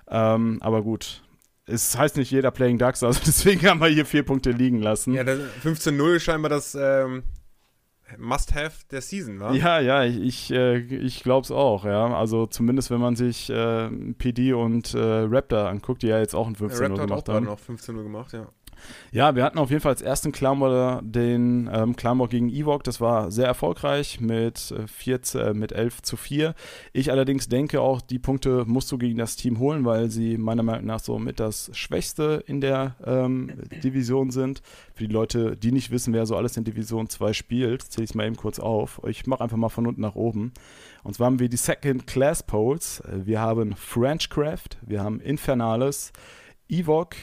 Ähm, 0.09 0.59
aber 0.61 0.81
gut, 0.81 1.23
es 1.65 1.97
heißt 1.97 2.17
nicht 2.17 2.31
jeder 2.31 2.51
Playing 2.51 2.77
Ducks, 2.77 3.03
also 3.03 3.19
deswegen 3.25 3.67
haben 3.67 3.79
wir 3.79 3.87
hier 3.87 4.05
vier 4.05 4.23
Punkte 4.23 4.51
liegen 4.51 4.81
lassen. 4.81 5.13
Ja, 5.13 5.23
15-0 5.23 6.15
ist 6.15 6.23
scheinbar 6.23 6.49
das 6.49 6.75
ähm, 6.75 7.23
Must-Have 8.17 8.85
der 8.91 9.01
Season, 9.01 9.39
wa? 9.39 9.53
Ja, 9.53 9.79
ja, 9.79 10.03
ich, 10.03 10.19
ich, 10.19 10.51
äh, 10.51 10.77
ich 10.77 11.23
glaube 11.23 11.43
es 11.43 11.51
auch, 11.51 11.85
ja. 11.85 12.13
Also 12.15 12.45
zumindest, 12.45 12.91
wenn 12.91 12.99
man 13.01 13.15
sich 13.15 13.49
äh, 13.49 13.89
PD 14.17 14.53
und 14.53 14.93
äh, 14.93 14.99
Raptor 14.99 15.67
anguckt, 15.69 16.03
die 16.03 16.07
ja 16.07 16.19
jetzt 16.19 16.35
auch 16.35 16.47
ein 16.47 16.55
15 16.55 16.91
Uhr 16.91 16.97
gemacht 16.97 17.01
haben. 17.01 17.13
Raptor 17.13 17.35
hat 17.35 17.41
auch 17.43 17.47
noch 17.47 17.59
15 17.59 17.95
Uhr 17.95 18.03
gemacht, 18.03 18.33
ja. 18.33 18.47
Ja, 19.11 19.35
wir 19.35 19.43
hatten 19.43 19.57
auf 19.59 19.69
jeden 19.69 19.81
Fall 19.81 19.91
als 19.91 20.01
ersten 20.01 20.31
Clanball 20.31 21.01
den 21.03 21.69
ähm, 21.71 21.95
Clanball 21.95 22.27
gegen 22.27 22.49
Ewok. 22.49 22.83
Das 22.83 22.99
war 22.99 23.31
sehr 23.31 23.45
erfolgreich 23.45 24.19
mit, 24.19 24.73
14, 24.87 25.41
äh, 25.41 25.43
äh, 25.49 25.53
mit 25.53 25.71
11 25.71 26.01
zu 26.01 26.17
4. 26.17 26.55
Ich 26.93 27.11
allerdings 27.11 27.47
denke 27.47 27.81
auch, 27.81 28.01
die 28.01 28.19
Punkte 28.19 28.63
musst 28.65 28.91
du 28.91 28.97
gegen 28.97 29.17
das 29.17 29.35
Team 29.35 29.59
holen, 29.59 29.85
weil 29.85 30.09
sie 30.09 30.37
meiner 30.37 30.63
Meinung 30.63 30.85
nach 30.85 30.99
so 30.99 31.19
mit 31.19 31.39
das 31.39 31.69
Schwächste 31.73 32.43
in 32.47 32.61
der 32.61 32.95
ähm, 33.05 33.51
Division 33.83 34.31
sind. 34.31 34.61
Für 34.95 35.07
die 35.07 35.13
Leute, 35.13 35.57
die 35.57 35.71
nicht 35.71 35.91
wissen, 35.91 36.13
wer 36.13 36.25
so 36.25 36.35
alles 36.35 36.57
in 36.57 36.63
Division 36.63 37.07
2 37.07 37.33
spielt, 37.33 37.83
zähle 37.83 38.05
ich 38.05 38.11
es 38.11 38.15
mal 38.15 38.25
eben 38.25 38.35
kurz 38.35 38.59
auf. 38.59 39.01
Ich 39.07 39.27
mache 39.27 39.43
einfach 39.43 39.57
mal 39.57 39.69
von 39.69 39.87
unten 39.87 40.01
nach 40.01 40.15
oben. 40.15 40.53
Und 41.03 41.15
zwar 41.15 41.27
haben 41.27 41.39
wir 41.39 41.49
die 41.49 41.57
Second 41.57 42.07
Class 42.07 42.43
Poles. 42.43 43.03
Wir 43.11 43.41
haben 43.41 43.75
Frenchcraft, 43.75 44.77
wir 44.81 45.03
haben 45.03 45.19
Infernales, 45.19 46.13
Ewok, 46.69 47.15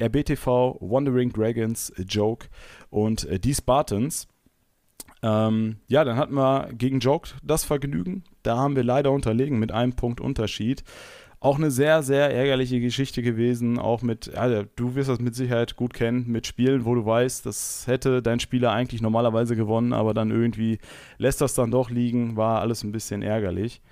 RBTV, 0.00 0.78
Wandering 0.80 1.32
Dragons, 1.32 1.92
Joke 2.06 2.46
und 2.90 3.24
äh, 3.24 3.38
die 3.38 3.54
Spartans. 3.54 4.28
Ähm, 5.22 5.78
ja, 5.88 6.04
dann 6.04 6.16
hatten 6.16 6.34
wir 6.34 6.70
gegen 6.72 7.00
Joke 7.00 7.30
das 7.42 7.64
Vergnügen. 7.64 8.24
Da 8.42 8.56
haben 8.56 8.76
wir 8.76 8.84
leider 8.84 9.10
unterlegen 9.10 9.58
mit 9.58 9.72
einem 9.72 9.94
Punkt 9.94 10.20
Unterschied. 10.20 10.84
Auch 11.40 11.56
eine 11.56 11.70
sehr, 11.70 12.02
sehr 12.02 12.34
ärgerliche 12.34 12.80
Geschichte 12.80 13.22
gewesen. 13.22 13.78
Auch 13.78 14.02
mit, 14.02 14.32
ja, 14.34 14.62
du 14.62 14.94
wirst 14.94 15.08
das 15.08 15.20
mit 15.20 15.34
Sicherheit 15.34 15.76
gut 15.76 15.94
kennen, 15.94 16.26
mit 16.28 16.46
Spielen, 16.46 16.84
wo 16.84 16.94
du 16.94 17.04
weißt, 17.04 17.44
das 17.44 17.86
hätte 17.86 18.22
dein 18.22 18.40
Spieler 18.40 18.72
eigentlich 18.72 19.02
normalerweise 19.02 19.54
gewonnen, 19.54 19.92
aber 19.92 20.14
dann 20.14 20.30
irgendwie 20.30 20.78
lässt 21.18 21.40
das 21.40 21.54
dann 21.54 21.70
doch 21.70 21.90
liegen. 21.90 22.36
War 22.36 22.60
alles 22.60 22.84
ein 22.84 22.92
bisschen 22.92 23.22
ärgerlich. 23.22 23.82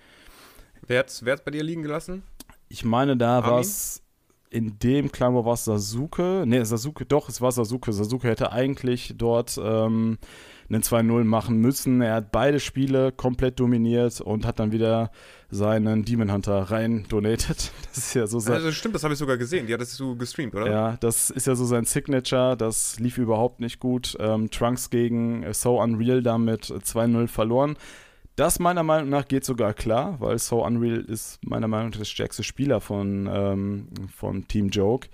Wer 0.87 1.01
hat 1.01 1.09
es 1.09 1.23
bei 1.45 1.51
dir 1.51 1.63
liegen 1.63 1.83
gelassen? 1.83 2.23
Ich 2.69 2.85
meine, 2.85 3.17
da 3.17 3.45
war 3.45 3.61
es 3.61 4.04
in 4.55 4.79
dem 4.79 5.11
Climber 5.11 5.45
war 5.45 5.55
es 5.55 5.65
Sasuke. 5.65 6.45
Ne, 6.47 6.65
Sasuke, 6.65 7.05
doch, 7.05 7.29
es 7.29 7.41
war 7.41 7.51
Sasuke. 7.51 7.93
Sasuke 7.93 8.29
hätte 8.29 8.53
eigentlich 8.53 9.15
dort 9.19 9.61
ähm, 9.61 10.17
einen 10.71 10.83
2-0 10.83 11.25
machen 11.25 11.57
müssen. 11.57 12.01
Er 12.01 12.15
hat 12.15 12.31
beide 12.31 12.61
Spiele 12.61 13.11
komplett 13.11 13.59
dominiert 13.59 14.21
und 14.21 14.47
hat 14.47 14.61
dann 14.61 14.71
wieder 14.71 15.11
seinen 15.51 16.05
Demon 16.05 16.33
Hunter 16.33 16.71
rein 16.71 17.05
donated. 17.09 17.73
Das 17.95 17.99
ist 17.99 18.15
ja 18.15 18.27
so 18.27 18.39
sein. 18.41 18.55
Also 18.55 18.73
stimmt, 18.73 18.95
das 18.95 19.05
habe 19.05 19.15
ich 19.15 19.19
sogar 19.19 19.37
gesehen. 19.37 19.67
Die 19.67 19.75
hattest 19.75 19.99
du 20.01 20.17
gestreamt, 20.17 20.55
oder? 20.55 20.69
Ja, 20.69 20.97
das 21.01 21.31
ist 21.31 21.47
ja 21.47 21.55
so 21.55 21.65
sein 21.65 21.85
Signature. 21.85 22.57
Das 22.57 22.99
lief 22.99 23.19
überhaupt 23.19 23.61
nicht 23.61 23.79
gut. 23.81 24.17
Ähm, 24.19 24.51
Trunks 24.51 24.91
gegen 24.91 25.53
So 25.53 25.81
Unreal 25.81 26.23
damit 26.23 26.67
2-0 26.67 27.27
verloren. 27.29 27.77
Das 28.37 28.59
meiner 28.59 28.83
Meinung 28.83 29.11
nach 29.11 29.29
geht 29.29 29.45
sogar 29.45 29.75
klar, 29.75 30.17
weil 30.21 30.39
So 30.39 30.65
Unreal 30.65 31.01
ist 31.01 31.39
meiner 31.45 31.69
Meinung 31.69 31.91
nach 31.91 31.99
der 31.99 32.05
stärkste 32.05 32.43
Spieler 32.43 32.81
von, 32.81 33.29
ähm, 33.33 33.89
von 34.13 34.49
Team 34.49 34.71
Joke. 34.71 35.09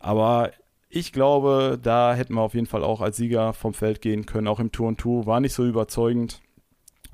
Aber 0.00 0.50
ich 0.88 1.12
glaube, 1.12 1.78
da 1.80 2.14
hätten 2.14 2.34
wir 2.34 2.42
auf 2.42 2.54
jeden 2.54 2.66
Fall 2.66 2.82
auch 2.82 3.00
als 3.00 3.16
Sieger 3.16 3.52
vom 3.52 3.72
Feld 3.72 4.00
gehen 4.00 4.26
können, 4.26 4.48
auch 4.48 4.58
im 4.58 4.72
Tour 4.72 4.88
und 4.88 4.98
Tour. 4.98 5.26
War 5.26 5.40
nicht 5.40 5.52
so 5.52 5.64
überzeugend. 5.64 6.40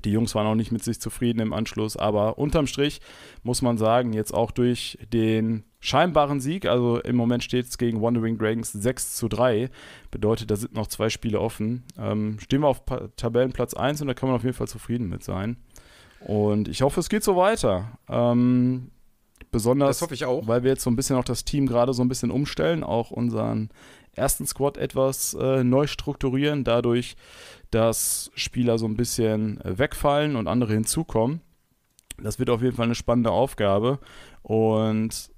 Die 0.05 0.11
Jungs 0.11 0.33
waren 0.35 0.47
auch 0.47 0.55
nicht 0.55 0.71
mit 0.71 0.83
sich 0.83 0.99
zufrieden 0.99 1.39
im 1.39 1.53
Anschluss, 1.53 1.97
aber 1.97 2.37
unterm 2.37 2.67
Strich 2.67 2.99
muss 3.43 3.61
man 3.61 3.77
sagen, 3.77 4.11
jetzt 4.11 4.33
auch 4.33 4.51
durch 4.51 4.97
den 5.13 5.63
scheinbaren 5.83 6.39
Sieg. 6.39 6.65
Also 6.65 6.99
im 7.01 7.15
Moment 7.15 7.43
steht 7.43 7.67
es 7.67 7.77
gegen 7.77 8.01
Wandering 8.01 8.37
Dragons 8.37 8.71
6 8.71 9.15
zu 9.15 9.27
3. 9.27 9.69
Bedeutet, 10.09 10.49
da 10.49 10.55
sind 10.55 10.73
noch 10.73 10.87
zwei 10.87 11.09
Spiele 11.09 11.41
offen. 11.41 11.83
Ähm, 11.99 12.39
stehen 12.39 12.61
wir 12.61 12.69
auf 12.69 12.85
pa 12.85 13.09
Tabellenplatz 13.17 13.73
1 13.73 14.01
und 14.01 14.07
da 14.07 14.13
kann 14.13 14.29
man 14.29 14.37
auf 14.37 14.43
jeden 14.43 14.55
Fall 14.55 14.67
zufrieden 14.67 15.09
mit 15.09 15.23
sein. 15.23 15.57
Und 16.21 16.69
ich 16.69 16.81
hoffe, 16.81 17.01
es 17.01 17.09
geht 17.09 17.23
so 17.23 17.35
weiter. 17.35 17.99
Ähm, 18.07 18.91
besonders, 19.51 20.01
weil 20.01 20.63
wir 20.63 20.71
jetzt 20.71 20.83
so 20.83 20.89
ein 20.89 20.95
bisschen 20.95 21.17
auch 21.17 21.25
das 21.25 21.43
Team 21.43 21.67
gerade 21.67 21.93
so 21.93 22.01
ein 22.01 22.07
bisschen 22.07 22.31
umstellen, 22.31 22.83
auch 22.83 23.11
unseren 23.11 23.69
ersten 24.13 24.47
Squad 24.47 24.77
etwas 24.77 25.33
äh, 25.33 25.65
neu 25.65 25.87
strukturieren, 25.87 26.63
dadurch, 26.63 27.17
dass 27.71 28.31
Spieler 28.35 28.77
so 28.77 28.85
ein 28.85 28.95
bisschen 28.95 29.59
äh, 29.61 29.77
wegfallen 29.77 30.37
und 30.37 30.47
andere 30.47 30.73
hinzukommen. 30.73 31.41
Das 32.21 32.39
wird 32.39 32.49
auf 32.49 32.61
jeden 32.61 32.75
Fall 32.75 32.85
eine 32.85 32.95
spannende 32.95 33.31
Aufgabe. 33.31 33.99
Und 34.43 35.32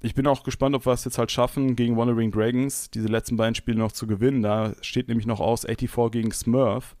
ich 0.00 0.14
bin 0.14 0.26
auch 0.26 0.42
gespannt, 0.44 0.74
ob 0.74 0.86
wir 0.86 0.92
es 0.92 1.04
jetzt 1.04 1.18
halt 1.18 1.30
schaffen, 1.32 1.74
gegen 1.76 1.96
Wandering 1.96 2.30
Dragons 2.30 2.90
diese 2.90 3.08
letzten 3.08 3.36
beiden 3.36 3.54
Spiele 3.54 3.78
noch 3.78 3.92
zu 3.92 4.06
gewinnen. 4.06 4.42
Da 4.42 4.72
steht 4.80 5.08
nämlich 5.08 5.26
noch 5.26 5.40
aus 5.40 5.62
84 5.62 6.10
gegen 6.12 6.32
Smurf. 6.32 6.96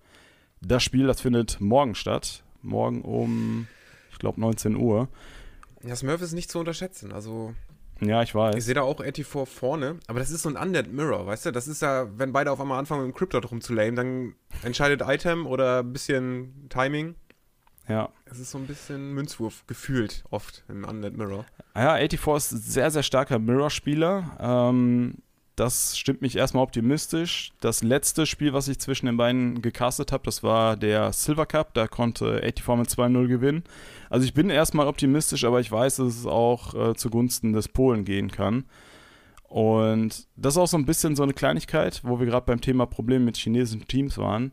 Das 0.60 0.82
Spiel, 0.82 1.06
das 1.06 1.20
findet 1.20 1.60
morgen 1.60 1.94
statt. 1.94 2.42
Morgen 2.62 3.02
um, 3.02 3.68
ich 4.10 4.18
glaube, 4.18 4.40
19 4.40 4.76
Uhr. 4.76 5.08
Ja, 5.84 5.94
Smurf 5.94 6.20
ist 6.22 6.32
nicht 6.32 6.50
zu 6.50 6.58
unterschätzen. 6.58 7.12
Also, 7.12 7.54
Ja, 8.00 8.22
ich 8.24 8.34
weiß. 8.34 8.56
ich 8.56 8.64
sehe 8.64 8.74
da 8.74 8.82
auch 8.82 8.96
84 9.00 9.24
vorne, 9.48 10.00
aber 10.08 10.18
das 10.18 10.30
ist 10.30 10.42
so 10.42 10.48
ein 10.48 10.56
Undead 10.56 10.92
Mirror, 10.92 11.26
weißt 11.26 11.46
du? 11.46 11.52
Das 11.52 11.68
ist 11.68 11.82
ja, 11.82 12.08
wenn 12.18 12.32
beide 12.32 12.50
auf 12.50 12.60
einmal 12.60 12.80
anfangen, 12.80 13.06
mit 13.06 13.14
dem 13.14 13.16
Cryptod 13.16 13.48
rumzulamen, 13.48 13.94
dann 13.94 14.34
entscheidet 14.64 15.02
Item 15.06 15.46
oder 15.46 15.80
ein 15.84 15.92
bisschen 15.92 16.68
Timing. 16.68 17.14
Ja. 17.88 18.10
Es 18.26 18.38
ist 18.38 18.50
so 18.50 18.58
ein 18.58 18.66
bisschen 18.66 19.14
Münzwurf 19.14 19.66
gefühlt 19.66 20.24
oft 20.30 20.64
im 20.68 20.84
Undead 20.84 21.16
Mirror. 21.16 21.46
Ja, 21.74 21.96
84 21.96 22.36
ist 22.36 22.52
ein 22.52 22.70
sehr, 22.70 22.90
sehr 22.90 23.02
starker 23.02 23.38
Mirror-Spieler. 23.38 24.36
Ähm, 24.40 25.14
das 25.56 25.98
stimmt 25.98 26.22
mich 26.22 26.36
erstmal 26.36 26.62
optimistisch. 26.62 27.50
Das 27.60 27.82
letzte 27.82 28.26
Spiel, 28.26 28.52
was 28.52 28.68
ich 28.68 28.78
zwischen 28.78 29.06
den 29.06 29.16
beiden 29.16 29.60
gecastet 29.60 30.12
habe, 30.12 30.22
das 30.24 30.42
war 30.44 30.76
der 30.76 31.12
Silver 31.12 31.46
Cup. 31.46 31.74
Da 31.74 31.88
konnte 31.88 32.40
84 32.40 32.76
mit 32.76 32.88
2-0 32.88 33.26
gewinnen. 33.26 33.64
Also 34.08 34.24
ich 34.24 34.34
bin 34.34 34.50
erstmal 34.50 34.86
optimistisch, 34.86 35.44
aber 35.44 35.58
ich 35.58 35.72
weiß, 35.72 35.96
dass 35.96 36.14
es 36.14 36.26
auch 36.26 36.74
äh, 36.74 36.94
zugunsten 36.94 37.54
des 37.54 37.68
Polen 37.68 38.04
gehen 38.04 38.30
kann. 38.30 38.66
Und 39.48 40.28
das 40.36 40.54
ist 40.54 40.58
auch 40.58 40.68
so 40.68 40.76
ein 40.76 40.86
bisschen 40.86 41.16
so 41.16 41.22
eine 41.22 41.32
Kleinigkeit, 41.32 42.02
wo 42.04 42.20
wir 42.20 42.26
gerade 42.26 42.46
beim 42.46 42.60
Thema 42.60 42.86
Probleme 42.86 43.24
mit 43.24 43.36
chinesischen 43.36 43.88
Teams 43.88 44.18
waren. 44.18 44.52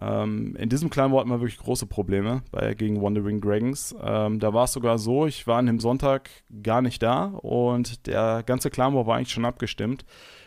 Ähm, 0.00 0.56
in 0.56 0.68
diesem 0.68 0.88
kleinen 0.88 1.12
War 1.12 1.20
hatten 1.20 1.30
wir 1.30 1.40
wirklich 1.40 1.58
große 1.58 1.86
Probleme 1.86 2.42
bei, 2.50 2.74
gegen 2.74 3.02
Wandering 3.02 3.40
Dragons. 3.40 3.94
Ähm, 4.02 4.38
da 4.40 4.54
war 4.54 4.64
es 4.64 4.72
sogar 4.72 4.98
so, 4.98 5.26
ich 5.26 5.46
war 5.46 5.58
an 5.58 5.66
dem 5.66 5.80
Sonntag 5.80 6.30
gar 6.62 6.80
nicht 6.80 7.02
da 7.02 7.26
und 7.26 8.06
der 8.06 8.42
ganze 8.44 8.70
Clan 8.70 8.94
War 8.94 9.06
war 9.06 9.16
eigentlich 9.16 9.32
schon 9.32 9.44
abgestimmt. 9.44 10.04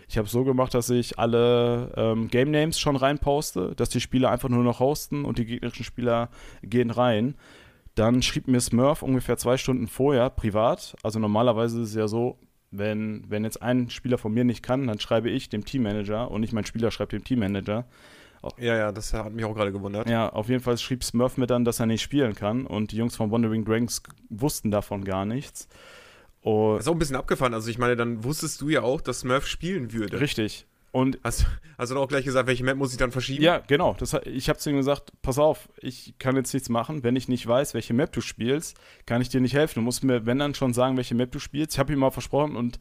Ich 0.08 0.18
habe 0.18 0.26
es 0.26 0.32
so 0.32 0.44
gemacht, 0.44 0.74
dass 0.74 0.90
ich 0.90 1.18
alle 1.18 1.92
ähm, 1.96 2.28
Game 2.28 2.52
Names 2.52 2.80
schon 2.80 2.96
reinposte, 2.96 3.74
dass 3.76 3.90
die 3.90 4.02
Spieler 4.02 4.30
einfach 4.30 4.50
nur 4.50 4.64
noch 4.64 4.80
hosten 4.80 5.26
und 5.26 5.38
die 5.38 5.46
gegnerischen 5.46 5.86
Spieler 5.86 6.30
gehen 6.62 6.92
rein. 6.92 7.36
Dann 7.96 8.22
schrieb 8.22 8.48
mir 8.48 8.60
Smurf 8.60 9.02
ungefähr 9.02 9.38
zwei 9.38 9.58
Stunden 9.58 9.88
vorher 9.88 10.30
privat. 10.30 10.96
Also 11.02 11.20
normalerweise 11.20 11.82
ist 11.82 11.90
es 11.90 11.96
ja 11.96 12.08
so, 12.08 12.38
wenn, 12.72 13.24
wenn 13.30 13.46
jetzt 13.46 13.62
ein 13.62 13.90
Spieler 13.90 14.18
von 14.18 14.34
mir 14.34 14.44
nicht 14.44 14.64
kann, 14.64 14.88
dann 14.88 15.00
schreibe 15.00 15.30
ich 15.30 15.50
dem 15.50 15.66
Teammanager 15.66 16.30
und 16.30 16.42
nicht 16.42 16.54
mein 16.54 16.66
Spieler 16.66 16.92
schreibt 16.92 17.14
dem 17.14 17.24
Teammanager. 17.24 17.86
Ja, 18.58 18.76
ja, 18.76 18.92
das 18.92 19.14
hat 19.14 19.32
mich 19.34 19.46
auch 19.46 19.54
gerade 19.54 19.72
gewundert. 19.72 20.10
Ja, 20.10 20.30
auf 20.30 20.50
jeden 20.50 20.62
Fall 20.62 20.78
schrieb 20.78 21.04
Smurf 21.04 21.38
mir 21.38 21.48
dann, 21.48 21.66
dass 21.66 21.80
er 21.80 21.86
nicht 21.86 22.02
spielen 22.02 22.36
kann 22.36 22.66
und 22.66 22.92
die 22.92 22.98
Jungs 22.98 23.16
von 23.16 23.32
Wandering 23.32 23.66
Dragons 23.66 24.02
wussten 24.30 24.72
davon 24.72 25.04
gar 25.04 25.26
nichts. 25.26 25.68
Und 26.42 26.76
Das 26.78 26.86
ist 26.86 26.88
auch 26.90 26.94
ein 26.94 27.00
bisschen 27.00 27.16
abgefahren. 27.16 27.54
Also, 27.54 27.70
ich 27.70 27.78
meine, 27.78 27.96
dann 27.96 28.24
wusstest 28.24 28.62
du 28.62 28.70
ja 28.70 28.82
auch, 28.84 29.02
dass 29.02 29.22
Smurf 29.22 29.48
spielen 29.48 29.94
würde. 29.94 30.20
richtig. 30.20 30.66
Und 30.92 31.20
Hast, 31.26 31.46
hast 31.78 31.90
du 31.90 31.96
dann 31.96 32.04
auch 32.04 32.08
gleich 32.08 32.24
gesagt, 32.24 32.48
welche 32.48 32.64
Map 32.64 32.78
muss 32.78 32.94
ich 32.94 32.98
dann 32.98 33.12
verschieben? 33.12 33.44
ja, 33.44 33.58
genau. 33.68 33.96
Das, 34.00 34.14
ich 34.24 34.48
habe 34.48 34.60
zu 34.60 34.70
ihm 34.70 34.78
gesagt, 34.78 35.12
pass 35.22 35.38
auf, 35.38 35.68
ich 35.82 36.14
kann 36.20 36.38
jetzt 36.38 36.54
nichts 36.54 36.70
machen. 36.70 37.04
Wenn 37.04 37.18
ich 37.18 37.28
nicht 37.28 37.46
weiß, 37.46 37.74
welche 37.74 37.94
Map 37.94 38.14
du 38.14 38.22
spielst, 38.22 38.78
kann 39.06 39.22
ich 39.22 39.28
dir 39.28 39.42
nicht 39.42 39.54
helfen. 39.56 39.80
Du 39.80 39.82
musst 39.82 40.06
mir, 40.06 40.26
wenn 40.26 40.40
dann 40.40 40.56
schon 40.56 40.74
sagen, 40.74 40.96
welche 40.96 41.14
Map 41.14 41.34
du 41.34 41.40
spielst. 41.40 41.74
Ich 41.74 41.80
habe 41.80 41.92
ihm 41.92 42.00
mal 42.00 42.12
versprochen 42.12 42.56
und 42.56 42.80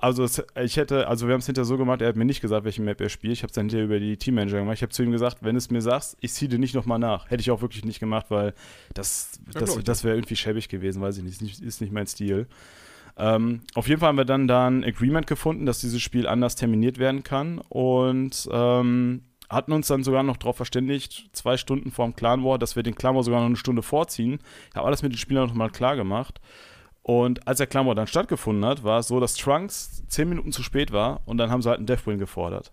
also 0.00 0.24
es, 0.24 0.42
ich 0.60 0.76
hätte, 0.76 1.08
also 1.08 1.26
wir 1.26 1.34
haben 1.34 1.40
es 1.40 1.46
hinterher 1.46 1.66
so 1.66 1.76
gemacht, 1.76 2.00
er 2.00 2.08
hat 2.08 2.16
mir 2.16 2.24
nicht 2.24 2.40
gesagt, 2.40 2.64
welche 2.64 2.82
Map 2.82 3.00
er 3.00 3.08
spielt. 3.08 3.34
Ich 3.34 3.42
habe 3.42 3.50
es 3.50 3.54
dann 3.54 3.64
hinterher 3.66 3.84
über 3.84 4.00
die 4.00 4.16
Teammanager 4.16 4.58
gemacht. 4.58 4.76
Ich 4.76 4.82
habe 4.82 4.92
zu 4.92 5.02
ihm 5.02 5.12
gesagt, 5.12 5.38
wenn 5.42 5.54
du 5.54 5.58
es 5.58 5.70
mir 5.70 5.82
sagst, 5.82 6.16
ich 6.20 6.32
ziehe 6.32 6.48
dir 6.48 6.58
nicht 6.58 6.74
nochmal 6.74 6.98
nach. 6.98 7.30
Hätte 7.30 7.40
ich 7.42 7.50
auch 7.50 7.60
wirklich 7.60 7.84
nicht 7.84 8.00
gemacht, 8.00 8.26
weil 8.30 8.54
das, 8.94 9.40
Ja, 9.54 9.60
das, 9.60 9.78
das 9.84 10.04
wäre 10.04 10.16
irgendwie 10.16 10.36
schäbig 10.36 10.68
gewesen, 10.68 11.02
weiß 11.02 11.18
ich 11.18 11.24
nicht, 11.24 11.32
ist 11.32 11.42
nicht, 11.42 11.60
ist 11.60 11.80
nicht 11.80 11.92
mein 11.92 12.06
Stil. 12.06 12.46
Ähm, 13.16 13.60
auf 13.74 13.88
jeden 13.88 14.00
Fall 14.00 14.08
haben 14.08 14.16
wir 14.16 14.24
dann 14.24 14.48
da 14.48 14.66
ein 14.66 14.84
Agreement 14.84 15.26
gefunden, 15.26 15.66
dass 15.66 15.80
dieses 15.80 16.00
Spiel 16.00 16.26
anders 16.26 16.56
terminiert 16.56 16.98
werden 16.98 17.22
kann 17.22 17.60
und 17.68 18.48
ähm, 18.50 19.22
hatten 19.50 19.72
uns 19.72 19.88
dann 19.88 20.04
sogar 20.04 20.22
noch 20.22 20.36
darauf 20.36 20.56
verständigt, 20.56 21.28
zwei 21.32 21.56
Stunden 21.56 21.90
vor 21.90 22.06
dem 22.06 22.14
Clan 22.14 22.44
War, 22.44 22.58
dass 22.58 22.76
wir 22.76 22.82
den 22.82 22.94
Clan 22.94 23.16
War 23.16 23.24
sogar 23.24 23.40
noch 23.40 23.46
eine 23.46 23.56
Stunde 23.56 23.82
vorziehen. 23.82 24.38
Ich 24.70 24.76
habe 24.76 24.86
alles 24.86 25.02
mit 25.02 25.12
den 25.12 25.18
Spielern 25.18 25.48
nochmal 25.48 25.70
klar 25.70 25.96
gemacht. 25.96 26.40
Und 27.02 27.46
als 27.48 27.58
der 27.58 27.72
War 27.72 27.94
dann 27.94 28.06
stattgefunden 28.06 28.64
hat, 28.64 28.84
war 28.84 28.98
es 29.00 29.08
so, 29.08 29.20
dass 29.20 29.34
Trunks 29.34 30.04
zehn 30.08 30.28
Minuten 30.28 30.52
zu 30.52 30.62
spät 30.62 30.92
war 30.92 31.22
und 31.26 31.38
dann 31.38 31.50
haben 31.50 31.62
sie 31.62 31.68
halt 31.68 31.78
einen 31.78 31.86
Deathwin 31.86 32.18
gefordert. 32.18 32.72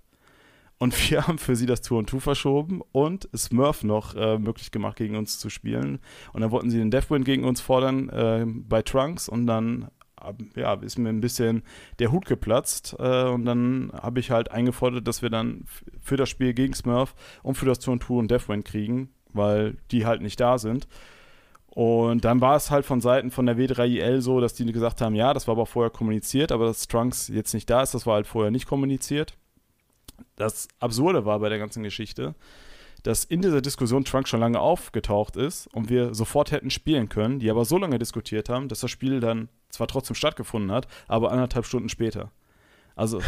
Und 0.79 0.93
wir 1.09 1.27
haben 1.27 1.37
für 1.37 1.55
sie 1.55 1.65
das 1.65 1.81
Tour 1.81 1.99
und 1.99 2.09
Two 2.09 2.19
verschoben 2.19 2.81
und 2.91 3.29
Smurf 3.35 3.83
noch 3.83 4.15
äh, 4.15 4.37
möglich 4.37 4.71
gemacht, 4.71 4.97
gegen 4.97 5.15
uns 5.15 5.39
zu 5.39 5.49
spielen. 5.49 5.99
Und 6.33 6.41
dann 6.41 6.51
wollten 6.51 6.69
sie 6.69 6.77
den 6.77 6.91
Deathwin 6.91 7.23
gegen 7.23 7.45
uns 7.45 7.61
fordern 7.61 8.09
äh, 8.09 8.45
bei 8.45 8.81
Trunks 8.81 9.29
und 9.29 9.47
dann 9.47 9.89
ab- 10.17 10.41
ja, 10.55 10.73
ist 10.73 10.99
mir 10.99 11.09
ein 11.09 11.21
bisschen 11.21 11.63
der 11.99 12.11
Hut 12.11 12.25
geplatzt 12.25 12.95
äh, 12.99 13.23
und 13.29 13.45
dann 13.45 13.91
habe 13.93 14.19
ich 14.19 14.29
halt 14.29 14.51
eingefordert, 14.51 15.07
dass 15.07 15.21
wir 15.21 15.29
dann 15.29 15.63
für 16.01 16.17
das 16.17 16.29
Spiel 16.29 16.53
gegen 16.53 16.73
Smurf 16.73 17.15
und 17.43 17.55
für 17.55 17.65
das 17.65 17.79
Tour 17.79 17.93
und 17.93 18.01
Two 18.03 18.19
einen 18.19 18.27
Deathwin 18.27 18.63
kriegen, 18.63 19.09
weil 19.33 19.77
die 19.91 20.05
halt 20.05 20.21
nicht 20.21 20.39
da 20.39 20.57
sind. 20.57 20.87
Und 21.77 22.25
dann 22.25 22.41
war 22.41 22.55
es 22.55 22.71
halt 22.71 22.87
von 22.87 23.01
Seiten 23.01 23.29
von 23.29 23.45
der 23.45 23.55
W3IL 23.55 24.19
so, 24.21 24.41
dass 24.41 24.55
die 24.55 24.65
gesagt 24.71 24.99
haben, 24.99 25.13
ja, 25.13 25.31
das 25.35 25.47
war 25.47 25.51
aber 25.51 25.67
vorher 25.67 25.91
kommuniziert, 25.91 26.51
aber 26.51 26.65
dass 26.65 26.87
Trunks 26.87 27.27
jetzt 27.27 27.53
nicht 27.53 27.69
da 27.69 27.83
ist, 27.83 27.93
das 27.93 28.07
war 28.07 28.15
halt 28.15 28.25
vorher 28.25 28.49
nicht 28.49 28.65
kommuniziert. 28.65 29.37
Das 30.37 30.69
Absurde 30.79 31.25
war 31.25 31.37
bei 31.37 31.49
der 31.49 31.59
ganzen 31.59 31.83
Geschichte, 31.83 32.33
dass 33.03 33.25
in 33.25 33.43
dieser 33.43 33.61
Diskussion 33.61 34.05
Trunks 34.05 34.31
schon 34.31 34.39
lange 34.39 34.59
aufgetaucht 34.59 35.35
ist 35.35 35.67
und 35.67 35.87
wir 35.87 36.15
sofort 36.15 36.49
hätten 36.49 36.71
spielen 36.71 37.09
können, 37.09 37.37
die 37.37 37.51
aber 37.51 37.63
so 37.63 37.77
lange 37.77 37.99
diskutiert 37.99 38.49
haben, 38.49 38.69
dass 38.69 38.79
das 38.79 38.89
Spiel 38.89 39.19
dann 39.19 39.47
zwar 39.69 39.85
trotzdem 39.85 40.15
stattgefunden 40.15 40.71
hat, 40.71 40.87
aber 41.07 41.31
anderthalb 41.31 41.67
Stunden 41.67 41.89
später. 41.89 42.31
Also 42.97 43.21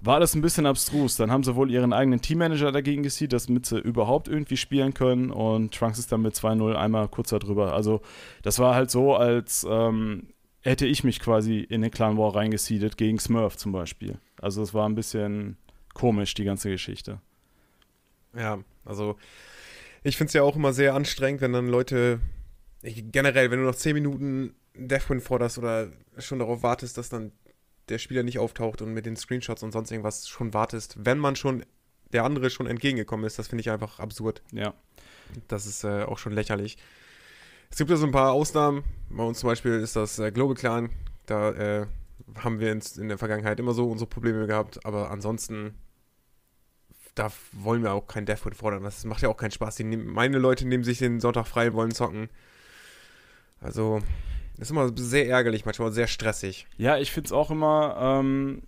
war 0.00 0.20
das 0.20 0.34
ein 0.34 0.40
bisschen 0.40 0.66
abstrus. 0.66 1.16
Dann 1.16 1.30
haben 1.30 1.42
sie 1.42 1.56
wohl 1.56 1.70
ihren 1.70 1.92
eigenen 1.92 2.22
Teammanager 2.22 2.70
dagegen 2.70 3.02
gesieht, 3.02 3.32
damit 3.32 3.66
sie 3.66 3.78
überhaupt 3.78 4.28
irgendwie 4.28 4.56
spielen 4.56 4.94
können. 4.94 5.30
Und 5.30 5.74
Trunks 5.74 5.98
ist 5.98 6.12
dann 6.12 6.22
mit 6.22 6.34
2-0 6.34 6.74
einmal 6.74 7.08
kurz 7.08 7.30
darüber. 7.30 7.74
Also 7.74 8.00
das 8.42 8.60
war 8.60 8.74
halt 8.74 8.90
so, 8.90 9.16
als 9.16 9.66
ähm, 9.68 10.28
hätte 10.60 10.86
ich 10.86 11.02
mich 11.02 11.18
quasi 11.18 11.58
in 11.58 11.82
den 11.82 11.90
Clan 11.90 12.16
War 12.16 12.36
reingesiedet 12.36 12.96
gegen 12.96 13.18
Smurf 13.18 13.56
zum 13.56 13.72
Beispiel. 13.72 14.18
Also 14.40 14.62
es 14.62 14.72
war 14.72 14.88
ein 14.88 14.94
bisschen 14.94 15.56
komisch, 15.92 16.34
die 16.34 16.44
ganze 16.44 16.70
Geschichte. 16.70 17.20
Ja, 18.36 18.60
also 18.84 19.16
ich 20.04 20.16
finde 20.16 20.28
es 20.28 20.34
ja 20.34 20.42
auch 20.42 20.54
immer 20.54 20.72
sehr 20.72 20.94
anstrengend, 20.94 21.40
wenn 21.40 21.52
dann 21.52 21.68
Leute, 21.68 22.20
generell, 22.82 23.50
wenn 23.50 23.58
du 23.58 23.66
noch 23.66 23.74
10 23.74 23.94
Minuten 23.94 24.54
Deathwin 24.74 25.20
forderst 25.20 25.58
oder 25.58 25.88
schon 26.18 26.38
darauf 26.38 26.62
wartest, 26.62 26.96
dass 26.96 27.08
dann 27.08 27.32
der 27.90 27.98
Spieler 27.98 28.22
nicht 28.22 28.38
auftaucht 28.38 28.82
und 28.82 28.92
mit 28.92 29.06
den 29.06 29.16
Screenshots 29.16 29.62
und 29.62 29.72
sonst 29.72 29.90
irgendwas 29.90 30.28
schon 30.28 30.54
wartest, 30.54 30.96
wenn 30.98 31.18
man 31.18 31.36
schon, 31.36 31.64
der 32.12 32.24
andere 32.24 32.50
schon 32.50 32.66
entgegengekommen 32.66 33.26
ist, 33.26 33.38
das 33.38 33.48
finde 33.48 33.60
ich 33.60 33.70
einfach 33.70 33.98
absurd. 33.98 34.42
Ja. 34.52 34.74
Das 35.48 35.66
ist 35.66 35.84
äh, 35.84 36.04
auch 36.04 36.18
schon 36.18 36.32
lächerlich. 36.32 36.76
Es 37.70 37.78
gibt 37.78 37.90
ja 37.90 37.96
so 37.96 38.06
ein 38.06 38.12
paar 38.12 38.32
Ausnahmen. 38.32 38.82
Bei 39.10 39.22
uns 39.22 39.38
zum 39.38 39.48
Beispiel 39.48 39.74
ist 39.74 39.96
das 39.96 40.18
äh, 40.18 40.32
Global 40.32 40.56
Clan. 40.56 40.90
Da 41.26 41.50
äh, 41.52 41.86
haben 42.36 42.58
wir 42.58 42.72
ins, 42.72 42.96
in 42.96 43.08
der 43.08 43.18
Vergangenheit 43.18 43.60
immer 43.60 43.74
so 43.74 43.88
unsere 43.88 44.08
Probleme 44.08 44.46
gehabt. 44.46 44.84
Aber 44.84 45.10
ansonsten, 45.10 45.74
da 47.14 47.30
wollen 47.52 47.82
wir 47.82 47.92
auch 47.92 48.08
kein 48.08 48.26
Deathwood 48.26 48.56
fordern. 48.56 48.82
Das 48.82 49.04
macht 49.04 49.22
ja 49.22 49.28
auch 49.28 49.36
keinen 49.36 49.52
Spaß. 49.52 49.76
Die 49.76 49.84
meine 49.84 50.38
Leute 50.38 50.66
nehmen 50.66 50.84
sich 50.84 50.98
den 50.98 51.20
Sonntag 51.20 51.46
frei, 51.46 51.72
wollen 51.72 51.92
zocken. 51.92 52.28
Also, 53.60 54.00
ist 54.68 54.70
immer 54.70 54.90
sehr 54.96 55.28
ärgerlich, 55.28 55.64
manchmal 55.64 55.92
sehr 55.92 56.06
stressig. 56.06 56.66
Ja, 56.76 56.98
ich 56.98 57.10
finde 57.10 57.28
es 57.28 57.32
auch 57.32 57.50
immer, 57.50 57.96
ähm, 58.00 58.62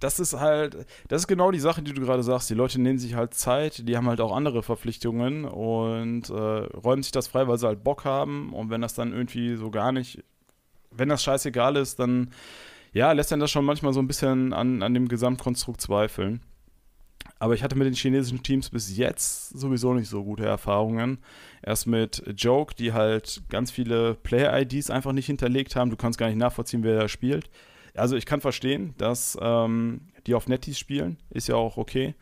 das 0.00 0.18
ist 0.18 0.34
halt, 0.34 0.86
das 1.08 1.22
ist 1.22 1.28
genau 1.28 1.50
die 1.50 1.60
Sache, 1.60 1.82
die 1.82 1.92
du 1.92 2.00
gerade 2.00 2.22
sagst. 2.22 2.50
Die 2.50 2.54
Leute 2.54 2.80
nehmen 2.80 2.98
sich 2.98 3.14
halt 3.14 3.34
Zeit, 3.34 3.86
die 3.86 3.96
haben 3.96 4.08
halt 4.08 4.20
auch 4.20 4.34
andere 4.34 4.62
Verpflichtungen 4.62 5.44
und 5.44 6.30
äh, 6.30 6.32
räumen 6.32 7.02
sich 7.02 7.12
das 7.12 7.28
frei, 7.28 7.46
weil 7.46 7.58
sie 7.58 7.66
halt 7.66 7.84
Bock 7.84 8.04
haben. 8.04 8.52
Und 8.52 8.70
wenn 8.70 8.80
das 8.80 8.94
dann 8.94 9.12
irgendwie 9.12 9.56
so 9.56 9.70
gar 9.70 9.92
nicht, 9.92 10.24
wenn 10.90 11.10
das 11.10 11.22
scheißegal 11.22 11.76
ist, 11.76 11.98
dann 11.98 12.30
ja, 12.92 13.12
lässt 13.12 13.30
dann 13.30 13.40
das 13.40 13.50
schon 13.50 13.64
manchmal 13.64 13.92
so 13.92 14.00
ein 14.00 14.08
bisschen 14.08 14.52
an, 14.52 14.82
an 14.82 14.94
dem 14.94 15.06
Gesamtkonstrukt 15.06 15.80
zweifeln. 15.80 16.40
Aber 17.38 17.54
ich 17.54 17.62
hatte 17.62 17.76
mit 17.76 17.86
den 17.86 17.94
chinesischen 17.94 18.42
Teams 18.42 18.70
bis 18.70 18.96
jetzt 18.96 19.50
sowieso 19.50 19.94
nicht 19.94 20.08
so 20.08 20.24
gute 20.24 20.44
Erfahrungen. 20.44 21.18
Erst 21.62 21.86
mit 21.86 22.22
Joke, 22.36 22.74
die 22.74 22.92
halt 22.92 23.42
ganz 23.48 23.70
viele 23.70 24.14
Player-IDs 24.14 24.90
einfach 24.90 25.12
nicht 25.12 25.26
hinterlegt 25.26 25.76
haben. 25.76 25.90
Du 25.90 25.96
kannst 25.96 26.18
gar 26.18 26.28
nicht 26.28 26.38
nachvollziehen, 26.38 26.82
wer 26.82 26.98
da 26.98 27.08
spielt. 27.08 27.50
also 27.94 28.16
ich 28.16 28.26
kann 28.26 28.40
verstehen, 28.40 28.94
dass 28.96 29.36
ähm, 29.40 30.08
die 30.26 30.34
auf 30.34 30.48
Netties 30.48 30.78
spielen, 30.78 31.18
ist 31.30 31.48
ja 31.48 31.56
auch 31.56 31.76
okay. 31.76 32.14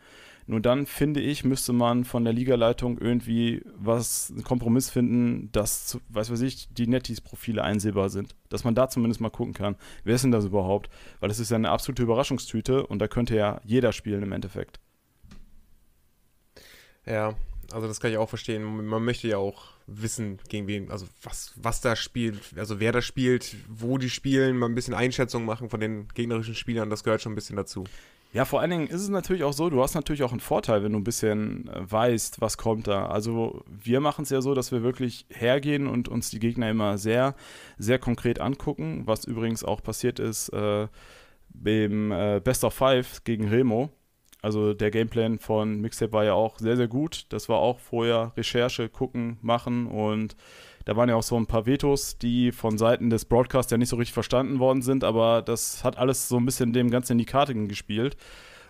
Nur 0.49 0.61
dann, 0.61 0.87
finde 0.87 1.21
ich, 1.21 1.43
müsste 1.43 1.73
man 1.73 2.05
von 2.05 2.23
der 2.23 2.33
Ligaleitung 2.33 2.97
irgendwie 2.97 3.61
was, 3.75 4.31
einen 4.31 4.43
Kompromiss 4.43 4.89
finden, 4.89 5.51
dass, 5.51 5.99
weiß 6.09 6.31
weiß 6.31 6.41
ich, 6.41 6.73
die 6.73 6.87
Netties-Profile 6.87 7.63
einsehbar 7.63 8.09
sind. 8.09 8.35
Dass 8.49 8.63
man 8.63 8.73
da 8.73 8.89
zumindest 8.89 9.21
mal 9.21 9.29
gucken 9.29 9.53
kann, 9.53 9.75
wer 10.03 10.15
ist 10.15 10.23
denn 10.23 10.31
das 10.31 10.45
überhaupt? 10.45 10.89
Weil 11.19 11.29
das 11.29 11.37
ist 11.37 11.51
ja 11.51 11.55
eine 11.55 11.69
absolute 11.69 12.01
Überraschungstüte 12.01 12.87
und 12.87 12.97
da 12.97 13.07
könnte 13.07 13.35
ja 13.35 13.61
jeder 13.63 13.91
spielen 13.91 14.23
im 14.23 14.31
Endeffekt. 14.31 14.79
Ja, 17.05 17.35
also 17.71 17.87
das 17.87 17.99
kann 17.99 18.11
ich 18.11 18.17
auch 18.17 18.29
verstehen. 18.29 18.87
Man 18.87 19.03
möchte 19.03 19.27
ja 19.27 19.37
auch 19.37 19.65
wissen, 19.87 20.39
gegen 20.49 20.67
wen, 20.67 20.91
also 20.91 21.07
was, 21.23 21.53
was 21.55 21.81
da 21.81 21.95
spielt, 21.95 22.39
also 22.57 22.79
wer 22.79 22.91
da 22.91 23.01
spielt, 23.01 23.55
wo 23.67 23.97
die 23.97 24.09
spielen, 24.09 24.57
mal 24.57 24.67
ein 24.67 24.75
bisschen 24.75 24.93
Einschätzung 24.93 25.45
machen 25.45 25.69
von 25.69 25.79
den 25.79 26.07
gegnerischen 26.13 26.55
Spielern, 26.55 26.89
das 26.89 27.03
gehört 27.03 27.21
schon 27.21 27.31
ein 27.33 27.35
bisschen 27.35 27.55
dazu. 27.55 27.85
Ja, 28.31 28.45
vor 28.45 28.61
allen 28.61 28.69
Dingen 28.69 28.87
ist 28.87 29.01
es 29.01 29.09
natürlich 29.09 29.43
auch 29.43 29.53
so, 29.53 29.71
du 29.71 29.81
hast 29.81 29.95
natürlich 29.95 30.21
auch 30.21 30.31
einen 30.31 30.39
Vorteil, 30.39 30.83
wenn 30.83 30.91
du 30.91 30.99
ein 30.99 31.03
bisschen 31.03 31.67
äh, 31.67 31.91
weißt, 31.91 32.41
was 32.41 32.57
kommt 32.57 32.87
da. 32.87 33.07
Also 33.07 33.63
wir 33.67 34.01
machen 34.01 34.21
es 34.21 34.29
ja 34.29 34.41
so, 34.41 34.53
dass 34.53 34.71
wir 34.71 34.83
wirklich 34.83 35.25
hergehen 35.29 35.87
und 35.87 36.07
uns 36.07 36.29
die 36.29 36.39
Gegner 36.39 36.69
immer 36.69 36.99
sehr, 36.99 37.33
sehr 37.79 37.97
konkret 37.97 38.39
angucken, 38.39 39.01
was 39.05 39.25
übrigens 39.25 39.63
auch 39.63 39.81
passiert 39.81 40.19
ist 40.19 40.49
äh, 40.49 40.87
beim 41.49 42.11
äh, 42.11 42.39
Best 42.43 42.63
of 42.63 42.75
Five 42.75 43.23
gegen 43.23 43.47
Remo. 43.47 43.89
Also 44.41 44.73
der 44.73 44.91
Gameplan 44.91 45.39
von 45.39 45.81
Mixtape 45.81 46.13
war 46.13 46.23
ja 46.23 46.33
auch 46.33 46.59
sehr, 46.59 46.77
sehr 46.77 46.87
gut. 46.87 47.25
Das 47.29 47.49
war 47.49 47.57
auch 47.57 47.79
vorher 47.79 48.31
Recherche, 48.37 48.89
gucken, 48.89 49.37
machen 49.41 49.87
und 49.87 50.35
da 50.85 50.95
waren 50.95 51.09
ja 51.09 51.15
auch 51.15 51.23
so 51.23 51.37
ein 51.37 51.45
paar 51.45 51.65
Vetos, 51.65 52.17
die 52.17 52.51
von 52.51 52.77
Seiten 52.77 53.09
des 53.09 53.25
Broadcasts 53.25 53.71
ja 53.71 53.77
nicht 53.77 53.89
so 53.89 53.97
richtig 53.97 54.13
verstanden 54.13 54.59
worden 54.59 54.81
sind, 54.81 55.03
aber 55.03 55.41
das 55.41 55.83
hat 55.83 55.97
alles 55.97 56.29
so 56.29 56.37
ein 56.37 56.45
bisschen 56.45 56.73
dem 56.73 56.89
Ganzen 56.89 57.11
in 57.13 57.17
die 57.19 57.25
Karte 57.25 57.53
gespielt. 57.53 58.17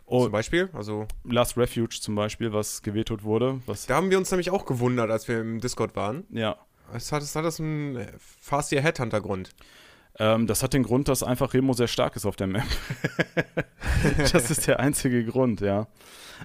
Und 0.06 0.24
zum 0.24 0.32
Beispiel? 0.32 0.70
Also 0.74 1.08
Last 1.24 1.56
Refuge 1.56 1.98
zum 2.02 2.16
Beispiel, 2.16 2.52
was 2.52 2.82
gewetot 2.82 3.24
wurde. 3.24 3.62
Was 3.68 3.86
da 3.86 3.96
haben 3.96 4.10
wir 4.10 4.18
uns 4.18 4.32
nämlich 4.32 4.50
auch 4.50 4.66
gewundert, 4.66 5.12
als 5.12 5.28
wir 5.28 5.40
im 5.40 5.62
Discord 5.62 5.96
waren. 5.96 6.26
Ja. 6.32 6.58
Es 6.94 7.12
hat, 7.12 7.22
es 7.22 7.36
hat 7.36 7.46
das 7.46 7.60
einen 7.60 8.08
Fast 8.18 8.72
Year 8.72 8.82
Headhunter-Grund. 8.82 9.52
Ähm, 10.20 10.48
das 10.48 10.64
hat 10.64 10.74
den 10.74 10.84
Grund, 10.84 11.08
dass 11.08 11.24
einfach 11.24 11.54
Remo 11.54 11.74
sehr 11.74 11.88
stark 11.88 12.16
ist 12.16 12.26
auf 12.26 12.36
der 12.36 12.48
Map. 12.48 12.66
das 14.32 14.52
ist 14.52 14.68
der 14.68 14.80
einzige 14.80 15.24
Grund, 15.24 15.62
ja. 15.62 15.88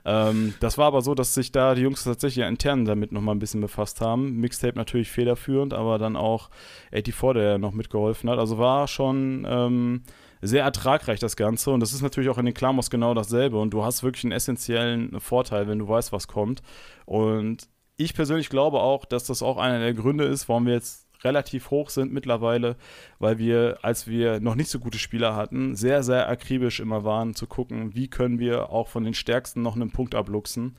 Ähm, 0.04 0.54
das 0.60 0.78
war 0.78 0.86
aber 0.86 1.02
so, 1.02 1.14
dass 1.14 1.34
sich 1.34 1.52
da 1.52 1.74
die 1.74 1.82
Jungs 1.82 2.04
tatsächlich 2.04 2.46
intern 2.46 2.84
damit 2.84 3.12
nochmal 3.12 3.34
ein 3.34 3.40
bisschen 3.40 3.60
befasst 3.60 4.00
haben. 4.00 4.36
Mixtape 4.40 4.76
natürlich 4.76 5.10
federführend, 5.10 5.74
aber 5.74 5.98
dann 5.98 6.16
auch 6.16 6.50
84, 6.92 7.34
der 7.34 7.58
noch 7.58 7.72
mitgeholfen 7.72 8.30
hat. 8.30 8.38
Also 8.38 8.58
war 8.58 8.86
schon 8.86 9.46
ähm, 9.48 10.02
sehr 10.40 10.64
ertragreich 10.64 11.20
das 11.20 11.36
Ganze 11.36 11.70
und 11.70 11.80
das 11.80 11.92
ist 11.92 12.02
natürlich 12.02 12.28
auch 12.28 12.38
in 12.38 12.44
den 12.44 12.54
Klamos 12.54 12.90
genau 12.90 13.14
dasselbe 13.14 13.58
und 13.58 13.70
du 13.70 13.84
hast 13.84 14.02
wirklich 14.02 14.24
einen 14.24 14.32
essentiellen 14.32 15.18
Vorteil, 15.20 15.68
wenn 15.68 15.78
du 15.78 15.88
weißt, 15.88 16.12
was 16.12 16.28
kommt. 16.28 16.62
Und 17.06 17.68
ich 17.96 18.14
persönlich 18.14 18.50
glaube 18.50 18.80
auch, 18.80 19.04
dass 19.04 19.24
das 19.24 19.42
auch 19.42 19.56
einer 19.56 19.78
der 19.78 19.94
Gründe 19.94 20.24
ist, 20.24 20.48
warum 20.48 20.66
wir 20.66 20.74
jetzt 20.74 21.03
relativ 21.24 21.70
hoch 21.70 21.90
sind 21.90 22.12
mittlerweile, 22.12 22.76
weil 23.18 23.38
wir, 23.38 23.78
als 23.82 24.06
wir 24.06 24.40
noch 24.40 24.54
nicht 24.54 24.70
so 24.70 24.78
gute 24.78 24.98
Spieler 24.98 25.34
hatten, 25.34 25.74
sehr, 25.74 26.02
sehr 26.02 26.28
akribisch 26.28 26.80
immer 26.80 27.04
waren 27.04 27.34
zu 27.34 27.46
gucken, 27.46 27.94
wie 27.94 28.08
können 28.08 28.38
wir 28.38 28.70
auch 28.70 28.88
von 28.88 29.04
den 29.04 29.14
Stärksten 29.14 29.62
noch 29.62 29.76
einen 29.76 29.90
Punkt 29.90 30.14
abluchsen, 30.14 30.76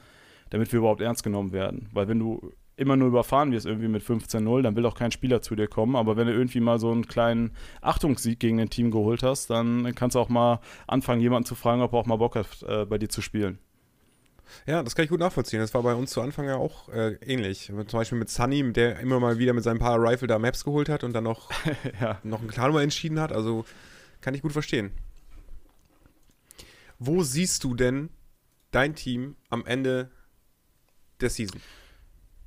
damit 0.50 0.72
wir 0.72 0.80
überhaupt 0.80 1.02
ernst 1.02 1.24
genommen 1.24 1.52
werden. 1.52 1.90
Weil 1.92 2.08
wenn 2.08 2.20
du 2.20 2.52
immer 2.78 2.96
nur 2.96 3.08
überfahren 3.08 3.52
wirst 3.52 3.66
irgendwie 3.66 3.88
mit 3.88 4.04
15-0, 4.04 4.62
dann 4.62 4.76
will 4.76 4.86
auch 4.86 4.96
kein 4.96 5.12
Spieler 5.12 5.42
zu 5.42 5.56
dir 5.56 5.68
kommen. 5.68 5.96
Aber 5.96 6.18
wenn 6.18 6.28
du 6.28 6.34
irgendwie 6.34 6.60
mal 6.60 6.80
so 6.80 6.92
einen 6.92 7.08
kleinen 7.08 7.52
Achtungssieg 7.82 8.40
gegen 8.40 8.60
ein 8.60 8.70
Team 8.70 8.92
geholt 8.92 9.24
hast, 9.24 9.50
dann 9.50 9.94
kannst 9.96 10.16
du 10.16 10.20
auch 10.20 10.30
mal 10.30 10.60
anfangen, 10.88 11.22
jemanden 11.22 11.46
zu 11.46 11.56
fragen, 11.56 11.82
ob 11.82 11.94
er 11.94 12.00
auch 12.00 12.06
mal 12.06 12.18
Bock 12.18 12.36
hat, 12.36 12.48
äh, 12.68 12.86
bei 12.86 12.98
dir 12.98 13.10
zu 13.10 13.22
spielen. 13.22 13.60
Ja, 14.66 14.84
das 14.84 14.96
kann 14.96 15.04
ich 15.04 15.10
gut 15.10 15.20
nachvollziehen. 15.20 15.60
Das 15.60 15.74
war 15.74 15.84
bei 15.84 15.94
uns 15.94 16.12
zu 16.12 16.22
Anfang 16.22 16.46
ja 16.46 16.56
auch 16.56 16.90
äh, 16.90 17.14
ähnlich. 17.26 17.68
Zum 17.68 18.00
Beispiel 18.00 18.18
mit 18.18 18.30
Sunny, 18.30 18.74
der 18.74 19.00
immer 19.00 19.20
mal 19.20 19.38
wieder 19.38 19.54
mit 19.54 19.64
seinem 19.64 19.80
paar 19.80 20.02
Rifle 20.02 20.28
da 20.28 20.40
Maps 20.40 20.64
geholt 20.64 20.90
hat 20.90 21.04
und 21.04 21.14
dann 21.14 21.24
noch, 21.24 21.52
ja. 22.02 22.20
noch 22.24 22.40
einen 22.40 22.50
Clan 22.50 22.76
entschieden 22.78 23.20
hat. 23.20 23.32
Also 23.32 23.66
kann 24.22 24.34
ich 24.34 24.42
gut 24.42 24.54
verstehen. 24.54 24.92
Wo 27.00 27.24
siehst 27.24 27.64
du 27.64 27.76
denn 27.76 28.10
dein 28.72 28.96
Team 28.96 29.36
am 29.50 29.66
Ende 29.66 30.10
der 31.22 31.30
Season? 31.30 31.62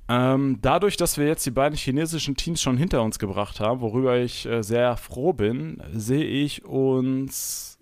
Ähm, 0.09 0.57
dadurch, 0.61 0.97
dass 0.97 1.19
wir 1.19 1.27
jetzt 1.27 1.45
die 1.45 1.51
beiden 1.51 1.77
chinesischen 1.77 2.35
Teams 2.35 2.61
schon 2.61 2.77
hinter 2.77 3.03
uns 3.03 3.19
gebracht 3.19 3.59
haben, 3.59 3.79
worüber 3.79 4.17
ich 4.17 4.47
äh, 4.47 4.63
sehr 4.63 4.97
froh 4.97 5.33
bin, 5.33 5.83
sehe 5.93 6.25
ich 6.25 6.65
uns 6.65 7.77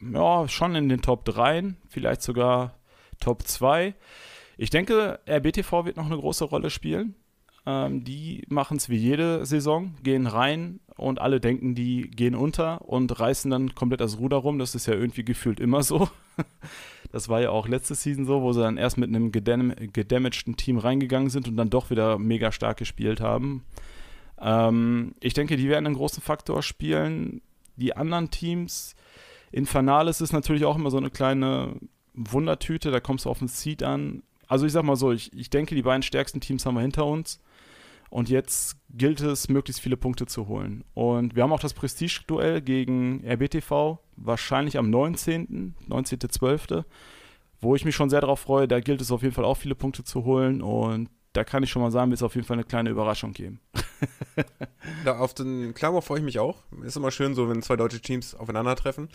ja, 0.00 0.48
schon 0.48 0.74
in 0.74 0.88
den 0.88 1.02
Top 1.02 1.26
3, 1.26 1.74
vielleicht 1.88 2.22
sogar 2.22 2.77
Top 3.20 3.46
2. 3.46 3.94
Ich 4.56 4.70
denke, 4.70 5.20
RBTV 5.28 5.84
wird 5.84 5.96
noch 5.96 6.06
eine 6.06 6.18
große 6.18 6.44
Rolle 6.44 6.70
spielen. 6.70 7.14
Ähm, 7.66 8.02
die 8.02 8.44
machen 8.48 8.78
es 8.78 8.88
wie 8.88 8.96
jede 8.96 9.44
Saison, 9.44 9.94
gehen 10.02 10.26
rein 10.26 10.80
und 10.96 11.20
alle 11.20 11.38
denken, 11.38 11.74
die 11.74 12.10
gehen 12.10 12.34
unter 12.34 12.88
und 12.88 13.20
reißen 13.20 13.50
dann 13.50 13.74
komplett 13.74 14.00
das 14.00 14.18
Ruder 14.18 14.38
rum. 14.38 14.58
Das 14.58 14.74
ist 14.74 14.86
ja 14.86 14.94
irgendwie 14.94 15.24
gefühlt 15.24 15.60
immer 15.60 15.82
so. 15.82 16.08
Das 17.10 17.30
war 17.30 17.40
ja 17.40 17.48
auch 17.48 17.66
letzte 17.66 17.94
Season 17.94 18.26
so, 18.26 18.42
wo 18.42 18.52
sie 18.52 18.60
dann 18.60 18.76
erst 18.76 18.98
mit 18.98 19.08
einem 19.08 19.32
gedam 19.32 19.72
gedamagten 19.94 20.56
Team 20.56 20.76
reingegangen 20.76 21.30
sind 21.30 21.48
und 21.48 21.56
dann 21.56 21.70
doch 21.70 21.88
wieder 21.88 22.18
mega 22.18 22.52
stark 22.52 22.76
gespielt 22.76 23.22
haben. 23.22 23.64
Ähm, 24.38 25.14
ich 25.20 25.32
denke, 25.32 25.56
die 25.56 25.70
werden 25.70 25.86
einen 25.86 25.94
großen 25.94 26.22
Faktor 26.22 26.62
spielen. 26.62 27.40
Die 27.76 27.96
anderen 27.96 28.30
Teams, 28.30 28.94
Infernales 29.52 30.20
ist 30.20 30.34
natürlich 30.34 30.66
auch 30.66 30.76
immer 30.76 30.90
so 30.90 30.98
eine 30.98 31.08
kleine 31.08 31.76
Wundertüte, 32.18 32.90
da 32.90 33.00
kommst 33.00 33.24
du 33.24 33.30
auf 33.30 33.38
den 33.38 33.48
Seed 33.48 33.82
an. 33.82 34.22
Also 34.46 34.66
ich 34.66 34.72
sag 34.72 34.82
mal 34.82 34.96
so, 34.96 35.12
ich, 35.12 35.32
ich 35.32 35.50
denke, 35.50 35.74
die 35.74 35.82
beiden 35.82 36.02
stärksten 36.02 36.40
Teams 36.40 36.66
haben 36.66 36.74
wir 36.74 36.80
hinter 36.80 37.06
uns. 37.06 37.40
Und 38.10 38.30
jetzt 38.30 38.76
gilt 38.90 39.20
es, 39.20 39.48
möglichst 39.48 39.82
viele 39.82 39.98
Punkte 39.98 40.26
zu 40.26 40.48
holen. 40.48 40.82
Und 40.94 41.36
wir 41.36 41.42
haben 41.42 41.52
auch 41.52 41.60
das 41.60 41.74
Prestige-Duell 41.74 42.62
gegen 42.62 43.22
RBTV, 43.22 43.98
wahrscheinlich 44.16 44.78
am 44.78 44.88
19., 44.88 45.74
19.12., 45.88 46.84
wo 47.60 47.74
ich 47.74 47.84
mich 47.84 47.94
schon 47.94 48.08
sehr 48.08 48.22
darauf 48.22 48.40
freue. 48.40 48.66
Da 48.66 48.80
gilt 48.80 49.02
es 49.02 49.10
auf 49.10 49.22
jeden 49.22 49.34
Fall 49.34 49.44
auch 49.44 49.56
viele 49.56 49.74
Punkte 49.74 50.04
zu 50.04 50.24
holen. 50.24 50.62
Und 50.62 51.10
da 51.34 51.44
kann 51.44 51.62
ich 51.62 51.70
schon 51.70 51.82
mal 51.82 51.90
sagen, 51.90 52.10
wird 52.10 52.18
es 52.18 52.22
auf 52.22 52.34
jeden 52.34 52.46
Fall 52.46 52.54
eine 52.54 52.64
kleine 52.64 52.88
Überraschung 52.88 53.32
geben. 53.32 53.60
da 55.04 55.18
auf 55.18 55.34
den 55.34 55.74
Klammer 55.74 56.00
freue 56.00 56.18
ich 56.18 56.24
mich 56.24 56.38
auch. 56.38 56.62
Ist 56.82 56.96
immer 56.96 57.10
schön 57.10 57.34
so, 57.34 57.50
wenn 57.50 57.62
zwei 57.62 57.76
deutsche 57.76 58.00
Teams 58.00 58.34
aufeinandertreffen. 58.34 59.08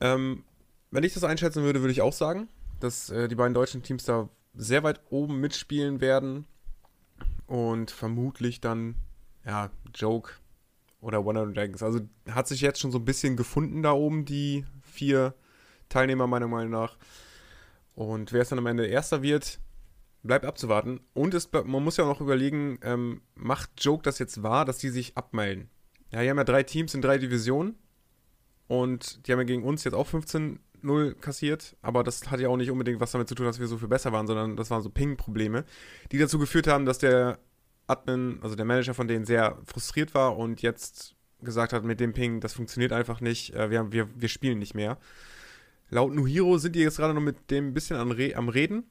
Ähm, 0.00 0.44
wenn 0.90 1.04
ich 1.04 1.14
das 1.14 1.24
einschätzen 1.24 1.62
würde, 1.62 1.80
würde 1.80 1.92
ich 1.92 2.02
auch 2.02 2.12
sagen, 2.12 2.48
dass 2.80 3.10
äh, 3.10 3.28
die 3.28 3.34
beiden 3.34 3.54
deutschen 3.54 3.82
Teams 3.82 4.04
da 4.04 4.28
sehr 4.54 4.82
weit 4.82 5.00
oben 5.10 5.40
mitspielen 5.40 6.00
werden 6.00 6.46
und 7.46 7.90
vermutlich 7.90 8.60
dann, 8.60 8.96
ja, 9.44 9.70
Joke 9.94 10.32
oder 11.00 11.24
One 11.24 11.52
Dragons. 11.52 11.82
Also 11.82 12.00
hat 12.30 12.48
sich 12.48 12.60
jetzt 12.60 12.80
schon 12.80 12.90
so 12.90 12.98
ein 12.98 13.04
bisschen 13.04 13.36
gefunden 13.36 13.82
da 13.82 13.92
oben, 13.92 14.24
die 14.24 14.64
vier 14.82 15.34
Teilnehmer 15.88 16.26
meiner 16.26 16.48
Meinung 16.48 16.70
nach. 16.70 16.96
Und 17.94 18.32
wer 18.32 18.42
es 18.42 18.48
dann 18.48 18.58
am 18.58 18.66
Ende 18.66 18.86
Erster 18.86 19.22
wird, 19.22 19.60
bleibt 20.22 20.44
abzuwarten. 20.44 21.00
Und 21.14 21.34
es, 21.34 21.50
man 21.52 21.84
muss 21.84 21.96
ja 21.96 22.04
auch 22.04 22.08
noch 22.08 22.20
überlegen, 22.20 22.78
ähm, 22.82 23.22
macht 23.34 23.70
Joke 23.78 24.02
das 24.02 24.18
jetzt 24.18 24.42
wahr, 24.42 24.64
dass 24.64 24.78
die 24.78 24.88
sich 24.90 25.16
abmelden? 25.16 25.70
Ja, 26.10 26.22
die 26.22 26.30
haben 26.30 26.38
ja 26.38 26.44
drei 26.44 26.62
Teams 26.62 26.94
in 26.94 27.02
drei 27.02 27.18
Divisionen. 27.18 27.76
Und 28.68 29.26
die 29.26 29.32
haben 29.32 29.38
ja 29.38 29.44
gegen 29.44 29.62
uns 29.62 29.84
jetzt 29.84 29.94
auch 29.94 30.08
15 30.08 30.58
0 30.86 31.14
kassiert, 31.14 31.76
aber 31.82 32.02
das 32.02 32.30
hat 32.30 32.40
ja 32.40 32.48
auch 32.48 32.56
nicht 32.56 32.70
unbedingt 32.70 33.00
was 33.00 33.12
damit 33.12 33.28
zu 33.28 33.34
tun, 33.34 33.46
dass 33.46 33.60
wir 33.60 33.66
so 33.66 33.78
viel 33.78 33.88
besser 33.88 34.12
waren, 34.12 34.26
sondern 34.26 34.56
das 34.56 34.70
waren 34.70 34.82
so 34.82 34.88
Ping-Probleme, 34.88 35.64
die 36.12 36.18
dazu 36.18 36.38
geführt 36.38 36.66
haben, 36.66 36.86
dass 36.86 36.98
der 36.98 37.38
Admin, 37.86 38.38
also 38.42 38.56
der 38.56 38.64
Manager 38.64 38.94
von 38.94 39.08
denen 39.08 39.24
sehr 39.24 39.58
frustriert 39.64 40.14
war 40.14 40.36
und 40.36 40.62
jetzt 40.62 41.14
gesagt 41.42 41.72
hat, 41.72 41.84
mit 41.84 42.00
dem 42.00 42.12
Ping, 42.12 42.40
das 42.40 42.54
funktioniert 42.54 42.92
einfach 42.92 43.20
nicht, 43.20 43.54
äh, 43.54 43.70
wir, 43.70 43.92
wir, 43.92 44.08
wir 44.14 44.28
spielen 44.28 44.58
nicht 44.58 44.74
mehr. 44.74 44.98
Laut 45.90 46.12
Nuhiro 46.12 46.58
sind 46.58 46.74
die 46.74 46.80
jetzt 46.80 46.96
gerade 46.96 47.14
noch 47.14 47.20
mit 47.20 47.50
dem 47.50 47.68
ein 47.68 47.74
bisschen 47.74 48.10
Re 48.10 48.34
am 48.34 48.48
Reden. 48.48 48.84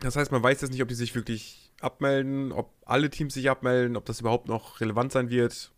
Das 0.00 0.16
heißt, 0.16 0.32
man 0.32 0.42
weiß 0.42 0.60
jetzt 0.60 0.72
nicht, 0.72 0.82
ob 0.82 0.88
die 0.88 0.94
sich 0.94 1.14
wirklich 1.14 1.72
abmelden, 1.80 2.52
ob 2.52 2.74
alle 2.84 3.08
Teams 3.08 3.34
sich 3.34 3.48
abmelden, 3.48 3.96
ob 3.96 4.04
das 4.04 4.20
überhaupt 4.20 4.48
noch 4.48 4.80
relevant 4.80 5.12
sein 5.12 5.30
wird 5.30 5.72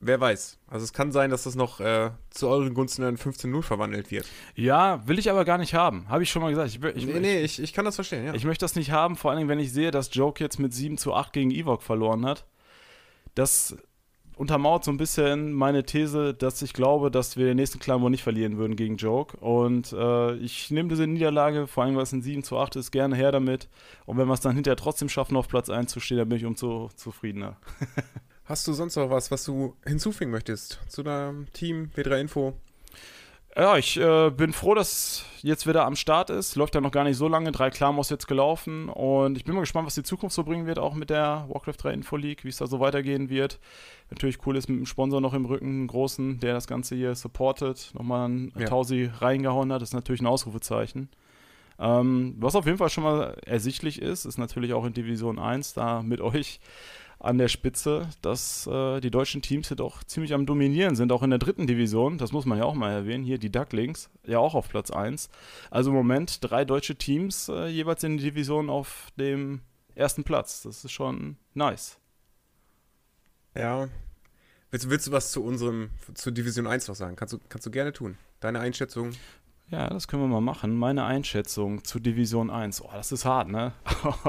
wer 0.00 0.20
weiß. 0.20 0.58
Also 0.66 0.84
es 0.84 0.92
kann 0.92 1.12
sein, 1.12 1.30
dass 1.30 1.44
das 1.44 1.54
noch 1.54 1.80
äh, 1.80 2.10
zu 2.30 2.48
euren 2.48 2.74
Gunsten 2.74 3.02
in 3.02 3.18
15-0 3.18 3.62
verwandelt 3.62 4.10
wird. 4.10 4.26
Ja, 4.54 5.06
will 5.06 5.18
ich 5.18 5.30
aber 5.30 5.44
gar 5.44 5.58
nicht 5.58 5.74
haben. 5.74 6.08
Habe 6.08 6.22
ich 6.22 6.30
schon 6.30 6.42
mal 6.42 6.50
gesagt. 6.50 6.70
Ich, 6.70 6.82
ich, 6.82 7.06
nee, 7.06 7.20
nee, 7.20 7.40
ich, 7.42 7.62
ich 7.62 7.72
kann 7.72 7.84
das 7.84 7.94
verstehen, 7.94 8.24
ja. 8.24 8.34
Ich 8.34 8.44
möchte 8.44 8.64
das 8.64 8.74
nicht 8.74 8.90
haben, 8.90 9.16
vor 9.16 9.30
allem 9.30 9.48
wenn 9.48 9.60
ich 9.60 9.72
sehe, 9.72 9.90
dass 9.90 10.12
Joke 10.12 10.42
jetzt 10.42 10.58
mit 10.58 10.72
7 10.72 10.98
zu 10.98 11.14
8 11.14 11.32
gegen 11.32 11.50
Ewok 11.50 11.82
verloren 11.82 12.26
hat. 12.26 12.46
Das 13.34 13.76
untermauert 14.36 14.84
so 14.84 14.90
ein 14.90 14.96
bisschen 14.96 15.52
meine 15.52 15.84
These, 15.84 16.32
dass 16.32 16.62
ich 16.62 16.72
glaube, 16.72 17.10
dass 17.10 17.36
wir 17.36 17.44
den 17.44 17.56
nächsten 17.56 17.78
Climber 17.78 18.08
nicht 18.08 18.22
verlieren 18.22 18.56
würden 18.56 18.74
gegen 18.74 18.96
Joke. 18.96 19.36
Und 19.36 19.92
äh, 19.92 20.34
ich 20.36 20.70
nehme 20.70 20.88
diese 20.88 21.06
Niederlage, 21.06 21.66
vor 21.66 21.84
allem 21.84 21.94
weil 21.96 22.04
es 22.04 22.12
ein 22.12 22.22
7 22.22 22.42
zu 22.42 22.56
8 22.56 22.76
ist, 22.76 22.90
gerne 22.90 23.16
her 23.16 23.32
damit. 23.32 23.68
Und 24.06 24.16
wenn 24.16 24.26
wir 24.26 24.32
es 24.32 24.40
dann 24.40 24.54
hinterher 24.54 24.76
trotzdem 24.76 25.10
schaffen, 25.10 25.36
auf 25.36 25.46
Platz 25.46 25.68
1 25.68 25.92
zu 25.92 26.00
stehen, 26.00 26.16
dann 26.16 26.30
bin 26.30 26.38
ich 26.38 26.46
umso 26.46 26.88
zufriedener. 26.96 27.58
Hast 28.50 28.66
du 28.66 28.72
sonst 28.72 28.96
noch 28.96 29.10
was, 29.10 29.30
was 29.30 29.44
du 29.44 29.76
hinzufügen 29.86 30.32
möchtest 30.32 30.80
zu 30.88 31.04
deinem 31.04 31.46
Team 31.52 31.92
W3 31.94 32.20
Info? 32.20 32.54
Ja, 33.56 33.76
ich 33.76 33.96
äh, 33.96 34.30
bin 34.30 34.52
froh, 34.52 34.74
dass 34.74 35.24
jetzt 35.40 35.68
wieder 35.68 35.84
am 35.84 35.94
Start 35.94 36.30
ist. 36.30 36.56
Läuft 36.56 36.74
ja 36.74 36.80
noch 36.80 36.90
gar 36.90 37.04
nicht 37.04 37.16
so 37.16 37.28
lange. 37.28 37.52
Drei 37.52 37.70
Klarmos 37.70 38.10
jetzt 38.10 38.26
gelaufen. 38.26 38.88
Und 38.88 39.36
ich 39.36 39.44
bin 39.44 39.54
mal 39.54 39.60
gespannt, 39.60 39.86
was 39.86 39.94
die 39.94 40.02
Zukunft 40.02 40.34
so 40.34 40.42
bringen 40.42 40.66
wird, 40.66 40.80
auch 40.80 40.94
mit 40.94 41.10
der 41.10 41.46
Warcraft 41.48 41.76
3 41.78 41.92
Info 41.92 42.16
League, 42.16 42.42
wie 42.42 42.48
es 42.48 42.56
da 42.56 42.66
so 42.66 42.80
weitergehen 42.80 43.30
wird. 43.30 43.60
Natürlich 44.10 44.44
cool 44.44 44.56
ist 44.56 44.68
mit 44.68 44.78
dem 44.78 44.86
Sponsor 44.86 45.20
noch 45.20 45.34
im 45.34 45.44
Rücken, 45.46 45.66
einen 45.66 45.86
großen, 45.86 46.40
der 46.40 46.52
das 46.52 46.66
Ganze 46.66 46.96
hier 46.96 47.14
supportet, 47.14 47.92
nochmal 47.94 48.28
ein 48.28 48.52
ja. 48.58 48.66
Tausi 48.66 49.12
reingehauen 49.16 49.72
hat. 49.72 49.80
Das 49.80 49.90
ist 49.90 49.94
natürlich 49.94 50.22
ein 50.22 50.26
Ausrufezeichen. 50.26 51.08
Ähm, 51.78 52.34
was 52.40 52.56
auf 52.56 52.66
jeden 52.66 52.78
Fall 52.78 52.90
schon 52.90 53.04
mal 53.04 53.36
ersichtlich 53.46 54.02
ist, 54.02 54.24
ist 54.24 54.38
natürlich 54.38 54.72
auch 54.72 54.84
in 54.84 54.92
Division 54.92 55.38
1 55.38 55.74
da 55.74 56.02
mit 56.02 56.20
euch 56.20 56.58
an 57.20 57.36
der 57.36 57.48
Spitze, 57.48 58.08
dass 58.22 58.66
äh, 58.66 59.00
die 59.00 59.10
deutschen 59.10 59.42
Teams 59.42 59.68
hier 59.68 59.76
doch 59.76 60.02
ziemlich 60.04 60.32
am 60.32 60.46
Dominieren 60.46 60.96
sind, 60.96 61.12
auch 61.12 61.22
in 61.22 61.30
der 61.30 61.38
dritten 61.38 61.66
Division. 61.66 62.16
Das 62.16 62.32
muss 62.32 62.46
man 62.46 62.58
ja 62.58 62.64
auch 62.64 62.74
mal 62.74 62.90
erwähnen. 62.90 63.24
Hier 63.24 63.38
die 63.38 63.52
Ducklings, 63.52 64.08
ja 64.26 64.38
auch 64.38 64.54
auf 64.54 64.70
Platz 64.70 64.90
1. 64.90 65.28
Also 65.70 65.90
im 65.90 65.96
Moment 65.96 66.38
drei 66.40 66.64
deutsche 66.64 66.96
Teams 66.96 67.48
äh, 67.48 67.66
jeweils 67.66 68.02
in 68.04 68.16
der 68.16 68.26
Division 68.26 68.70
auf 68.70 69.08
dem 69.18 69.60
ersten 69.94 70.24
Platz. 70.24 70.62
Das 70.62 70.82
ist 70.82 70.92
schon 70.92 71.36
nice. 71.52 71.98
Ja. 73.54 73.88
Willst, 74.70 74.88
willst 74.88 75.06
du 75.06 75.12
was 75.12 75.30
zu 75.30 75.44
unserem, 75.44 75.90
zu 76.14 76.30
Division 76.30 76.66
1 76.66 76.88
noch 76.88 76.94
sagen? 76.94 77.16
Kannst 77.16 77.34
du, 77.34 77.38
kannst 77.50 77.66
du 77.66 77.70
gerne 77.70 77.92
tun. 77.92 78.16
Deine 78.40 78.60
Einschätzung? 78.60 79.12
Ja, 79.70 79.90
das 79.90 80.08
können 80.08 80.22
wir 80.22 80.28
mal 80.28 80.40
machen. 80.40 80.74
Meine 80.74 81.04
Einschätzung 81.04 81.84
zu 81.84 82.00
Division 82.00 82.48
1. 82.50 82.82
Oh, 82.82 82.90
das 82.92 83.12
ist 83.12 83.26
hart, 83.26 83.48
ne? 83.48 83.72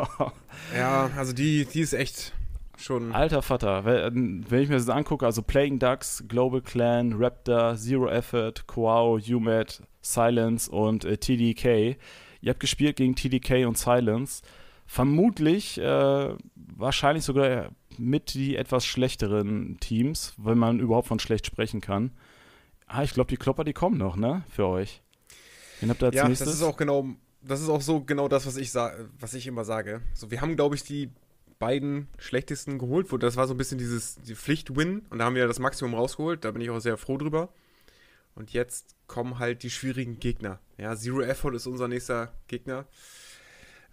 ja, 0.76 1.10
also 1.16 1.32
die, 1.32 1.66
die 1.66 1.80
ist 1.80 1.94
echt 1.94 2.34
schon. 2.82 3.14
Alter 3.14 3.42
Vater, 3.42 3.86
wenn 3.86 4.46
ich 4.50 4.70
mir 4.70 4.76
das 4.76 4.90
angucke, 4.90 5.26
also 5.26 5.42
Playing 5.42 5.80
Ducks, 5.80 6.24
Global 6.28 6.62
Clan, 6.62 7.14
Raptor, 7.14 7.76
Zero 7.76 8.10
Effort, 8.10 8.66
Quao, 8.68 9.18
UMAD, 9.18 9.82
Silence 10.02 10.70
und 10.70 11.06
äh, 11.06 11.18
TDK. 11.18 11.98
Ihr 12.42 12.50
habt 12.50 12.60
gespielt 12.60 12.98
gegen 12.98 13.16
TDK 13.16 13.68
und 13.68 13.78
Silence. 13.78 14.42
Vermutlich, 14.86 15.80
äh, 15.80 16.36
wahrscheinlich 16.56 17.24
sogar 17.24 17.70
mit 17.98 18.34
die 18.34 18.56
etwas 18.56 18.86
schlechteren 18.86 19.78
Teams, 19.80 20.34
wenn 20.38 20.58
man 20.58 20.80
überhaupt 20.80 21.08
von 21.08 21.20
schlecht 21.20 21.46
sprechen 21.46 21.82
kann. 21.82 22.12
Ah, 22.88 23.04
ich 23.04 23.14
glaube, 23.14 23.30
die 23.30 23.38
Klopper, 23.38 23.64
die 23.64 23.74
kommen 23.74 23.98
noch, 23.98 24.18
ne? 24.18 24.44
Für 24.50 24.68
euch. 24.68 25.02
Wen 25.80 25.90
habt 25.90 26.02
ihr 26.02 26.08
als 26.08 26.16
ja, 26.16 26.28
nächstes? 26.28 26.48
das 26.48 26.56
ist 26.56 26.64
auch 26.64 26.76
genau, 26.76 27.08
das 27.42 27.62
ist 27.62 27.70
auch 27.70 27.82
so 27.82 28.04
genau 28.04 28.28
das, 28.28 28.46
was 28.46 28.58
ich, 28.58 28.74
was 28.74 29.34
ich 29.34 29.48
immer 29.48 29.64
sage. 29.64 30.02
So, 30.14 30.30
wir 30.30 30.42
haben, 30.42 30.56
glaube 30.56 30.76
ich, 30.76 30.84
die 30.84 31.10
beiden 31.62 32.10
schlechtesten 32.18 32.78
geholt 32.78 33.12
wurde. 33.14 33.26
Das 33.26 33.38
war 33.38 33.48
so 33.48 33.54
ein 33.54 33.58
bisschen 33.58 33.78
dieses 33.78 34.16
die 34.16 34.36
Pflicht-Win 34.36 35.06
und 35.10 35.20
da 35.20 35.26
haben 35.26 35.36
wir 35.36 35.48
das 35.48 35.60
Maximum 35.60 35.94
rausgeholt. 35.94 36.44
Da 36.44 36.52
bin 36.52 36.62
ich 36.62 36.70
auch 36.70 36.80
sehr 36.80 36.98
froh 36.98 37.18
drüber. 37.18 37.54
Und 38.36 38.52
jetzt 38.52 38.96
kommen 39.08 39.40
halt 39.40 39.64
die 39.64 39.70
schwierigen 39.70 40.20
Gegner. 40.20 40.60
Ja, 40.78 40.96
Zero 40.96 41.22
Effort 41.22 41.54
ist 41.54 41.68
unser 41.68 41.88
nächster 41.88 42.34
Gegner. 42.48 42.86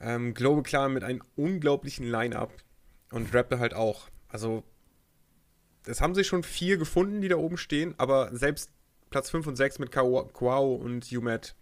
Ähm, 0.00 0.34
Global 0.34 0.62
Clan 0.62 0.92
mit 0.92 1.04
einem 1.04 1.22
unglaublichen 1.36 2.08
Line-Up 2.08 2.52
und 3.12 3.34
Raptor 3.34 3.58
halt 3.58 3.74
auch. 3.74 4.08
Also, 4.28 4.64
es 5.86 6.00
haben 6.00 6.14
sich 6.14 6.26
schon 6.26 6.42
vier 6.42 6.76
gefunden, 6.76 7.20
die 7.20 7.28
da 7.28 7.36
oben 7.36 7.58
stehen, 7.58 7.94
aber 7.98 8.34
selbst 8.34 8.70
Platz 9.10 9.30
5 9.30 9.46
und 9.46 9.56
6 9.56 9.78
mit 9.78 9.90
Quao 9.90 10.74
und 10.74 11.10
UMAT, 11.12 11.54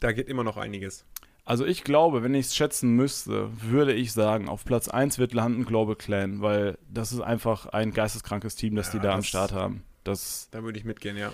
da 0.00 0.12
geht 0.12 0.28
immer 0.28 0.44
noch 0.44 0.56
einiges. 0.56 1.06
Also 1.50 1.66
ich 1.66 1.82
glaube, 1.82 2.22
wenn 2.22 2.32
ich 2.32 2.46
es 2.46 2.54
schätzen 2.54 2.94
müsste, 2.94 3.50
würde 3.60 3.92
ich 3.92 4.12
sagen, 4.12 4.48
auf 4.48 4.64
Platz 4.64 4.88
1 4.88 5.18
wird 5.18 5.34
landen 5.34 5.64
Global 5.64 5.96
Clan, 5.96 6.42
weil 6.42 6.78
das 6.88 7.10
ist 7.10 7.22
einfach 7.22 7.66
ein 7.66 7.90
geisteskrankes 7.90 8.54
Team, 8.54 8.76
das 8.76 8.92
ja, 8.92 8.92
die 8.92 8.98
da 8.98 9.08
das, 9.08 9.16
am 9.16 9.22
Start 9.24 9.52
haben. 9.52 9.82
Das, 10.04 10.46
da 10.52 10.62
würde 10.62 10.78
ich 10.78 10.84
mitgehen, 10.84 11.16
ja. 11.16 11.32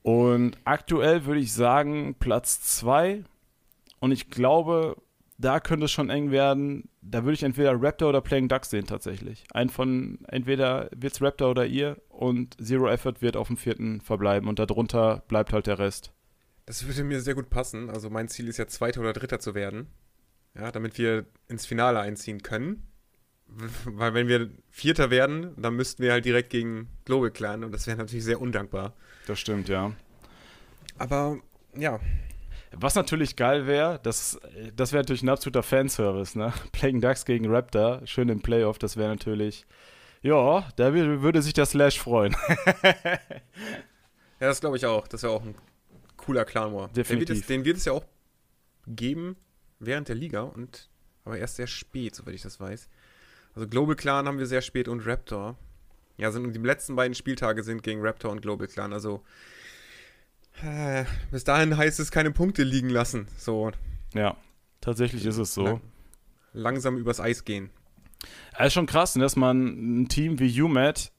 Und 0.00 0.56
aktuell 0.64 1.26
würde 1.26 1.40
ich 1.40 1.52
sagen 1.52 2.16
Platz 2.18 2.62
2 2.78 3.24
und 4.00 4.10
ich 4.10 4.30
glaube, 4.30 4.96
da 5.36 5.60
könnte 5.60 5.84
es 5.84 5.92
schon 5.92 6.08
eng 6.08 6.30
werden. 6.30 6.88
Da 7.02 7.24
würde 7.24 7.34
ich 7.34 7.42
entweder 7.42 7.74
Raptor 7.78 8.08
oder 8.08 8.22
Playing 8.22 8.48
Ducks 8.48 8.70
sehen 8.70 8.86
tatsächlich. 8.86 9.44
Ein 9.52 9.68
von, 9.68 10.20
entweder 10.28 10.88
wird 10.96 11.12
es 11.12 11.20
Raptor 11.20 11.50
oder 11.50 11.66
ihr 11.66 11.98
und 12.08 12.56
Zero 12.58 12.88
Effort 12.88 13.20
wird 13.20 13.36
auf 13.36 13.48
dem 13.48 13.58
vierten 13.58 14.00
verbleiben 14.00 14.48
und 14.48 14.58
darunter 14.58 15.24
bleibt 15.28 15.52
halt 15.52 15.66
der 15.66 15.78
Rest. 15.78 16.14
Das 16.68 16.86
würde 16.86 17.02
mir 17.02 17.22
sehr 17.22 17.34
gut 17.34 17.48
passen. 17.48 17.88
Also 17.88 18.10
mein 18.10 18.28
Ziel 18.28 18.46
ist 18.46 18.58
ja 18.58 18.66
Zweiter 18.66 19.00
oder 19.00 19.14
Dritter 19.14 19.40
zu 19.40 19.54
werden. 19.54 19.86
Ja, 20.54 20.70
damit 20.70 20.98
wir 20.98 21.24
ins 21.48 21.64
Finale 21.64 21.98
einziehen 21.98 22.42
können. 22.42 22.86
Weil 23.86 24.12
wenn 24.12 24.28
wir 24.28 24.50
Vierter 24.70 25.08
werden, 25.08 25.54
dann 25.56 25.76
müssten 25.76 26.02
wir 26.02 26.12
halt 26.12 26.26
direkt 26.26 26.50
gegen 26.50 26.90
Global 27.06 27.30
Clan 27.30 27.64
und 27.64 27.72
das 27.72 27.86
wäre 27.86 27.96
natürlich 27.96 28.26
sehr 28.26 28.38
undankbar. 28.42 28.92
Das 29.26 29.40
stimmt, 29.40 29.70
ja. 29.70 29.92
Aber 30.98 31.38
ja. 31.74 32.00
Was 32.72 32.94
natürlich 32.94 33.36
geil 33.36 33.66
wäre, 33.66 33.98
das, 34.02 34.38
das 34.76 34.92
wäre 34.92 35.04
natürlich 35.04 35.22
ein 35.22 35.30
absoluter 35.30 35.62
Fanservice, 35.62 36.36
ne? 36.36 36.52
Playing 36.72 37.00
Ducks 37.00 37.24
gegen 37.24 37.50
Raptor, 37.50 38.02
schön 38.04 38.28
im 38.28 38.42
Playoff, 38.42 38.78
das 38.78 38.98
wäre 38.98 39.08
natürlich. 39.08 39.64
Ja, 40.20 40.68
da 40.76 40.92
würde 40.92 41.40
sich 41.40 41.54
der 41.54 41.64
Slash 41.64 41.98
freuen. 41.98 42.36
ja, 42.84 43.18
das 44.38 44.60
glaube 44.60 44.76
ich 44.76 44.84
auch. 44.84 45.08
Das 45.08 45.22
wäre 45.22 45.32
auch 45.32 45.42
ein 45.42 45.54
cooler 46.28 46.44
Clan 46.44 46.74
War. 46.74 46.88
Definitiv. 46.88 47.26
Den 47.26 47.28
wird, 47.28 47.40
es, 47.40 47.46
den 47.46 47.64
wird 47.64 47.76
es 47.78 47.84
ja 47.86 47.92
auch 47.92 48.04
geben 48.86 49.36
während 49.78 50.08
der 50.08 50.14
Liga 50.14 50.42
und 50.42 50.90
aber 51.24 51.38
erst 51.38 51.56
sehr 51.56 51.66
spät, 51.66 52.14
soweit 52.14 52.34
ich 52.34 52.42
das 52.42 52.60
weiß. 52.60 52.88
Also 53.54 53.66
Global 53.66 53.96
Clan 53.96 54.26
haben 54.26 54.38
wir 54.38 54.46
sehr 54.46 54.60
spät 54.60 54.88
und 54.88 55.06
Raptor. 55.06 55.56
Ja, 56.18 56.30
sind 56.30 56.52
die 56.52 56.58
letzten 56.58 56.96
beiden 56.96 57.14
Spieltage 57.14 57.62
sind 57.62 57.82
gegen 57.82 58.04
Raptor 58.04 58.30
und 58.30 58.42
Global 58.42 58.66
Clan. 58.66 58.92
Also 58.92 59.22
äh, 60.62 61.04
bis 61.30 61.44
dahin 61.44 61.76
heißt 61.76 61.98
es 61.98 62.10
keine 62.10 62.30
Punkte 62.30 62.62
liegen 62.62 62.90
lassen. 62.90 63.26
So. 63.38 63.72
Ja, 64.12 64.36
tatsächlich 64.82 65.24
ist 65.24 65.38
es 65.38 65.54
so. 65.54 65.64
Lang, 65.64 65.80
langsam 66.52 66.98
übers 66.98 67.20
Eis 67.20 67.44
gehen. 67.44 67.70
Es 68.58 68.68
ist 68.68 68.72
schon 68.74 68.86
krass, 68.86 69.14
dass 69.14 69.36
man 69.36 70.02
ein 70.02 70.08
Team 70.08 70.38
wie 70.40 70.60
UMAT 70.60 71.10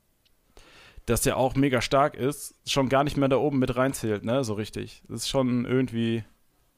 das 1.10 1.26
ja 1.26 1.36
auch 1.36 1.56
mega 1.56 1.82
stark 1.82 2.16
ist, 2.16 2.56
schon 2.66 2.90
gar 2.90 3.04
nicht 3.04 3.18
mehr 3.18 3.30
da 3.30 3.38
oben 3.38 3.60
mit 3.60 3.76
reinzählt, 3.76 4.24
ne? 4.24 4.44
So 4.44 4.54
richtig. 4.54 5.04
Das 5.08 5.22
ist 5.22 5.30
schon 5.30 5.66
irgendwie 5.66 6.24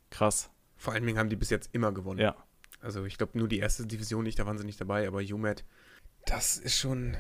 krass. 0.09 0.49
Vor 0.77 0.93
allen 0.93 1.05
Dingen 1.05 1.17
haben 1.17 1.29
die 1.29 1.35
bis 1.35 1.49
jetzt 1.49 1.69
immer 1.73 1.91
gewonnen. 1.91 2.19
Ja. 2.19 2.35
Also 2.81 3.05
ich 3.05 3.17
glaube 3.17 3.37
nur 3.37 3.47
die 3.47 3.59
erste 3.59 3.85
Division 3.85 4.23
nicht, 4.23 4.39
da 4.39 4.45
waren 4.45 4.57
sie 4.57 4.65
nicht 4.65 4.81
dabei, 4.81 5.07
aber 5.07 5.19
UMAT, 5.19 5.63
das 6.25 6.57
ist 6.57 6.77
schon, 6.77 7.15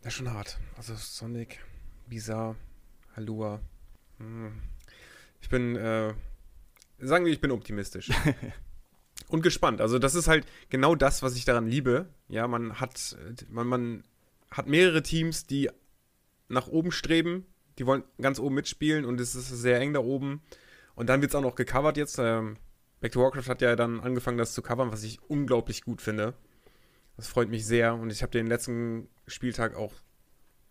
das 0.00 0.12
ist 0.12 0.18
schon 0.18 0.32
hart. 0.32 0.58
Also 0.76 0.94
Sonic, 0.94 1.60
Bizarre, 2.08 2.56
Halua. 3.16 3.60
Hm. 4.18 4.52
Ich 5.40 5.48
bin, 5.48 5.76
äh, 5.76 6.14
sagen 6.98 7.24
wir, 7.24 7.32
ich 7.32 7.40
bin 7.40 7.50
optimistisch. 7.50 8.10
Und 9.28 9.42
gespannt. 9.42 9.80
Also 9.80 9.98
das 9.98 10.14
ist 10.14 10.28
halt 10.28 10.46
genau 10.68 10.94
das, 10.94 11.22
was 11.22 11.36
ich 11.36 11.44
daran 11.44 11.66
liebe. 11.66 12.06
Ja, 12.28 12.46
man 12.46 12.80
hat, 12.80 13.16
man, 13.48 13.66
man 13.66 14.04
hat 14.50 14.66
mehrere 14.66 15.02
Teams, 15.02 15.46
die 15.46 15.70
nach 16.52 16.68
oben 16.68 16.92
streben. 16.92 17.46
Die 17.78 17.86
wollen 17.86 18.04
ganz 18.20 18.38
oben 18.38 18.54
mitspielen 18.54 19.04
und 19.04 19.20
es 19.20 19.34
ist 19.34 19.48
sehr 19.48 19.80
eng 19.80 19.92
da 19.94 20.00
oben. 20.00 20.42
Und 20.94 21.08
dann 21.08 21.20
wird 21.22 21.30
es 21.30 21.34
auch 21.34 21.42
noch 21.42 21.54
gecovert 21.54 21.96
jetzt. 21.96 22.18
Ähm, 22.18 22.58
Back 23.00 23.12
to 23.12 23.20
Warcraft 23.20 23.48
hat 23.48 23.62
ja 23.62 23.74
dann 23.74 24.00
angefangen, 24.00 24.38
das 24.38 24.54
zu 24.54 24.62
covern, 24.62 24.92
was 24.92 25.02
ich 25.02 25.20
unglaublich 25.28 25.82
gut 25.82 26.00
finde. 26.00 26.34
Das 27.16 27.28
freut 27.28 27.48
mich 27.48 27.66
sehr 27.66 27.94
und 27.94 28.10
ich 28.10 28.22
habe 28.22 28.32
den 28.32 28.46
letzten 28.46 29.08
Spieltag 29.26 29.74
auch 29.74 29.92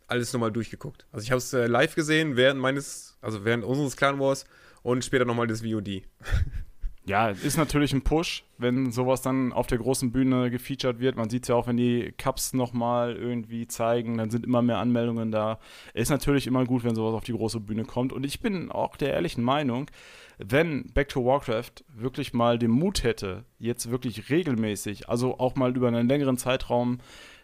alles 0.07 0.32
nochmal 0.34 0.51
durchgeguckt. 0.51 1.07
Also 1.11 1.23
ich 1.23 1.32
habe 1.32 1.39
es 1.39 1.53
äh, 1.53 1.67
live 1.67 1.95
gesehen 1.95 2.36
während 2.36 2.59
meines, 2.59 3.17
also 3.21 3.45
während 3.45 3.63
unseres 3.63 3.97
Clan 3.97 4.19
Wars 4.19 4.45
und 4.84 5.03
später 5.03 5.25
nochmal 5.25 5.47
das 5.47 5.61
VOD. 5.61 6.03
Ja, 7.06 7.30
ist 7.30 7.58
natürlich 7.58 7.93
ein 7.93 8.04
Push, 8.04 8.43
wenn 8.60 8.91
sowas 8.91 9.24
dann 9.24 9.54
auf 9.54 9.66
der 9.66 9.80
großen 9.80 10.12
Bühne 10.12 10.52
gefeatured 10.52 10.99
wird. 10.99 11.16
Man 11.16 11.32
sieht 11.32 11.43
es 11.43 11.47
ja 11.49 11.56
auch, 11.56 11.66
wenn 11.66 11.78
die 11.78 12.14
Cups 12.16 12.54
nochmal 12.54 13.16
irgendwie 13.16 13.68
zeigen, 13.68 14.18
dann 14.18 14.30
sind 14.30 14.45
immer 14.45 14.62
mehr 14.62 14.78
Anmeldungen 14.78 15.32
da. 15.32 15.58
Ist 15.95 16.12
natürlich 16.12 16.45
immer 16.45 16.64
gut, 16.66 16.84
wenn 16.84 16.93
sowas 16.93 17.16
auf 17.16 17.24
die 17.24 17.34
große 17.34 17.60
Bühne 17.60 17.86
kommt. 17.86 18.14
Und 18.14 18.24
ich 18.24 18.39
bin 18.39 18.72
auch 18.72 18.97
der 18.97 19.14
ehrlichen 19.14 19.43
Meinung, 19.43 19.89
wenn 20.38 20.91
Back 20.93 21.10
to 21.10 21.26
Warcraft 21.26 21.84
wirklich 21.88 22.34
mal 22.34 22.60
den 22.60 22.72
Mut 22.72 23.04
hätte, 23.04 23.45
jetzt 23.58 23.89
wirklich 23.89 24.30
regelmäßig, 24.30 25.10
also 25.10 25.39
auch 25.39 25.56
mal 25.56 25.76
über 25.76 25.88
einen 25.88 26.08
längeren 26.08 26.38
Zeitraum 26.38 26.99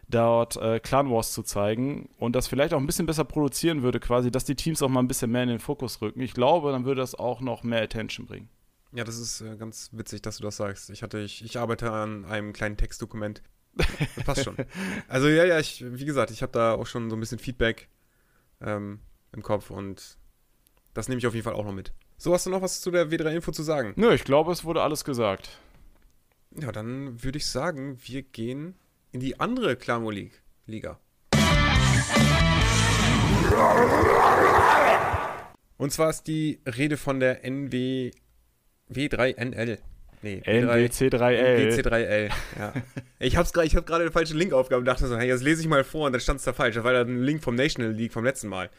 dort 0.08 0.55
äh, 0.58 0.80
Clan 0.80 1.10
Wars 1.10 1.34
zu 1.34 1.41
zeigen 1.41 2.10
und 2.18 2.36
das 2.36 2.47
vielleicht 2.47 2.74
auch 2.74 2.80
ein 2.80 2.86
bisschen 2.86 3.08
besser 3.08 3.26
produzieren 3.26 3.82
würde, 3.82 3.99
quasi, 3.99 4.30
dass 4.32 4.45
die 4.45 4.55
Teams 4.55 4.82
auch 4.84 4.89
mal 4.89 5.01
ein 5.01 5.08
bisschen 5.08 5.32
mehr 5.32 5.43
in 5.43 5.49
den 5.49 5.60
Fokus 5.60 6.01
rücken. 6.01 6.22
Ich 6.22 6.34
glaube, 6.34 6.72
dann 6.72 6.86
würde 6.86 7.01
das 7.01 7.16
auch 7.16 7.41
noch 7.41 7.64
mehr 7.64 7.82
Attention 7.82 8.28
bringen. 8.28 8.49
Ja, 8.97 9.03
das 9.03 9.19
ist 9.19 9.41
äh, 9.41 9.55
ganz 9.57 9.91
witzig, 9.91 10.23
dass 10.23 10.37
du 10.37 10.43
das 10.43 10.57
sagst. 10.57 10.89
Ich 10.89 11.03
hatte, 11.03 11.19
ich, 11.19 11.45
ich 11.45 11.59
arbeite 11.59 11.91
an 11.91 12.25
einem 12.25 12.51
kleinen 12.51 12.77
Textdokument. 12.77 13.43
Das 13.75 14.25
passt 14.25 14.43
schon. 14.43 14.57
Also 15.07 15.27
ja, 15.27 15.45
ja, 15.45 15.59
ich, 15.59 15.85
wie 15.87 16.05
gesagt, 16.05 16.31
ich 16.31 16.41
habe 16.41 16.51
da 16.51 16.73
auch 16.73 16.87
schon 16.87 17.11
so 17.11 17.15
ein 17.15 17.19
bisschen 17.19 17.37
Feedback 17.37 17.89
ähm, 18.59 19.01
im 19.33 19.43
Kopf 19.43 19.69
und 19.69 20.17
das 20.95 21.09
nehme 21.09 21.19
ich 21.19 21.27
auf 21.27 21.35
jeden 21.35 21.43
Fall 21.43 21.53
auch 21.53 21.63
noch 21.63 21.75
mit. 21.75 21.93
So, 22.17 22.33
hast 22.33 22.47
du 22.47 22.49
noch 22.49 22.63
was 22.63 22.81
zu 22.81 22.89
der 22.89 23.11
W3-Info 23.11 23.51
zu 23.51 23.61
sagen? 23.61 23.93
Nö, 23.97 24.11
ich 24.15 24.23
glaube, 24.23 24.51
es 24.51 24.63
wurde 24.65 24.81
alles 24.81 25.05
gesagt. 25.05 25.59
Ja, 26.59 26.71
dann 26.71 27.23
würde 27.23 27.37
ich 27.37 27.45
sagen, 27.45 27.99
wir 28.01 28.23
gehen 28.23 28.73
in 29.11 29.19
die 29.19 29.39
andere 29.39 29.75
Clamo 29.75 30.09
League 30.09 30.41
Liga. 30.65 30.99
Und 35.77 35.91
zwar 35.91 36.09
ist 36.09 36.23
die 36.23 36.61
Rede 36.65 36.97
von 36.97 37.19
der 37.19 37.45
NW 37.45 38.09
W3NL. 38.91 39.77
Nee, 40.21 40.41
NWC3L. 40.45 41.79
NWC3L, 41.79 42.31
ja. 42.57 42.73
ich 43.19 43.38
habe 43.38 43.65
ich 43.65 43.75
hab 43.75 43.85
gerade 43.85 44.05
den 44.05 44.13
falschen 44.13 44.38
Link 44.38 44.51
aufgehabt 44.51 44.79
und 44.79 44.85
dachte 44.85 45.07
so, 45.07 45.17
hey, 45.17 45.27
jetzt 45.27 45.43
lese 45.43 45.61
ich 45.61 45.67
mal 45.67 45.83
vor 45.83 46.07
und 46.07 46.13
dann 46.13 46.21
stand 46.21 46.39
es 46.39 46.45
da 46.45 46.53
falsch. 46.53 46.75
Das 46.75 46.83
war 46.83 46.93
da 46.93 47.01
ein 47.01 47.21
Link 47.21 47.43
vom 47.43 47.55
National 47.55 47.91
League 47.91 48.13
vom 48.13 48.23
letzten 48.23 48.47
Mal. 48.47 48.69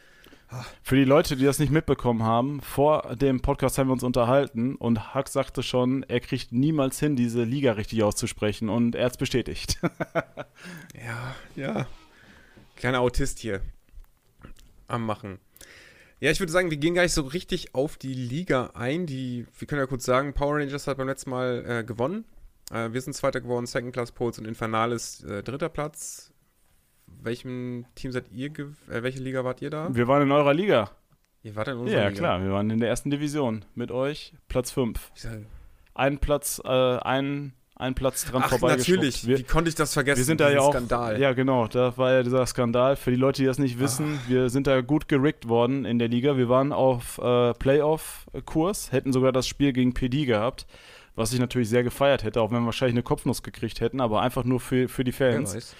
Für 0.81 0.95
die 0.95 1.03
Leute, 1.03 1.35
die 1.35 1.45
das 1.45 1.59
nicht 1.59 1.71
mitbekommen 1.71 2.23
haben, 2.23 2.59
vor 2.61 3.15
dem 3.15 3.39
Podcast 3.39 3.77
haben 3.77 3.87
wir 3.87 3.93
uns 3.93 4.03
unterhalten 4.03 4.75
und 4.75 5.13
Hack 5.13 5.29
sagte 5.29 5.61
schon, 5.61 6.03
er 6.03 6.19
kriegt 6.19 6.51
niemals 6.51 6.99
hin, 6.99 7.15
diese 7.15 7.43
Liga 7.43 7.73
richtig 7.73 8.01
auszusprechen 8.01 8.67
und 8.67 8.95
er 8.95 9.05
hat 9.05 9.11
es 9.11 9.17
bestätigt. 9.17 9.79
ja, 10.95 11.35
ja. 11.55 11.87
Kleiner 12.75 13.01
Autist 13.01 13.37
hier 13.39 13.61
am 14.87 15.05
Machen. 15.05 15.39
Ja, 16.21 16.31
ich 16.31 16.39
würde 16.39 16.51
sagen, 16.51 16.69
wir 16.69 16.77
gehen 16.77 16.95
gar 16.95 17.03
nicht 17.03 17.13
so 17.13 17.21
richtig 17.21 17.73
auf 17.73 17.95
die 17.97 18.13
Liga 18.13 18.71
ein. 18.73 19.05
Die, 19.05 19.47
wir 19.57 19.67
können 19.67 19.79
ja 19.79 19.87
kurz 19.87 20.03
sagen, 20.03 20.33
Power 20.33 20.57
Rangers 20.57 20.85
hat 20.85 20.97
beim 20.97 21.07
letzten 21.07 21.29
Mal 21.29 21.63
äh, 21.65 21.83
gewonnen. 21.85 22.25
Äh, 22.71 22.91
wir 22.91 23.01
sind 23.01 23.13
Zweiter 23.13 23.39
geworden, 23.39 23.65
Second 23.65 23.93
Class 23.93 24.11
Poles 24.11 24.37
und 24.37 24.45
Infernalis 24.45 25.23
äh, 25.23 25.43
dritter 25.43 25.69
Platz. 25.69 26.33
Welchem 27.07 27.85
Team 27.95 28.11
seid 28.11 28.25
ihr? 28.33 28.51
Äh, 28.51 29.01
welche 29.01 29.19
Liga 29.19 29.45
wart 29.45 29.61
ihr 29.61 29.69
da? 29.69 29.95
Wir 29.95 30.09
waren 30.09 30.23
in 30.23 30.31
eurer 30.31 30.53
Liga. 30.53 30.91
Ihr 31.41 31.55
wart 31.55 31.69
in 31.69 31.77
unserer 31.77 32.01
ja, 32.01 32.07
Liga? 32.09 32.15
Ja, 32.15 32.17
klar, 32.17 32.43
wir 32.43 32.51
waren 32.51 32.69
in 32.69 32.79
der 32.79 32.89
ersten 32.89 33.09
Division. 33.09 33.63
Mit 33.73 33.91
euch 33.91 34.33
Platz 34.49 34.71
5. 34.71 35.11
Ein 35.93 36.19
Platz, 36.19 36.61
äh, 36.65 36.69
ein 36.69 37.53
einen 37.79 37.95
Platz 37.95 38.25
dran 38.25 38.43
Ach, 38.45 38.59
natürlich. 38.61 39.25
Wir, 39.25 39.39
Wie 39.39 39.43
konnte 39.43 39.69
ich 39.69 39.75
das 39.75 39.93
vergessen? 39.93 40.17
Wir 40.17 40.25
sind 40.25 40.41
da 40.41 40.51
ja 40.51 40.59
auch. 40.59 40.71
Skandal. 40.71 41.19
Ja, 41.19 41.31
genau. 41.31 41.67
Da 41.67 41.97
war 41.97 42.11
ja 42.11 42.23
dieser 42.23 42.45
Skandal. 42.45 42.97
Für 42.97 43.09
die 43.09 43.17
Leute, 43.17 43.41
die 43.41 43.45
das 43.45 43.57
nicht 43.57 43.79
wissen, 43.79 44.19
Ach. 44.21 44.29
wir 44.29 44.49
sind 44.49 44.67
da 44.67 44.81
gut 44.81 45.07
gerickt 45.07 45.47
worden 45.47 45.85
in 45.85 45.97
der 45.97 46.09
Liga. 46.09 46.37
Wir 46.37 46.49
waren 46.49 46.73
auf 46.73 47.17
äh, 47.19 47.53
Playoff-Kurs, 47.53 48.91
hätten 48.91 49.13
sogar 49.13 49.31
das 49.31 49.47
Spiel 49.47 49.71
gegen 49.71 49.93
PD 49.93 50.25
gehabt, 50.25 50.67
was 51.15 51.31
ich 51.31 51.39
natürlich 51.39 51.69
sehr 51.69 51.83
gefeiert 51.83 52.23
hätte, 52.23 52.41
auch 52.41 52.51
wenn 52.51 52.59
wir 52.59 52.65
wahrscheinlich 52.65 52.95
eine 52.95 53.03
Kopfnuss 53.03 53.43
gekriegt 53.43 53.79
hätten, 53.79 54.01
aber 54.01 54.21
einfach 54.21 54.43
nur 54.43 54.59
für, 54.59 54.89
für 54.89 55.05
die 55.05 55.13
Fans. 55.13 55.51
Ja, 55.51 55.55
nice. 55.55 55.75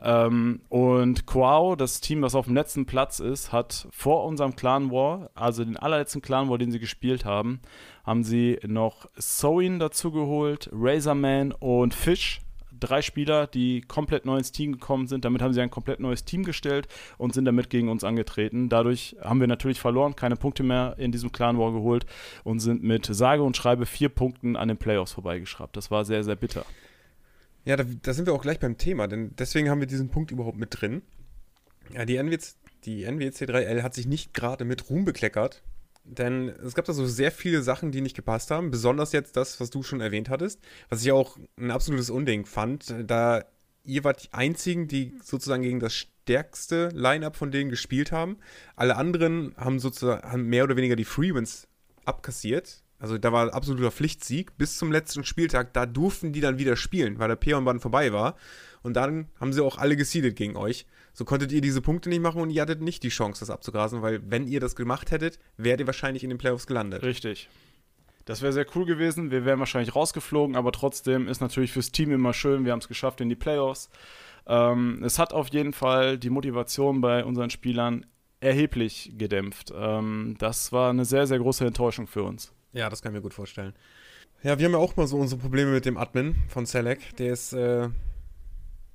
Ähm, 0.00 0.60
und 0.68 1.26
Quao, 1.26 1.76
das 1.76 2.00
Team, 2.00 2.22
was 2.22 2.34
auf 2.34 2.46
dem 2.46 2.54
letzten 2.54 2.86
Platz 2.86 3.20
ist, 3.20 3.52
hat 3.52 3.88
vor 3.90 4.24
unserem 4.24 4.56
Clan 4.56 4.90
War, 4.90 5.30
also 5.34 5.64
den 5.64 5.76
allerletzten 5.76 6.22
Clan 6.22 6.48
War, 6.50 6.58
den 6.58 6.72
sie 6.72 6.78
gespielt 6.78 7.24
haben, 7.24 7.60
haben 8.04 8.22
sie 8.22 8.58
noch 8.66 9.08
Soin 9.16 9.78
dazu 9.78 10.12
geholt, 10.12 10.68
Razorman 10.72 11.52
und 11.52 11.94
Fish. 11.94 12.40
Drei 12.78 13.02
Spieler, 13.02 13.46
die 13.46 13.80
komplett 13.82 14.26
neu 14.26 14.36
ins 14.36 14.52
Team 14.52 14.72
gekommen 14.72 15.06
sind. 15.06 15.24
Damit 15.24 15.40
haben 15.40 15.54
sie 15.54 15.60
ein 15.60 15.70
komplett 15.70 16.00
neues 16.00 16.24
Team 16.24 16.42
gestellt 16.42 16.88
und 17.16 17.32
sind 17.32 17.44
damit 17.46 17.70
gegen 17.70 17.88
uns 17.88 18.04
angetreten. 18.04 18.68
Dadurch 18.68 19.16
haben 19.22 19.40
wir 19.40 19.46
natürlich 19.46 19.80
verloren, 19.80 20.16
keine 20.16 20.36
Punkte 20.36 20.64
mehr 20.64 20.96
in 20.98 21.12
diesem 21.12 21.32
Clan 21.32 21.56
War 21.58 21.72
geholt 21.72 22.04
und 22.42 22.58
sind 22.58 22.82
mit 22.82 23.06
sage 23.06 23.42
und 23.42 23.56
schreibe 23.56 23.86
vier 23.86 24.08
Punkten 24.10 24.56
an 24.56 24.68
den 24.68 24.76
Playoffs 24.76 25.12
vorbeigeschraubt. 25.12 25.76
Das 25.76 25.90
war 25.90 26.04
sehr, 26.04 26.24
sehr 26.24 26.36
bitter. 26.36 26.66
Ja, 27.64 27.76
da, 27.76 27.84
da, 27.84 28.12
sind 28.12 28.26
wir 28.26 28.34
auch 28.34 28.42
gleich 28.42 28.60
beim 28.60 28.76
Thema, 28.76 29.06
denn 29.06 29.34
deswegen 29.36 29.70
haben 29.70 29.80
wir 29.80 29.86
diesen 29.86 30.10
Punkt 30.10 30.30
überhaupt 30.30 30.58
mit 30.58 30.80
drin. 30.80 31.02
Ja, 31.92 32.04
die, 32.04 32.16
NWC, 32.16 32.54
die 32.84 33.06
NWC3L 33.06 33.82
hat 33.82 33.94
sich 33.94 34.06
nicht 34.06 34.34
gerade 34.34 34.64
mit 34.64 34.90
Ruhm 34.90 35.04
bekleckert, 35.04 35.62
denn 36.04 36.48
es 36.48 36.74
gab 36.74 36.84
da 36.84 36.92
so 36.92 37.06
sehr 37.06 37.32
viele 37.32 37.62
Sachen, 37.62 37.90
die 37.90 38.02
nicht 38.02 38.16
gepasst 38.16 38.50
haben. 38.50 38.70
Besonders 38.70 39.12
jetzt 39.12 39.36
das, 39.36 39.60
was 39.60 39.70
du 39.70 39.82
schon 39.82 40.02
erwähnt 40.02 40.28
hattest, 40.28 40.60
was 40.90 41.02
ich 41.02 41.12
auch 41.12 41.38
ein 41.58 41.70
absolutes 41.70 42.10
Unding 42.10 42.44
fand, 42.44 42.94
da 43.06 43.44
ihr 43.84 44.04
wart 44.04 44.24
die 44.24 44.32
einzigen, 44.32 44.88
die 44.88 45.18
sozusagen 45.22 45.62
gegen 45.62 45.80
das 45.80 45.94
stärkste 45.94 46.88
Line-Up 46.88 47.36
von 47.36 47.50
denen 47.50 47.70
gespielt 47.70 48.12
haben. 48.12 48.38
Alle 48.76 48.96
anderen 48.96 49.54
haben 49.56 49.78
sozusagen 49.78 50.30
haben 50.30 50.46
mehr 50.46 50.64
oder 50.64 50.76
weniger 50.76 50.96
die 50.96 51.04
Freewins 51.04 51.68
abkassiert 52.04 52.83
also 53.04 53.18
da 53.18 53.32
war 53.32 53.52
absoluter 53.52 53.90
Pflichtsieg 53.90 54.56
bis 54.56 54.78
zum 54.78 54.90
letzten 54.90 55.24
Spieltag. 55.24 55.74
Da 55.74 55.84
durften 55.84 56.32
die 56.32 56.40
dann 56.40 56.56
wieder 56.56 56.74
spielen, 56.74 57.18
weil 57.18 57.28
der 57.28 57.36
Peon-Band 57.36 57.82
vorbei 57.82 58.14
war. 58.14 58.34
Und 58.82 58.94
dann 58.94 59.28
haben 59.38 59.52
sie 59.52 59.62
auch 59.62 59.76
alle 59.76 59.94
gesiedet 59.94 60.36
gegen 60.36 60.56
euch. 60.56 60.86
So 61.12 61.26
konntet 61.26 61.52
ihr 61.52 61.60
diese 61.60 61.82
Punkte 61.82 62.08
nicht 62.08 62.22
machen 62.22 62.40
und 62.40 62.48
ihr 62.48 62.62
hattet 62.62 62.80
nicht 62.80 63.02
die 63.02 63.10
Chance, 63.10 63.40
das 63.40 63.50
abzugrasen, 63.50 64.00
weil 64.00 64.22
wenn 64.30 64.46
ihr 64.46 64.58
das 64.58 64.74
gemacht 64.74 65.10
hättet, 65.10 65.38
wärt 65.58 65.80
ihr 65.80 65.86
wahrscheinlich 65.86 66.24
in 66.24 66.30
den 66.30 66.38
Playoffs 66.38 66.66
gelandet. 66.66 67.02
Richtig. 67.02 67.50
Das 68.24 68.40
wäre 68.40 68.54
sehr 68.54 68.64
cool 68.74 68.86
gewesen. 68.86 69.30
Wir 69.30 69.44
wären 69.44 69.58
wahrscheinlich 69.58 69.94
rausgeflogen, 69.94 70.56
aber 70.56 70.72
trotzdem 70.72 71.28
ist 71.28 71.42
natürlich 71.42 71.72
fürs 71.72 71.92
Team 71.92 72.10
immer 72.10 72.32
schön. 72.32 72.64
Wir 72.64 72.72
haben 72.72 72.80
es 72.80 72.88
geschafft 72.88 73.20
in 73.20 73.28
die 73.28 73.36
Playoffs. 73.36 73.90
Ähm, 74.46 75.02
es 75.04 75.18
hat 75.18 75.34
auf 75.34 75.48
jeden 75.48 75.74
Fall 75.74 76.16
die 76.16 76.30
Motivation 76.30 77.02
bei 77.02 77.22
unseren 77.22 77.50
Spielern 77.50 78.06
erheblich 78.40 79.12
gedämpft. 79.18 79.74
Ähm, 79.76 80.36
das 80.38 80.72
war 80.72 80.88
eine 80.88 81.04
sehr, 81.04 81.26
sehr 81.26 81.38
große 81.38 81.66
Enttäuschung 81.66 82.06
für 82.06 82.22
uns. 82.22 82.53
Ja, 82.74 82.90
das 82.90 83.00
kann 83.00 83.12
ich 83.12 83.16
mir 83.16 83.22
gut 83.22 83.34
vorstellen. 83.34 83.72
Ja, 84.42 84.58
wir 84.58 84.66
haben 84.66 84.72
ja 84.72 84.78
auch 84.78 84.96
mal 84.96 85.06
so 85.06 85.16
unsere 85.16 85.40
Probleme 85.40 85.70
mit 85.70 85.86
dem 85.86 85.96
Admin 85.96 86.36
von 86.48 86.66
Selec. 86.66 87.16
Der 87.16 87.32
ist, 87.32 87.52
äh, 87.52 87.88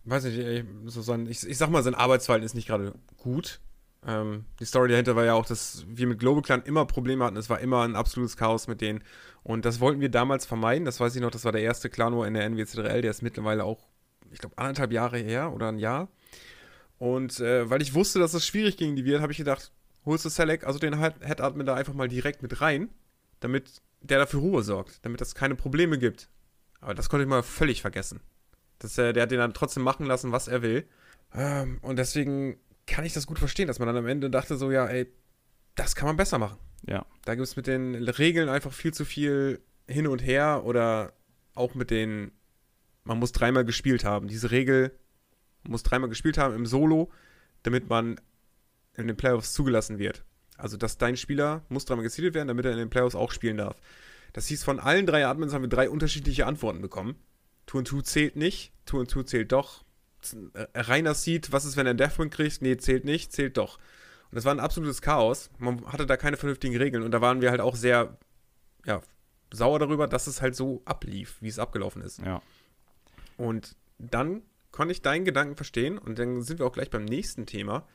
weiß 0.04 0.26
nicht, 0.26 0.66
so 0.86 1.02
sein, 1.02 1.28
ich, 1.28 1.48
ich 1.48 1.58
sag 1.58 1.70
mal, 1.72 1.82
sein 1.82 1.96
Arbeitsverhalten 1.96 2.46
ist 2.46 2.54
nicht 2.54 2.68
gerade 2.68 2.94
gut. 3.18 3.62
Ähm, 4.06 4.46
die 4.60 4.66
Story 4.66 4.90
dahinter 4.90 5.16
war 5.16 5.26
ja 5.26 5.34
auch, 5.34 5.46
dass 5.46 5.86
wir 5.88 6.08
mit 6.08 6.20
Global 6.20 6.42
Clan 6.44 6.62
immer 6.64 6.86
Probleme 6.86 7.24
hatten. 7.24 7.38
Es 7.38 7.50
war 7.50 7.62
immer 7.62 7.84
ein 7.84 7.96
absolutes 7.96 8.36
Chaos 8.36 8.68
mit 8.68 8.82
denen. 8.82 9.02
Und 9.42 9.64
das 9.64 9.80
wollten 9.80 10.02
wir 10.02 10.10
damals 10.10 10.46
vermeiden. 10.46 10.84
Das 10.84 11.00
weiß 11.00 11.16
ich 11.16 11.22
noch, 11.22 11.32
das 11.32 11.46
war 11.46 11.54
der 11.54 11.62
erste 11.62 11.90
Clan 11.90 12.16
War 12.18 12.28
in 12.28 12.34
der 12.34 12.44
NWCDL. 12.50 13.02
Der 13.02 13.12
ist 13.12 13.22
mittlerweile 13.22 13.64
auch, 13.64 13.88
ich 14.32 14.40
glaube, 14.40 14.58
anderthalb 14.58 14.92
Jahre 14.92 15.18
her 15.18 15.54
oder 15.54 15.70
ein 15.70 15.80
Jahr. 15.80 16.10
Und 16.98 17.40
äh, 17.40 17.70
weil 17.70 17.82
ich 17.82 17.94
wusste, 17.94 18.20
dass 18.20 18.34
es 18.34 18.46
schwierig 18.46 18.76
gegen 18.76 18.98
die 18.98 19.06
wird, 19.06 19.22
habe 19.22 19.32
ich 19.32 19.38
gedacht, 19.38 19.72
holst 20.06 20.26
du 20.26 20.30
Select, 20.30 20.66
also 20.66 20.80
den 20.80 21.00
Head 21.00 21.40
Admin 21.40 21.66
da 21.66 21.76
einfach 21.76 21.94
mal 21.94 22.10
direkt 22.10 22.42
mit 22.42 22.60
rein 22.60 22.90
damit 23.40 23.82
der 24.02 24.20
dafür 24.20 24.40
Ruhe 24.40 24.64
sorgt, 24.64 25.04
damit 25.06 25.22
es 25.22 25.36
keine 25.36 25.56
Probleme 25.56 25.98
gibt. 25.98 26.30
Aber 26.80 26.94
das 26.94 27.10
konnte 27.10 27.24
ich 27.24 27.30
mal 27.30 27.44
völlig 27.44 27.82
vergessen. 27.82 28.22
Das, 28.80 28.98
äh, 28.98 29.14
der 29.14 29.24
hat 29.24 29.32
den 29.32 29.40
dann 29.40 29.54
trotzdem 29.54 29.84
machen 29.84 30.06
lassen, 30.06 30.32
was 30.32 30.48
er 30.48 30.62
will. 30.62 30.88
Ähm, 31.34 31.80
und 31.82 31.98
deswegen 31.98 32.58
kann 32.88 33.06
ich 33.06 33.14
das 33.14 33.28
gut 33.28 33.40
verstehen, 33.40 33.68
dass 33.68 33.80
man 33.80 33.88
dann 33.88 33.98
am 33.98 34.08
Ende 34.08 34.30
dachte 34.30 34.58
so, 34.58 34.72
ja, 34.72 34.88
ey, 34.88 35.12
das 35.76 35.96
kann 35.96 36.08
man 36.08 36.18
besser 36.18 36.38
machen. 36.38 36.58
Ja. 36.88 37.06
Da 37.26 37.36
gibt 37.36 37.48
es 37.48 37.56
mit 37.56 37.68
den 37.68 37.96
Regeln 37.96 38.50
einfach 38.50 38.72
viel 38.72 38.94
zu 38.94 39.06
viel 39.06 39.62
hin 39.88 40.08
und 40.08 40.20
her 40.20 40.64
oder 40.66 41.14
auch 41.54 41.76
mit 41.76 41.92
den, 41.92 42.32
man 43.04 43.20
muss 43.20 43.32
dreimal 43.32 43.66
gespielt 43.66 44.06
haben. 44.06 44.28
Diese 44.28 44.52
Regel 44.52 44.98
muss 45.64 45.84
dreimal 45.84 46.10
gespielt 46.10 46.38
haben 46.38 46.56
im 46.56 46.66
Solo, 46.66 47.12
damit 47.64 47.90
man 47.90 48.20
in 48.96 49.08
den 49.08 49.18
Playoffs 49.18 49.54
zugelassen 49.54 50.00
wird. 50.00 50.24
Also, 50.60 50.78
dass 50.78 50.98
dein 50.98 51.18
Spieler 51.18 51.64
muss 51.70 51.86
dreimal 51.86 52.04
gezielt 52.04 52.34
werden, 52.34 52.48
damit 52.48 52.66
er 52.66 52.72
in 52.72 52.78
den 52.78 52.90
Playoffs 52.90 53.16
auch 53.16 53.32
spielen 53.32 53.58
darf. 53.58 53.78
Das 54.34 54.48
hieß, 54.48 54.64
von 54.64 54.80
allen 54.80 55.06
drei 55.06 55.26
Admins 55.26 55.54
haben 55.54 55.64
wir 55.64 55.70
drei 55.70 55.90
unterschiedliche 55.90 56.46
Antworten 56.46 56.82
bekommen. 56.82 57.16
Two 57.66 57.80
and 57.80 57.88
Two 57.88 58.02
zählt 58.02 58.36
nicht, 58.36 58.74
Two 58.86 59.00
and 59.00 59.10
Two 59.10 59.24
zählt 59.24 59.52
doch. 59.52 59.84
Äh, 60.54 60.68
Rainer 60.76 61.14
sieht, 61.14 61.52
was 61.52 61.66
ist, 61.66 61.78
wenn 61.78 61.88
er 61.88 61.92
einen 61.92 61.98
Deathwind 61.98 62.34
kriegt? 62.34 62.62
Nee, 62.62 62.78
zählt 62.78 63.06
nicht, 63.06 63.32
zählt 63.32 63.58
doch. 63.58 63.78
Und 63.78 64.36
das 64.36 64.46
war 64.46 64.54
ein 64.54 64.60
absolutes 64.60 65.02
Chaos. 65.02 65.50
Man 65.58 65.86
hatte 65.86 66.06
da 66.06 66.18
keine 66.18 66.38
vernünftigen 66.38 66.76
Regeln 66.78 67.04
und 67.04 67.12
da 67.12 67.22
waren 67.22 67.42
wir 67.42 67.52
halt 67.52 67.62
auch 67.62 67.76
sehr, 67.76 68.18
ja, 68.86 69.02
sauer 69.52 69.80
darüber, 69.80 70.08
dass 70.08 70.28
es 70.28 70.42
halt 70.42 70.56
so 70.56 70.82
ablief, 70.86 71.38
wie 71.42 71.48
es 71.48 71.58
abgelaufen 71.58 72.02
ist. 72.02 72.20
Ja. 72.20 72.42
Und 73.38 73.76
dann 73.98 74.44
konnte 74.72 74.92
ich 74.92 75.02
deinen 75.02 75.26
Gedanken 75.26 75.56
verstehen 75.56 75.98
und 75.98 76.20
dann 76.20 76.42
sind 76.42 76.60
wir 76.60 76.68
auch 76.68 76.74
gleich 76.74 76.90
beim 76.90 77.06
nächsten 77.06 77.46
Thema. 77.46 77.88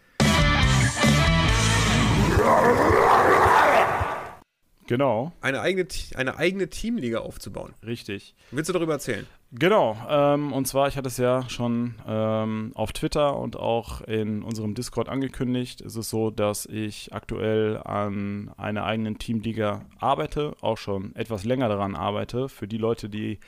Genau. 4.86 5.32
Eine 5.40 5.60
eigene, 5.60 5.88
eine 6.14 6.36
eigene 6.36 6.68
Teamliga 6.68 7.20
aufzubauen. 7.20 7.74
Richtig. 7.84 8.34
Willst 8.50 8.68
du 8.68 8.72
darüber 8.72 8.92
erzählen? 8.94 9.26
Genau. 9.52 9.96
Ähm, 10.08 10.52
und 10.52 10.66
zwar, 10.66 10.88
ich 10.88 10.96
hatte 10.96 11.08
es 11.08 11.16
ja 11.16 11.48
schon 11.48 11.94
ähm, 12.06 12.72
auf 12.74 12.92
Twitter 12.92 13.36
und 13.36 13.56
auch 13.56 14.00
in 14.02 14.42
unserem 14.42 14.74
Discord 14.74 15.08
angekündigt. 15.08 15.80
Es 15.80 15.96
ist 15.96 16.10
so, 16.10 16.30
dass 16.30 16.66
ich 16.66 17.12
aktuell 17.12 17.78
an 17.78 18.50
einer 18.56 18.84
eigenen 18.84 19.18
Teamliga 19.18 19.86
arbeite, 19.98 20.54
auch 20.60 20.78
schon 20.78 21.14
etwas 21.14 21.44
länger 21.44 21.68
daran 21.68 21.94
arbeite. 21.94 22.48
Für 22.48 22.66
die 22.66 22.78
Leute, 22.78 23.08
die 23.08 23.38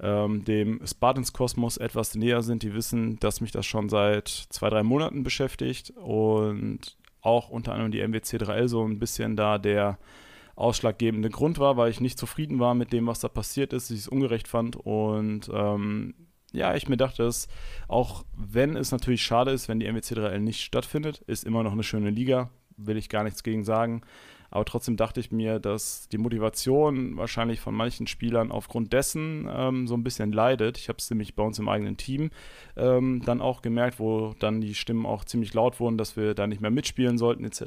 ähm, 0.00 0.44
dem 0.44 0.80
Spartans 0.84 1.32
Kosmos 1.32 1.76
etwas 1.76 2.16
näher 2.16 2.42
sind, 2.42 2.64
die 2.64 2.74
wissen, 2.74 3.18
dass 3.20 3.40
mich 3.40 3.52
das 3.52 3.64
schon 3.64 3.88
seit 3.88 4.28
zwei, 4.28 4.68
drei 4.68 4.82
Monaten 4.82 5.22
beschäftigt 5.22 5.92
und 5.96 6.96
auch 7.22 7.48
unter 7.48 7.72
anderem 7.72 7.92
die 7.92 8.06
MWC 8.06 8.36
3L 8.36 8.68
so 8.68 8.84
ein 8.84 8.98
bisschen 8.98 9.36
da 9.36 9.58
der 9.58 9.98
ausschlaggebende 10.54 11.30
Grund 11.30 11.58
war, 11.58 11.76
weil 11.76 11.90
ich 11.90 12.00
nicht 12.00 12.18
zufrieden 12.18 12.58
war 12.58 12.74
mit 12.74 12.92
dem, 12.92 13.06
was 13.06 13.20
da 13.20 13.28
passiert 13.28 13.72
ist, 13.72 13.90
ich 13.90 14.00
es 14.00 14.08
ungerecht 14.08 14.48
fand 14.48 14.76
und 14.76 15.50
ähm, 15.52 16.14
ja, 16.52 16.74
ich 16.74 16.88
mir 16.88 16.98
dachte, 16.98 17.22
dass 17.22 17.48
auch 17.88 18.24
wenn 18.36 18.76
es 18.76 18.92
natürlich 18.92 19.22
schade 19.22 19.52
ist, 19.52 19.68
wenn 19.68 19.80
die 19.80 19.90
MWC 19.90 20.14
3L 20.14 20.40
nicht 20.40 20.60
stattfindet, 20.60 21.22
ist 21.26 21.44
immer 21.44 21.62
noch 21.62 21.72
eine 21.72 21.82
schöne 21.82 22.10
Liga, 22.10 22.50
will 22.76 22.98
ich 22.98 23.08
gar 23.08 23.24
nichts 23.24 23.42
gegen 23.42 23.64
sagen. 23.64 24.02
Aber 24.52 24.66
trotzdem 24.66 24.96
dachte 24.96 25.18
ich 25.18 25.32
mir, 25.32 25.58
dass 25.58 26.08
die 26.08 26.18
Motivation 26.18 27.16
wahrscheinlich 27.16 27.60
von 27.60 27.74
manchen 27.74 28.06
Spielern 28.06 28.52
aufgrund 28.52 28.92
dessen 28.92 29.48
ähm, 29.50 29.86
so 29.86 29.94
ein 29.94 30.04
bisschen 30.04 30.30
leidet. 30.30 30.76
Ich 30.76 30.88
habe 30.88 30.98
es 30.98 31.08
nämlich 31.08 31.34
bei 31.34 31.42
uns 31.42 31.58
im 31.58 31.70
eigenen 31.70 31.96
Team 31.96 32.30
ähm, 32.76 33.22
dann 33.24 33.40
auch 33.40 33.62
gemerkt, 33.62 33.98
wo 33.98 34.34
dann 34.38 34.60
die 34.60 34.74
Stimmen 34.74 35.06
auch 35.06 35.24
ziemlich 35.24 35.54
laut 35.54 35.80
wurden, 35.80 35.96
dass 35.96 36.18
wir 36.18 36.34
da 36.34 36.46
nicht 36.46 36.60
mehr 36.60 36.70
mitspielen 36.70 37.16
sollten, 37.16 37.44
etc. 37.44 37.64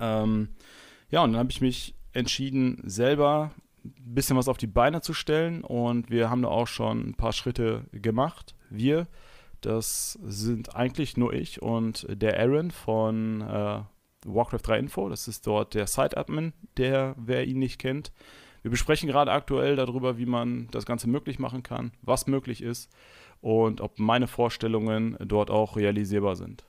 Ähm, 0.00 0.48
ja, 1.10 1.22
und 1.22 1.32
dann 1.32 1.38
habe 1.38 1.52
ich 1.52 1.60
mich 1.60 1.94
entschieden, 2.12 2.82
selber 2.84 3.52
ein 3.84 4.14
bisschen 4.14 4.36
was 4.36 4.48
auf 4.48 4.58
die 4.58 4.66
Beine 4.66 5.00
zu 5.00 5.14
stellen 5.14 5.62
und 5.62 6.10
wir 6.10 6.28
haben 6.28 6.42
da 6.42 6.48
auch 6.48 6.66
schon 6.66 7.10
ein 7.10 7.14
paar 7.14 7.32
Schritte 7.32 7.84
gemacht. 7.92 8.56
Wir, 8.68 9.06
das 9.60 10.18
sind 10.24 10.74
eigentlich 10.74 11.16
nur 11.16 11.32
ich 11.32 11.62
und 11.62 12.06
der 12.10 12.40
Aaron 12.40 12.72
von 12.72 13.42
äh, 13.42 13.80
Warcraft 14.24 14.60
3 14.62 14.78
Info. 14.78 15.08
Das 15.08 15.28
ist 15.28 15.46
dort 15.46 15.74
der 15.74 15.86
Site-Admin, 15.86 16.52
der, 16.76 17.14
wer 17.18 17.46
ihn 17.46 17.58
nicht 17.58 17.78
kennt. 17.78 18.12
Wir 18.62 18.70
besprechen 18.70 19.08
gerade 19.08 19.32
aktuell 19.32 19.76
darüber, 19.76 20.18
wie 20.18 20.26
man 20.26 20.68
das 20.70 20.86
Ganze 20.86 21.08
möglich 21.08 21.38
machen 21.38 21.62
kann, 21.62 21.92
was 22.02 22.26
möglich 22.26 22.62
ist 22.62 22.90
und 23.40 23.80
ob 23.80 23.98
meine 23.98 24.28
Vorstellungen 24.28 25.16
dort 25.20 25.50
auch 25.50 25.76
realisierbar 25.76 26.36
sind. 26.36 26.64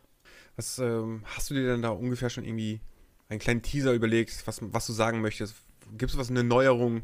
Was 0.55 0.79
ähm, 0.79 1.21
hast 1.25 1.49
du 1.49 1.53
dir 1.53 1.67
denn 1.67 1.83
da 1.83 1.89
ungefähr 1.89 2.29
schon 2.29 2.45
irgendwie 2.45 2.81
einen 3.29 3.39
kleinen 3.39 3.61
Teaser 3.61 3.93
überlegt, 3.93 4.45
was, 4.45 4.59
was 4.61 4.87
du 4.87 4.93
sagen 4.93 5.21
möchtest? 5.21 5.55
Gibt 5.97 6.11
es 6.11 6.17
was, 6.17 6.29
eine 6.29 6.43
Neuerung, 6.43 7.03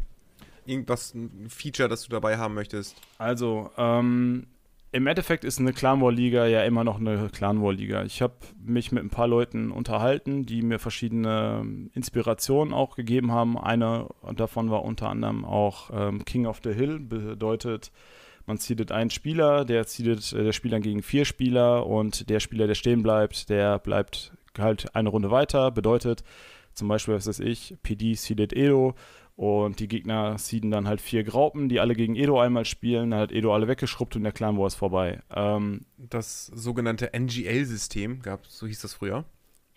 irgendwas, 0.66 1.14
ein 1.14 1.50
Feature, 1.50 1.88
das 1.88 2.04
du 2.04 2.10
dabei 2.10 2.38
haben 2.38 2.56
möchtest? 2.56 2.96
Also, 3.18 3.72
ähm, 3.78 4.48
im 4.92 5.06
Endeffekt 5.06 5.44
ist 5.44 5.60
eine 5.60 5.74
Clan 5.74 6.02
War 6.02 6.12
Liga 6.12 6.48
ja 6.48 6.64
immer 6.64 6.84
noch 6.84 7.00
eine 7.00 7.30
Clan 7.30 7.62
War 7.62 7.74
Liga. 7.74 8.04
Ich 8.04 8.22
habe 8.22 8.34
mich 8.60 8.92
mit 8.92 9.04
ein 9.04 9.12
paar 9.12 9.28
Leuten 9.28 9.72
unterhalten, 9.72 10.46
die 10.46 10.64
mir 10.64 10.80
verschiedene 10.80 11.90
Inspirationen 11.94 12.74
auch 12.74 12.96
gegeben 12.96 13.32
haben. 13.32 13.58
Eine 13.58 14.08
davon 14.36 14.72
war 14.72 14.84
unter 14.84 15.10
anderem 15.10 15.46
auch 15.46 15.92
ähm, 15.94 16.26
King 16.26 16.48
of 16.48 16.62
the 16.64 16.74
Hill, 16.74 17.00
bedeutet, 17.00 17.92
man 18.48 18.58
zieht 18.58 18.92
einen 18.92 19.12
Spieler, 19.12 19.64
der 19.64 19.86
zieht 19.86 20.34
äh, 20.34 20.44
der 20.44 20.54
Spieler 20.54 20.80
gegen 20.80 21.04
vier 21.04 21.26
Spieler 21.26 21.86
und 21.86 22.30
der 22.30 22.40
Spieler, 22.40 22.66
der 22.66 22.76
stehen 22.76 23.04
bleibt, 23.04 23.50
der 23.50 23.78
bleibt 23.78 24.34
halt 24.58 24.96
eine 24.96 25.10
Runde 25.10 25.30
weiter. 25.30 25.70
Bedeutet 25.70 26.24
zum 26.74 26.88
Beispiel, 26.88 27.14
was 27.14 27.28
weiß 27.28 27.42
ich, 27.42 27.76
PD 27.84 28.16
seedet 28.16 28.54
Edo 28.54 28.96
und 29.40 29.80
die 29.80 29.88
Gegner 29.88 30.38
sieden 30.38 30.70
dann 30.70 30.86
halt 30.86 31.00
vier 31.00 31.24
Graupen, 31.24 31.70
die 31.70 31.80
alle 31.80 31.96
gegen 31.96 32.18
Edo 32.18 32.42
einmal 32.42 32.66
spielen. 32.66 33.12
Dann 33.12 33.22
hat 33.22 33.32
Edo 33.32 33.54
alle 33.54 33.70
weggeschrubbt 33.70 34.18
und 34.18 34.24
der 34.24 34.34
Clan 34.34 34.58
War 34.58 34.68
ist 34.68 34.76
vorbei. 34.76 35.22
Ähm, 35.34 35.86
das 35.98 36.48
sogenannte 36.48 37.12
NGL-System 37.18 38.22
gab, 38.22 38.46
so 38.48 38.68
hieß 38.68 38.82
das 38.82 38.96
früher. 38.96 39.24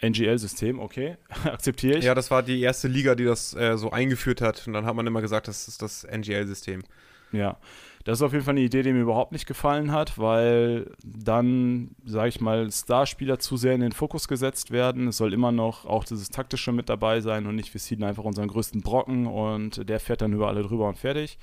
NGL-System, 0.01 0.81
okay, 0.81 1.17
akzeptiere 1.45 1.99
ich. 1.99 2.05
Ja, 2.05 2.17
das 2.17 2.33
war 2.33 2.43
die 2.43 2.61
erste 2.61 2.89
Liga, 2.89 3.15
die 3.15 3.23
das 3.23 3.55
äh, 3.55 3.79
so 3.79 3.93
eingeführt 3.93 4.41
hat. 4.41 4.67
Und 4.67 4.73
dann 4.73 4.85
hat 4.85 4.97
man 4.97 5.07
immer 5.07 5.21
gesagt, 5.21 5.47
das 5.47 5.69
ist 5.69 5.81
das 5.81 6.05
NGL-System. 6.11 6.83
Ja, 7.31 7.57
das 8.05 8.19
ist 8.19 8.23
auf 8.23 8.33
jeden 8.33 8.45
Fall 8.45 8.55
eine 8.55 8.63
Idee, 8.63 8.83
die 8.83 8.93
mir 8.93 9.03
überhaupt 9.03 9.33
nicht 9.33 9.47
gefallen 9.47 9.93
hat, 9.93 10.19
weil 10.19 10.91
dann, 11.05 11.95
sage 12.05 12.31
ich 12.31 12.41
mal, 12.41 12.71
Starspieler 12.71 13.39
zu 13.39 13.57
sehr 13.57 13.75
in 13.75 13.81
den 13.81 13.93
Fokus 13.93 14.27
gesetzt 14.27 14.73
werden. 14.73 15.09
Es 15.09 15.19
soll 15.19 15.33
immer 15.33 15.53
noch 15.53 15.87
auch 15.87 16.05
dieses 16.05 16.29
Taktische 16.29 16.73
mit 16.73 16.89
dabei 16.89 17.21
sein 17.21 17.47
und 17.47 17.55
nicht, 17.55 17.73
wir 17.73 17.81
ziehen 17.81 18.03
einfach 18.03 18.25
unseren 18.25 18.49
größten 18.49 18.83
Brocken 18.83 19.27
und 19.27 19.89
der 19.89 20.01
fährt 20.01 20.23
dann 20.23 20.33
über 20.33 20.49
alle 20.49 20.63
drüber 20.63 20.89
und 20.89 20.99
fertig. 20.99 21.39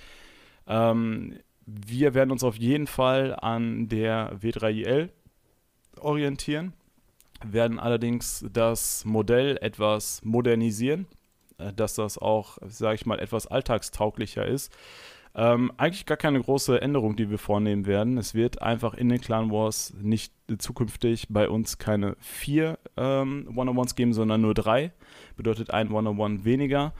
Ähm, 0.67 1.39
wir 1.65 2.13
werden 2.13 2.31
uns 2.31 2.43
auf 2.43 2.57
jeden 2.57 2.87
Fall 2.87 3.35
an 3.39 3.87
der 3.87 4.37
W3IL 4.41 5.09
orientieren, 6.01 6.73
werden 7.45 7.79
allerdings 7.79 8.45
das 8.51 9.05
Modell 9.05 9.57
etwas 9.61 10.21
modernisieren, 10.25 11.07
äh, 11.57 11.71
dass 11.71 11.95
das 11.95 12.17
auch, 12.17 12.57
sage 12.65 12.95
ich 12.95 13.05
mal, 13.05 13.19
etwas 13.19 13.47
alltagstauglicher 13.47 14.45
ist 14.45 14.73
ähm, 15.35 15.71
eigentlich 15.77 16.05
gar 16.05 16.17
keine 16.17 16.41
große 16.41 16.81
Änderung, 16.81 17.15
die 17.15 17.29
wir 17.29 17.37
vornehmen 17.37 17.85
werden. 17.85 18.17
Es 18.17 18.33
wird 18.33 18.61
einfach 18.61 18.93
in 18.93 19.09
den 19.09 19.21
Clan 19.21 19.51
Wars 19.51 19.93
nicht 20.01 20.33
zukünftig 20.57 21.27
bei 21.29 21.49
uns 21.49 21.77
keine 21.77 22.15
vier 22.19 22.79
ähm, 22.97 23.47
One-on-Ones 23.55 23.95
geben, 23.95 24.13
sondern 24.13 24.41
nur 24.41 24.53
drei. 24.53 24.91
Bedeutet 25.37 25.71
ein 25.71 25.91
One-on-One 25.91 26.45
weniger. 26.45 26.93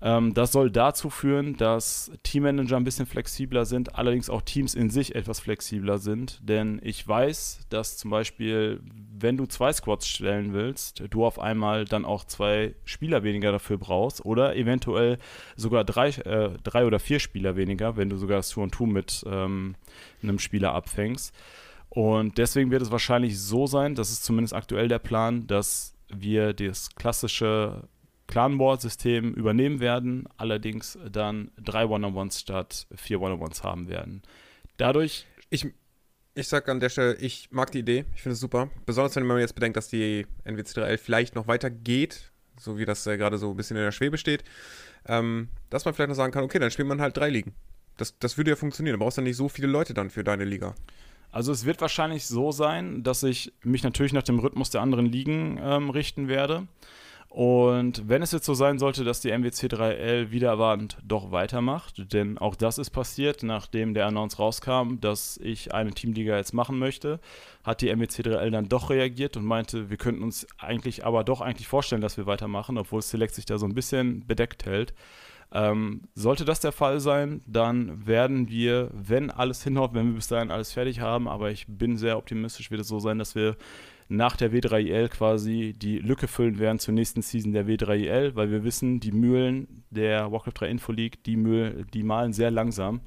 Ähm, 0.00 0.32
das 0.32 0.52
soll 0.52 0.70
dazu 0.70 1.10
führen, 1.10 1.56
dass 1.56 2.12
Teammanager 2.22 2.76
ein 2.76 2.84
bisschen 2.84 3.06
flexibler 3.06 3.64
sind, 3.64 3.96
allerdings 3.96 4.30
auch 4.30 4.42
Teams 4.42 4.74
in 4.74 4.90
sich 4.90 5.14
etwas 5.14 5.40
flexibler 5.40 5.98
sind. 5.98 6.40
Denn 6.42 6.80
ich 6.84 7.06
weiß, 7.06 7.66
dass 7.68 7.96
zum 7.96 8.10
Beispiel, 8.10 8.80
wenn 9.18 9.36
du 9.36 9.46
zwei 9.46 9.72
Squads 9.72 10.06
stellen 10.06 10.52
willst, 10.52 11.02
du 11.10 11.24
auf 11.24 11.40
einmal 11.40 11.84
dann 11.84 12.04
auch 12.04 12.24
zwei 12.24 12.74
Spieler 12.84 13.24
weniger 13.24 13.50
dafür 13.50 13.78
brauchst 13.78 14.24
oder 14.24 14.54
eventuell 14.54 15.18
sogar 15.56 15.84
drei, 15.84 16.10
äh, 16.10 16.50
drei 16.62 16.86
oder 16.86 17.00
vier 17.00 17.18
Spieler 17.18 17.56
weniger, 17.56 17.96
wenn 17.96 18.08
du 18.08 18.16
sogar 18.16 18.36
das 18.36 18.50
2 18.50 18.68
2 18.68 18.86
mit 18.86 19.24
ähm, 19.26 19.74
einem 20.22 20.38
Spieler 20.38 20.74
abfängst. 20.74 21.34
Und 21.90 22.38
deswegen 22.38 22.70
wird 22.70 22.82
es 22.82 22.90
wahrscheinlich 22.90 23.40
so 23.40 23.66
sein, 23.66 23.94
das 23.94 24.10
ist 24.10 24.24
zumindest 24.24 24.54
aktuell 24.54 24.88
der 24.88 24.98
Plan, 24.98 25.46
dass 25.46 25.94
wir 26.08 26.52
das 26.52 26.94
klassische 26.94 27.88
Clan 28.28 28.58
War 28.58 28.78
System 28.78 29.34
übernehmen 29.34 29.80
werden, 29.80 30.28
allerdings 30.36 30.98
dann 31.10 31.50
drei 31.60 31.86
One-on-Ones 31.86 32.38
statt 32.38 32.86
vier 32.94 33.20
One-on-Ones 33.20 33.64
haben 33.64 33.88
werden. 33.88 34.22
Dadurch. 34.76 35.26
Ich, 35.50 35.66
ich 36.34 36.46
sag 36.46 36.68
an 36.68 36.78
der 36.78 36.90
Stelle, 36.90 37.16
ich 37.16 37.48
mag 37.50 37.72
die 37.72 37.78
Idee, 37.78 38.04
ich 38.14 38.22
finde 38.22 38.34
es 38.34 38.40
super. 38.40 38.70
Besonders 38.84 39.16
wenn 39.16 39.26
man 39.26 39.40
jetzt 39.40 39.54
bedenkt, 39.54 39.78
dass 39.78 39.88
die 39.88 40.26
NWC3L 40.44 40.98
vielleicht 40.98 41.34
noch 41.34 41.48
weiter 41.48 41.70
geht, 41.70 42.30
so 42.58 42.78
wie 42.78 42.84
das 42.84 43.06
äh, 43.06 43.16
gerade 43.16 43.38
so 43.38 43.50
ein 43.50 43.56
bisschen 43.56 43.78
in 43.78 43.82
der 43.82 43.92
Schwebe 43.92 44.18
steht, 44.18 44.44
ähm, 45.06 45.48
dass 45.70 45.86
man 45.86 45.94
vielleicht 45.94 46.10
noch 46.10 46.16
sagen 46.16 46.32
kann, 46.32 46.44
okay, 46.44 46.58
dann 46.58 46.70
spielt 46.70 46.86
man 46.86 47.00
halt 47.00 47.16
drei 47.16 47.30
Ligen. 47.30 47.54
Das, 47.96 48.18
das 48.18 48.36
würde 48.36 48.50
ja 48.50 48.56
funktionieren. 48.56 48.98
Du 48.98 49.04
brauchst 49.04 49.16
ja 49.16 49.22
nicht 49.22 49.36
so 49.36 49.48
viele 49.48 49.68
Leute 49.68 49.94
dann 49.94 50.10
für 50.10 50.22
deine 50.22 50.44
Liga. 50.44 50.74
Also 51.30 51.50
es 51.50 51.64
wird 51.64 51.80
wahrscheinlich 51.80 52.26
so 52.26 52.52
sein, 52.52 53.02
dass 53.02 53.22
ich 53.22 53.52
mich 53.62 53.82
natürlich 53.82 54.12
nach 54.12 54.22
dem 54.22 54.38
Rhythmus 54.38 54.70
der 54.70 54.82
anderen 54.82 55.06
Ligen 55.06 55.58
ähm, 55.62 55.90
richten 55.90 56.28
werde. 56.28 56.66
Und 57.28 58.08
wenn 58.08 58.22
es 58.22 58.32
jetzt 58.32 58.46
so 58.46 58.54
sein 58.54 58.78
sollte, 58.78 59.04
dass 59.04 59.20
die 59.20 59.30
MWC 59.30 59.66
3L 59.66 60.30
wieder 60.30 60.48
erwartend 60.48 60.96
doch 61.04 61.30
weitermacht, 61.30 62.12
denn 62.12 62.38
auch 62.38 62.56
das 62.56 62.78
ist 62.78 62.90
passiert, 62.90 63.42
nachdem 63.42 63.92
der 63.92 64.06
Announce 64.06 64.38
rauskam, 64.38 64.98
dass 65.00 65.38
ich 65.42 65.74
eine 65.74 65.90
Teamliga 65.90 66.36
jetzt 66.36 66.54
machen 66.54 66.78
möchte, 66.78 67.20
hat 67.64 67.82
die 67.82 67.94
MWC 67.94 68.22
3L 68.22 68.50
dann 68.50 68.68
doch 68.70 68.88
reagiert 68.88 69.36
und 69.36 69.44
meinte, 69.44 69.90
wir 69.90 69.98
könnten 69.98 70.22
uns 70.22 70.46
eigentlich 70.56 71.04
aber 71.04 71.22
doch 71.22 71.42
eigentlich 71.42 71.68
vorstellen, 71.68 72.00
dass 72.00 72.16
wir 72.16 72.26
weitermachen, 72.26 72.78
obwohl 72.78 73.02
Select 73.02 73.34
sich 73.34 73.44
da 73.44 73.58
so 73.58 73.66
ein 73.66 73.74
bisschen 73.74 74.26
bedeckt 74.26 74.64
hält. 74.64 74.94
Ähm, 75.52 76.02
sollte 76.14 76.44
das 76.44 76.60
der 76.60 76.72
Fall 76.72 77.00
sein, 77.00 77.42
dann 77.46 78.06
werden 78.06 78.48
wir, 78.48 78.90
wenn 78.92 79.30
alles 79.30 79.62
hinhaut, 79.62 79.94
wenn 79.94 80.08
wir 80.08 80.14
bis 80.14 80.28
dahin 80.28 80.50
alles 80.50 80.72
fertig 80.72 81.00
haben, 81.00 81.26
aber 81.28 81.50
ich 81.50 81.66
bin 81.68 81.96
sehr 81.96 82.18
optimistisch, 82.18 82.70
wird 82.70 82.82
es 82.82 82.88
so 82.88 82.98
sein, 82.98 83.18
dass 83.18 83.34
wir 83.34 83.56
nach 84.08 84.36
der 84.36 84.52
W3IL 84.52 85.08
quasi 85.08 85.74
die 85.76 85.98
Lücke 85.98 86.28
füllen 86.28 86.58
werden 86.58 86.78
zur 86.78 86.94
nächsten 86.94 87.22
Season 87.22 87.52
der 87.52 87.66
W3IL, 87.66 88.34
weil 88.34 88.50
wir 88.50 88.64
wissen, 88.64 89.00
die 89.00 89.12
Mühlen 89.12 89.84
der 89.90 90.32
Warcraft 90.32 90.54
3 90.54 90.68
Info 90.68 90.92
League, 90.92 91.22
die, 91.24 91.36
Mühl, 91.36 91.86
die 91.92 92.02
malen 92.02 92.32
sehr 92.32 92.50
langsam. 92.50 93.00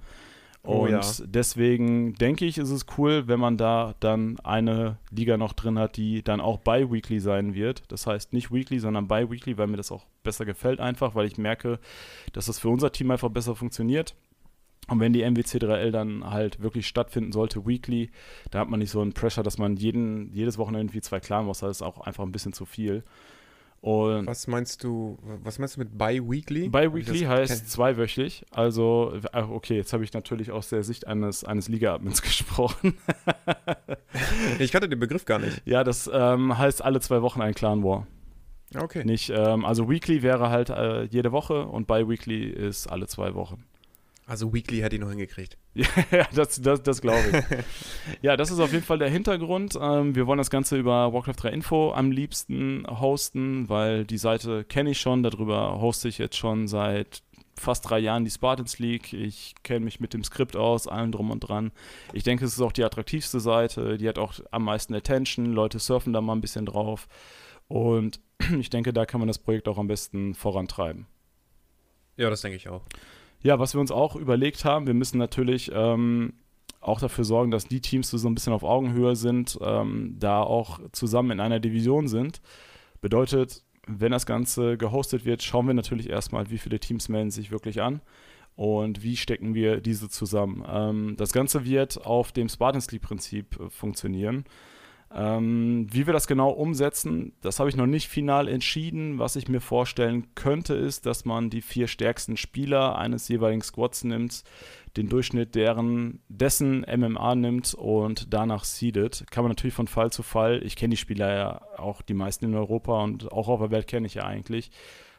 Oh, 0.63 0.83
und 0.83 0.91
ja. 0.91 1.01
deswegen 1.25 2.13
denke 2.13 2.45
ich, 2.45 2.59
ist 2.59 2.69
es 2.69 2.85
cool, 2.97 3.27
wenn 3.27 3.39
man 3.39 3.57
da 3.57 3.95
dann 3.99 4.39
eine 4.41 4.97
Liga 5.09 5.35
noch 5.35 5.53
drin 5.53 5.79
hat, 5.79 5.97
die 5.97 6.23
dann 6.23 6.39
auch 6.39 6.59
bi-weekly 6.59 7.19
sein 7.19 7.55
wird. 7.55 7.83
Das 7.87 8.05
heißt 8.05 8.31
nicht 8.31 8.51
weekly, 8.51 8.77
sondern 8.77 9.07
bi-weekly, 9.07 9.57
weil 9.57 9.67
mir 9.67 9.77
das 9.77 9.91
auch 9.91 10.05
besser 10.23 10.45
gefällt 10.45 10.79
einfach, 10.79 11.15
weil 11.15 11.25
ich 11.25 11.39
merke, 11.39 11.79
dass 12.33 12.45
das 12.45 12.59
für 12.59 12.69
unser 12.69 12.91
Team 12.91 13.09
einfach 13.09 13.29
besser 13.29 13.55
funktioniert. 13.55 14.13
Und 14.87 14.99
wenn 14.99 15.13
die 15.13 15.23
MWC3L 15.23 15.91
dann 15.91 16.29
halt 16.29 16.61
wirklich 16.61 16.87
stattfinden 16.87 17.31
sollte, 17.31 17.65
weekly, 17.65 18.09
da 18.49 18.59
hat 18.59 18.69
man 18.69 18.79
nicht 18.79 18.91
so 18.91 19.01
einen 19.01 19.13
Pressure, 19.13 19.43
dass 19.43 19.57
man 19.57 19.77
jeden, 19.77 20.33
jedes 20.33 20.57
Wochenende 20.57 20.81
irgendwie 20.81 21.01
zwei 21.01 21.19
Clan 21.19 21.45
muss. 21.45 21.59
Das 21.59 21.77
ist 21.77 21.81
auch 21.81 21.99
einfach 21.99 22.23
ein 22.23 22.31
bisschen 22.31 22.53
zu 22.53 22.65
viel. 22.65 23.03
Und 23.81 24.27
was 24.27 24.45
meinst 24.45 24.83
du, 24.83 25.17
was 25.43 25.57
meinst 25.57 25.75
du 25.75 25.79
mit 25.79 25.97
bi-weekly? 25.97 26.69
Bi-weekly 26.69 27.21
heißt 27.21 27.71
zweiwöchlich. 27.71 28.45
Also, 28.51 29.19
okay, 29.33 29.77
jetzt 29.77 29.91
habe 29.91 30.03
ich 30.03 30.13
natürlich 30.13 30.51
aus 30.51 30.69
der 30.69 30.83
Sicht 30.83 31.07
eines, 31.07 31.43
eines 31.43 31.67
Liga-Admins 31.67 32.21
gesprochen. 32.21 32.95
ich 34.59 34.71
kannte 34.71 34.87
den 34.87 34.99
Begriff 34.99 35.25
gar 35.25 35.39
nicht. 35.39 35.63
Ja, 35.65 35.83
das 35.83 36.09
ähm, 36.13 36.55
heißt 36.55 36.83
alle 36.83 36.99
zwei 36.99 37.23
Wochen 37.23 37.41
ein 37.41 37.55
Clan 37.55 37.83
War. 37.83 38.05
Okay. 38.75 39.03
Nicht, 39.03 39.31
ähm, 39.35 39.65
also 39.65 39.89
Weekly 39.89 40.21
wäre 40.21 40.49
halt 40.49 40.69
äh, 40.69 41.03
jede 41.05 41.31
Woche 41.31 41.65
und 41.65 41.87
bi-weekly 41.87 42.49
ist 42.49 42.85
alle 42.85 43.07
zwei 43.07 43.33
Wochen. 43.33 43.65
Also 44.25 44.53
Weekly 44.53 44.79
hätte 44.79 44.95
ich 44.95 45.01
noch 45.01 45.09
hingekriegt. 45.09 45.57
ja, 45.73 46.27
das, 46.33 46.61
das, 46.61 46.83
das 46.83 47.01
glaube 47.01 47.19
ich. 47.31 47.57
ja, 48.21 48.37
das 48.37 48.51
ist 48.51 48.59
auf 48.59 48.71
jeden 48.71 48.85
Fall 48.85 48.99
der 48.99 49.09
Hintergrund. 49.09 49.77
Ähm, 49.81 50.15
wir 50.15 50.27
wollen 50.27 50.37
das 50.37 50.49
Ganze 50.49 50.77
über 50.77 51.11
Warcraft 51.11 51.35
3 51.37 51.49
Info 51.49 51.91
am 51.91 52.11
liebsten 52.11 52.85
hosten, 52.87 53.67
weil 53.67 54.05
die 54.05 54.17
Seite 54.17 54.63
kenne 54.63 54.91
ich 54.91 55.01
schon. 55.01 55.23
Darüber 55.23 55.81
hoste 55.81 56.07
ich 56.07 56.17
jetzt 56.17 56.37
schon 56.37 56.67
seit 56.67 57.23
fast 57.55 57.89
drei 57.89 57.99
Jahren 57.99 58.25
die 58.25 58.31
Spartans 58.31 58.79
League. 58.79 59.13
Ich 59.13 59.55
kenne 59.63 59.85
mich 59.85 59.99
mit 59.99 60.13
dem 60.13 60.23
Skript 60.23 60.55
aus, 60.55 60.87
allem 60.87 61.11
drum 61.11 61.31
und 61.31 61.41
dran. 61.41 61.71
Ich 62.13 62.23
denke, 62.23 62.45
es 62.45 62.53
ist 62.53 62.61
auch 62.61 62.71
die 62.71 62.83
attraktivste 62.83 63.39
Seite. 63.39 63.97
Die 63.97 64.07
hat 64.07 64.17
auch 64.17 64.33
am 64.51 64.63
meisten 64.63 64.93
Attention. 64.93 65.53
Leute 65.53 65.79
surfen 65.79 66.13
da 66.13 66.21
mal 66.21 66.33
ein 66.33 66.41
bisschen 66.41 66.65
drauf. 66.65 67.07
Und 67.67 68.19
ich 68.59 68.69
denke, 68.69 68.93
da 68.93 69.05
kann 69.05 69.19
man 69.19 69.27
das 69.27 69.39
Projekt 69.39 69.67
auch 69.67 69.77
am 69.77 69.87
besten 69.87 70.35
vorantreiben. 70.35 71.07
Ja, 72.17 72.29
das 72.29 72.41
denke 72.41 72.57
ich 72.57 72.67
auch. 72.67 72.83
Ja, 73.43 73.59
was 73.59 73.73
wir 73.73 73.81
uns 73.81 73.91
auch 73.91 74.15
überlegt 74.15 74.65
haben, 74.65 74.85
wir 74.85 74.93
müssen 74.93 75.17
natürlich 75.17 75.71
ähm, 75.73 76.33
auch 76.79 76.99
dafür 76.99 77.23
sorgen, 77.23 77.51
dass 77.51 77.65
die 77.65 77.81
Teams, 77.81 78.11
die 78.11 78.17
so 78.17 78.27
ein 78.27 78.35
bisschen 78.35 78.53
auf 78.53 78.63
Augenhöhe 78.63 79.15
sind, 79.15 79.57
ähm, 79.61 80.15
da 80.19 80.41
auch 80.41 80.79
zusammen 80.91 81.31
in 81.31 81.39
einer 81.39 81.59
Division 81.59 82.07
sind. 82.07 82.41
Bedeutet, 83.01 83.63
wenn 83.87 84.11
das 84.11 84.25
Ganze 84.25 84.77
gehostet 84.77 85.25
wird, 85.25 85.41
schauen 85.41 85.67
wir 85.67 85.73
natürlich 85.73 86.09
erstmal, 86.09 86.49
wie 86.51 86.59
viele 86.59 86.79
Teams 86.79 87.09
melden 87.09 87.31
sich 87.31 87.51
wirklich 87.51 87.81
an 87.81 88.01
und 88.55 89.01
wie 89.01 89.17
stecken 89.17 89.55
wir 89.55 89.81
diese 89.81 90.09
zusammen. 90.09 90.63
Ähm, 90.67 91.15
das 91.17 91.31
Ganze 91.31 91.65
wird 91.65 92.05
auf 92.05 92.31
dem 92.31 92.47
Spartans 92.47 92.91
League-Prinzip 92.91 93.59
äh, 93.59 93.69
funktionieren. 93.69 94.45
Ähm, 95.13 95.87
wie 95.91 96.05
wir 96.05 96.13
das 96.13 96.25
genau 96.25 96.51
umsetzen, 96.51 97.33
das 97.41 97.59
habe 97.59 97.69
ich 97.69 97.75
noch 97.75 97.85
nicht 97.85 98.07
final 98.07 98.47
entschieden. 98.47 99.19
Was 99.19 99.35
ich 99.35 99.49
mir 99.49 99.59
vorstellen 99.59 100.33
könnte, 100.35 100.73
ist, 100.73 101.05
dass 101.05 101.25
man 101.25 101.49
die 101.49 101.61
vier 101.61 101.87
stärksten 101.87 102.37
Spieler 102.37 102.97
eines 102.97 103.27
jeweiligen 103.27 103.61
Squads 103.61 104.05
nimmt, 104.05 104.43
den 104.95 105.09
Durchschnitt 105.09 105.55
deren, 105.55 106.21
dessen 106.29 106.81
MMA 106.81 107.35
nimmt 107.35 107.73
und 107.73 108.33
danach 108.33 108.63
seedet. 108.63 109.25
Kann 109.31 109.43
man 109.43 109.51
natürlich 109.51 109.73
von 109.73 109.87
Fall 109.87 110.11
zu 110.11 110.23
Fall. 110.23 110.61
Ich 110.63 110.77
kenne 110.77 110.91
die 110.91 110.97
Spieler 110.97 111.33
ja 111.33 111.61
auch 111.77 112.01
die 112.01 112.13
meisten 112.13 112.45
in 112.45 112.55
Europa 112.55 113.03
und 113.03 113.31
auch 113.33 113.49
auf 113.49 113.59
der 113.59 113.71
Welt 113.71 113.87
kenne 113.87 114.07
ich 114.07 114.13
ja 114.13 114.25
eigentlich. 114.25 114.71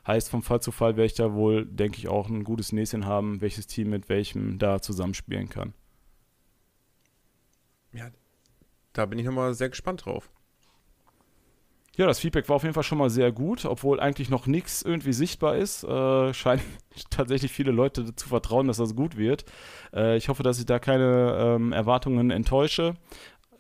Heißt, 0.07 0.31
von 0.31 0.43
Fall 0.43 0.61
zu 0.61 0.73
Fall 0.73 0.97
werde 0.97 1.07
ich 1.07 1.15
da 1.15 1.35
wohl, 1.35 1.67
denke 1.67 1.99
ich, 1.99 2.09
auch 2.09 2.29
ein 2.29 2.45
gutes 2.45 2.73
Näschen 2.73 3.07
haben, 3.07 3.41
welches 3.41 3.67
Team 3.67 3.91
mit 3.91 4.09
welchem 4.09 4.59
da 4.59 4.81
zusammenspielen 4.81 5.49
kann. 5.49 5.75
Ja, 7.93 8.11
da 8.93 9.07
bin 9.07 9.19
ich 9.19 9.25
nochmal 9.25 9.55
sehr 9.55 9.69
gespannt 9.69 10.05
drauf. 10.05 10.31
Ja, 11.95 12.07
das 12.07 12.21
Feedback 12.21 12.49
war 12.49 12.57
auf 12.57 12.63
jeden 12.63 12.75
Fall 12.75 12.85
schon 12.85 12.97
mal 12.97 13.11
sehr 13.11 13.33
gut, 13.33 13.67
obwohl 13.67 14.01
eigentlich 14.01 14.31
noch 14.31 14.47
nichts 14.47 14.81
irgendwie 14.81 15.13
sichtbar 15.13 15.57
ist. 15.57 15.85
Äh, 15.85 16.33
scheinen 16.33 16.63
tatsächlich 17.11 17.53
viele 17.53 17.71
Leute 17.71 18.15
zu 18.17 18.29
vertrauen, 18.29 18.67
dass 18.67 18.79
das 18.79 18.97
gut 18.97 19.19
wird. 19.19 19.45
Äh, 19.93 20.17
ich 20.17 20.31
hoffe, 20.31 20.43
dass 20.43 20.59
ich 20.59 20.65
da 20.65 20.79
keine 20.79 21.37
ähm, 21.39 21.73
Erwartungen 21.73 22.31
enttäusche. 22.31 22.95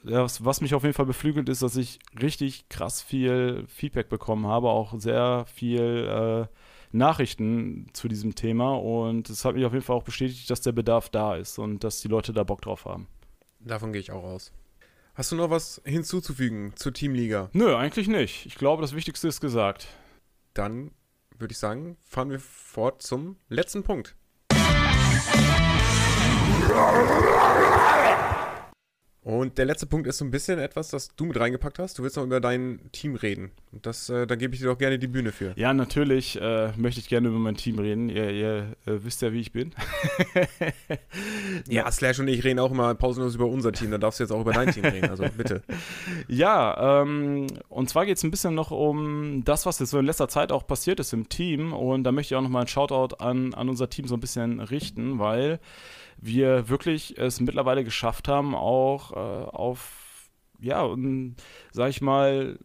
Das, 0.03 0.45
was 0.45 0.62
mich 0.62 0.74
auf 0.74 0.83
jeden 0.83 0.95
Fall 0.95 1.07
beflügelt, 1.07 1.49
ist, 1.51 1.62
dass 1.62 1.76
ich 1.76 1.99
richtig 2.20 2.68
krass 2.70 3.03
viel 3.03 3.64
Feedback 3.68 4.09
bekommen 4.09 4.47
habe, 4.47 4.70
auch 4.70 4.99
sehr 4.99 5.45
viel 5.47 6.49
äh, 6.51 6.97
Nachrichten 6.97 7.89
zu 7.93 8.09
diesem 8.09 8.35
Thema. 8.35 8.76
Und 8.76 9.28
es 9.28 9.45
hat 9.45 9.57
mich 9.57 9.66
auf 9.66 9.74
jeden 9.74 9.85
Fall 9.85 9.97
auch 9.97 10.03
bestätigt, 10.05 10.49
dass 10.49 10.62
der 10.62 10.72
Bedarf 10.72 11.11
da 11.11 11.37
ist 11.37 11.59
und 11.59 11.85
dass 11.85 12.01
die 12.01 12.09
Leute 12.09 12.33
da 12.33 12.45
Bock 12.45 12.62
drauf 12.62 12.87
haben. 12.87 13.09
Davon 13.61 13.93
gehe 13.93 14.01
ich 14.01 14.11
auch 14.11 14.24
aus. 14.24 14.53
Hast 15.14 15.30
du 15.30 15.36
noch 15.36 15.50
was 15.50 15.82
hinzuzufügen 15.84 16.72
zur 16.74 16.94
Teamliga? 16.94 17.50
Nö, 17.52 17.76
eigentlich 17.76 18.08
nicht. 18.08 18.46
Ich 18.46 18.54
glaube, 18.54 18.80
das 18.80 18.94
Wichtigste 18.94 19.28
ist 19.28 19.42
gesagt. 19.42 19.88
Dann 20.54 20.90
würde 21.38 21.52
ich 21.52 21.58
sagen, 21.58 21.98
fahren 22.02 22.30
wir 22.30 22.40
fort 22.40 23.02
zum 23.02 23.36
letzten 23.50 23.82
Punkt. 23.82 24.16
Und 29.24 29.56
der 29.56 29.66
letzte 29.66 29.86
Punkt 29.86 30.08
ist 30.08 30.18
so 30.18 30.24
ein 30.24 30.32
bisschen 30.32 30.58
etwas, 30.58 30.88
das 30.88 31.14
du 31.14 31.26
mit 31.26 31.38
reingepackt 31.38 31.78
hast. 31.78 31.96
Du 31.96 32.02
willst 32.02 32.16
noch 32.16 32.24
über 32.24 32.40
dein 32.40 32.80
Team 32.90 33.14
reden. 33.14 33.52
Und 33.70 33.86
das, 33.86 34.08
äh, 34.08 34.26
da 34.26 34.34
gebe 34.34 34.52
ich 34.52 34.60
dir 34.60 34.66
doch 34.66 34.78
gerne 34.78 34.98
die 34.98 35.06
Bühne 35.06 35.30
für. 35.30 35.52
Ja, 35.54 35.72
natürlich 35.72 36.40
äh, 36.40 36.72
möchte 36.76 36.98
ich 36.98 37.08
gerne 37.08 37.28
über 37.28 37.38
mein 37.38 37.54
Team 37.54 37.78
reden. 37.78 38.08
Ihr, 38.08 38.30
ihr 38.30 38.56
äh, 38.84 39.04
wisst 39.04 39.22
ja, 39.22 39.32
wie 39.32 39.38
ich 39.38 39.52
bin. 39.52 39.74
ja, 41.68 41.88
Slash 41.92 42.18
und 42.18 42.26
ich 42.26 42.42
reden 42.42 42.58
auch 42.58 42.72
immer 42.72 42.92
pausenlos 42.96 43.36
über 43.36 43.46
unser 43.46 43.70
Team. 43.70 43.92
Da 43.92 43.98
darfst 43.98 44.18
du 44.18 44.24
jetzt 44.24 44.32
auch 44.32 44.40
über 44.40 44.54
dein 44.54 44.72
Team 44.72 44.84
reden. 44.84 45.10
Also 45.10 45.24
bitte. 45.36 45.62
Ja, 46.28 47.02
ähm, 47.02 47.46
und 47.68 47.88
zwar 47.88 48.06
geht 48.06 48.16
es 48.16 48.22
ein 48.22 48.30
bisschen 48.30 48.54
noch 48.54 48.70
um 48.70 49.42
das, 49.44 49.66
was 49.66 49.78
jetzt 49.78 49.90
so 49.90 49.98
in 49.98 50.06
letzter 50.06 50.28
Zeit 50.28 50.50
auch 50.50 50.66
passiert 50.66 50.98
ist 50.98 51.12
im 51.12 51.28
Team. 51.28 51.72
Und 51.72 52.04
da 52.04 52.12
möchte 52.12 52.34
ich 52.34 52.38
auch 52.38 52.42
noch 52.42 52.48
mal 52.48 52.60
einen 52.60 52.68
Shoutout 52.68 53.16
an, 53.16 53.54
an 53.54 53.68
unser 53.68 53.88
Team 53.88 54.06
so 54.06 54.14
ein 54.14 54.20
bisschen 54.20 54.60
richten, 54.60 55.18
weil 55.18 55.60
wir 56.22 56.68
wirklich 56.68 57.18
es 57.18 57.40
mittlerweile 57.40 57.84
geschafft 57.84 58.28
haben, 58.28 58.54
auch 58.54 59.12
äh, 59.12 59.16
auf, 59.16 60.30
ja, 60.60 60.88
sag 61.72 61.90
ich 61.90 62.00
mal, 62.00 62.58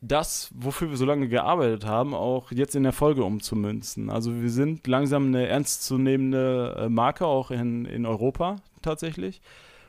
das, 0.00 0.50
wofür 0.54 0.90
wir 0.90 0.96
so 0.96 1.04
lange 1.04 1.28
gearbeitet 1.28 1.84
haben, 1.84 2.14
auch 2.14 2.52
jetzt 2.52 2.76
in 2.76 2.84
der 2.84 2.92
Folge 2.92 3.24
umzumünzen. 3.24 4.08
Also 4.08 4.40
wir 4.40 4.50
sind 4.50 4.86
langsam 4.86 5.26
eine 5.26 5.48
ernstzunehmende 5.48 6.76
äh, 6.78 6.88
Marke 6.88 7.26
auch 7.26 7.50
in, 7.50 7.86
in 7.86 8.06
Europa 8.06 8.56
tatsächlich. 8.82 9.40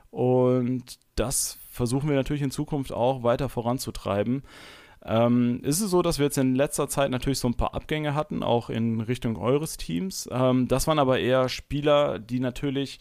Und 0.10 0.98
das 1.16 1.60
versuchen 1.70 2.10
wir 2.10 2.16
natürlich 2.16 2.42
in 2.42 2.52
Zukunft 2.52 2.92
auch 2.92 3.22
weiter 3.22 3.50
voranzutreiben. 3.50 4.44
Ähm, 5.06 5.62
ist 5.64 5.82
es 5.82 5.92
so, 5.92 6.02
dass 6.02 6.20
wir 6.20 6.26
jetzt 6.26 6.38
in 6.38 6.56
letzter 6.56 6.90
Zeit 6.90 7.12
natürlich 7.12 7.40
so 7.40 7.48
ein 7.48 7.56
paar 7.56 7.74
Abgänge 7.74 8.14
hatten, 8.14 8.44
auch 8.44 8.70
in 8.70 9.02
Richtung 9.02 9.38
eures 9.38 9.78
Teams. 9.78 10.28
Ähm, 10.32 10.68
das 10.68 10.88
waren 10.88 11.00
aber 11.00 11.20
eher 11.20 11.50
Spieler, 11.50 12.20
die 12.20 12.40
natürlich, 12.40 13.00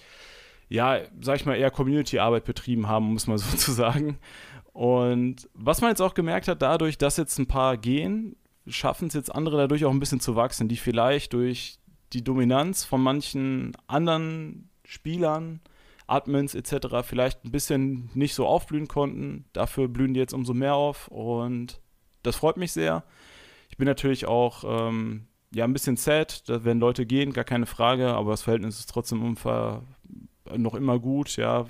ja, 0.68 1.00
sag 1.20 1.36
ich 1.36 1.46
mal, 1.46 1.56
eher 1.56 1.70
Community-Arbeit 1.70 2.44
betrieben 2.44 2.86
haben, 2.88 3.12
muss 3.12 3.26
man 3.26 3.38
sozusagen. 3.38 4.18
Und 4.72 5.48
was 5.54 5.80
man 5.80 5.90
jetzt 5.90 6.02
auch 6.02 6.14
gemerkt 6.14 6.48
hat, 6.48 6.60
dadurch, 6.60 6.98
dass 6.98 7.16
jetzt 7.16 7.38
ein 7.38 7.46
paar 7.46 7.78
gehen, 7.78 8.36
schaffen 8.66 9.08
es 9.08 9.14
jetzt 9.14 9.34
andere 9.34 9.56
dadurch 9.56 9.84
auch 9.84 9.90
ein 9.90 10.00
bisschen 10.00 10.20
zu 10.20 10.36
wachsen, 10.36 10.68
die 10.68 10.76
vielleicht 10.76 11.32
durch 11.32 11.78
die 12.12 12.22
Dominanz 12.22 12.84
von 12.84 13.00
manchen 13.00 13.72
anderen 13.86 14.68
Spielern, 14.84 15.60
Admins 16.06 16.54
etc. 16.54 16.88
vielleicht 17.02 17.44
ein 17.44 17.50
bisschen 17.50 18.10
nicht 18.14 18.34
so 18.34 18.46
aufblühen 18.46 18.86
konnten. 18.86 19.46
Dafür 19.52 19.88
blühen 19.88 20.14
die 20.14 20.20
jetzt 20.20 20.34
umso 20.34 20.54
mehr 20.54 20.74
auf 20.74 21.08
und 21.08 21.80
das 22.26 22.36
freut 22.36 22.56
mich 22.56 22.72
sehr. 22.72 23.04
Ich 23.70 23.76
bin 23.76 23.86
natürlich 23.86 24.26
auch 24.26 24.64
ähm, 24.66 25.26
ja, 25.54 25.64
ein 25.64 25.72
bisschen 25.72 25.96
sad, 25.96 26.42
wenn 26.46 26.80
Leute 26.80 27.06
gehen, 27.06 27.32
gar 27.32 27.44
keine 27.44 27.66
Frage, 27.66 28.08
aber 28.08 28.32
das 28.32 28.42
Verhältnis 28.42 28.78
ist 28.78 28.90
trotzdem 28.90 29.36
noch 30.56 30.74
immer 30.74 30.98
gut, 30.98 31.36
ja. 31.36 31.66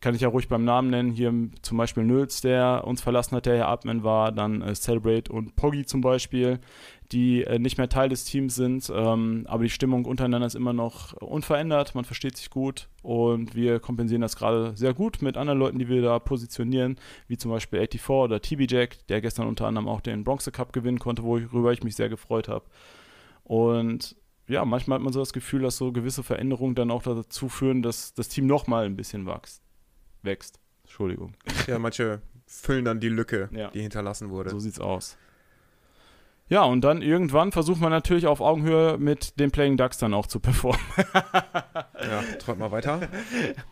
Kann 0.00 0.14
ich 0.14 0.20
ja 0.20 0.28
ruhig 0.28 0.48
beim 0.48 0.64
Namen 0.64 0.90
nennen. 0.90 1.12
Hier 1.12 1.32
zum 1.62 1.78
Beispiel 1.78 2.04
Nils, 2.04 2.42
der 2.42 2.82
uns 2.86 3.00
verlassen 3.00 3.36
hat, 3.36 3.46
der 3.46 3.54
ja 3.54 3.68
Admin 3.68 4.02
war, 4.02 4.32
dann 4.32 4.60
äh, 4.60 4.74
Celebrate 4.74 5.32
und 5.32 5.56
Poggy 5.56 5.86
zum 5.86 6.02
Beispiel, 6.02 6.60
die 7.12 7.44
äh, 7.44 7.58
nicht 7.58 7.78
mehr 7.78 7.88
Teil 7.88 8.08
des 8.08 8.24
Teams 8.24 8.54
sind. 8.54 8.90
Ähm, 8.94 9.44
aber 9.48 9.64
die 9.64 9.70
Stimmung 9.70 10.04
untereinander 10.04 10.46
ist 10.46 10.54
immer 10.54 10.72
noch 10.72 11.12
unverändert. 11.14 11.94
Man 11.94 12.04
versteht 12.04 12.36
sich 12.36 12.50
gut 12.50 12.88
und 13.02 13.54
wir 13.54 13.80
kompensieren 13.80 14.22
das 14.22 14.36
gerade 14.36 14.76
sehr 14.76 14.94
gut 14.94 15.22
mit 15.22 15.36
anderen 15.36 15.58
Leuten, 15.58 15.78
die 15.78 15.88
wir 15.88 16.02
da 16.02 16.18
positionieren, 16.18 16.96
wie 17.28 17.36
zum 17.36 17.50
Beispiel 17.50 17.78
84 17.80 18.08
oder 18.08 18.40
TB 18.40 18.70
Jack, 18.70 19.06
der 19.08 19.20
gestern 19.20 19.46
unter 19.46 19.66
anderem 19.66 19.88
auch 19.88 20.00
den 20.00 20.24
Bronze 20.24 20.50
Cup 20.50 20.72
gewinnen 20.72 20.98
konnte, 20.98 21.22
worüber 21.22 21.72
ich 21.72 21.82
mich 21.82 21.96
sehr 21.96 22.08
gefreut 22.08 22.48
habe. 22.48 22.64
Und 23.44 24.16
ja, 24.46 24.64
manchmal 24.64 24.96
hat 24.96 25.04
man 25.04 25.12
so 25.12 25.20
das 25.20 25.32
Gefühl, 25.32 25.62
dass 25.62 25.76
so 25.76 25.92
gewisse 25.92 26.22
Veränderungen 26.22 26.74
dann 26.74 26.90
auch 26.90 27.02
dazu 27.02 27.48
führen, 27.48 27.82
dass 27.82 28.14
das 28.14 28.28
Team 28.28 28.46
nochmal 28.46 28.86
ein 28.86 28.96
bisschen 28.96 29.26
wächst. 29.26 29.62
Wächst. 30.22 30.60
Entschuldigung. 30.82 31.34
Ja, 31.66 31.78
manche 31.78 32.20
füllen 32.46 32.84
dann 32.84 33.00
die 33.00 33.08
Lücke, 33.08 33.48
ja. 33.52 33.70
die 33.70 33.80
hinterlassen 33.80 34.30
wurde. 34.30 34.50
So 34.50 34.58
sieht's 34.58 34.80
aus. 34.80 35.16
Ja, 36.48 36.64
und 36.64 36.82
dann 36.82 37.00
irgendwann 37.00 37.52
versucht 37.52 37.80
man 37.80 37.90
natürlich 37.90 38.26
auf 38.26 38.40
Augenhöhe 38.40 38.98
mit 38.98 39.40
den 39.40 39.50
Playing 39.50 39.76
Ducks 39.76 39.96
dann 39.96 40.12
auch 40.12 40.26
zu 40.26 40.40
performen. 40.40 40.80
ja, 41.14 42.22
träumt 42.38 42.58
mal 42.58 42.70
weiter. 42.70 43.08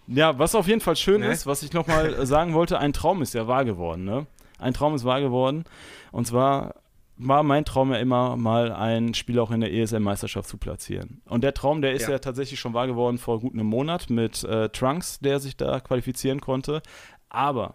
Ja, 0.06 0.38
was 0.38 0.54
auf 0.54 0.66
jeden 0.66 0.80
Fall 0.80 0.96
schön 0.96 1.20
nee. 1.20 1.30
ist, 1.30 1.46
was 1.46 1.62
ich 1.62 1.74
nochmal 1.74 2.24
sagen 2.24 2.54
wollte, 2.54 2.78
ein 2.78 2.94
Traum 2.94 3.20
ist 3.20 3.34
ja 3.34 3.46
wahr 3.46 3.64
geworden, 3.64 4.04
ne? 4.04 4.26
Ein 4.58 4.72
Traum 4.72 4.94
ist 4.94 5.04
wahr 5.04 5.20
geworden. 5.20 5.64
Und 6.12 6.26
zwar 6.26 6.76
war 7.16 7.42
mein 7.42 7.64
Traum 7.64 7.92
ja 7.92 7.98
immer 7.98 8.36
mal 8.36 8.72
ein 8.72 9.14
Spiel 9.14 9.38
auch 9.38 9.50
in 9.50 9.60
der 9.60 9.72
ESL-Meisterschaft 9.72 10.48
zu 10.48 10.56
platzieren. 10.56 11.20
Und 11.26 11.44
der 11.44 11.54
Traum, 11.54 11.82
der 11.82 11.92
ist 11.92 12.04
ja. 12.04 12.12
ja, 12.12 12.18
tatsächlich 12.18 12.58
schon 12.58 12.74
wahr 12.74 12.86
geworden 12.86 13.18
vor 13.18 13.40
gut 13.40 13.52
einem 13.52 13.66
Monat 13.66 14.08
mit 14.08 14.44
äh, 14.44 14.70
Trunks, 14.70 15.20
der 15.20 15.40
sich 15.40 15.56
da 15.56 15.80
qualifizieren 15.80 16.40
konnte. 16.40 16.80
Aber 17.28 17.74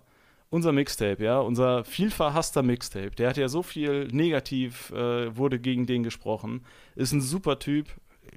unser 0.50 0.72
Mixtape, 0.72 1.24
ja, 1.24 1.40
unser 1.40 1.84
viel 1.84 2.12
verhasster 2.12 2.64
Mixtape, 2.64 3.12
der 3.12 3.30
hat 3.30 3.38
ja 3.38 3.50
so 3.50 3.64
viel 3.64 4.08
negativ, 4.08 4.92
äh, 4.92 5.36
wurde 5.36 5.60
gegen 5.60 5.86
den 5.86 6.04
gesprochen, 6.04 6.66
ist 6.96 7.12
ein 7.12 7.22
super 7.22 7.60
Typ, 7.60 7.88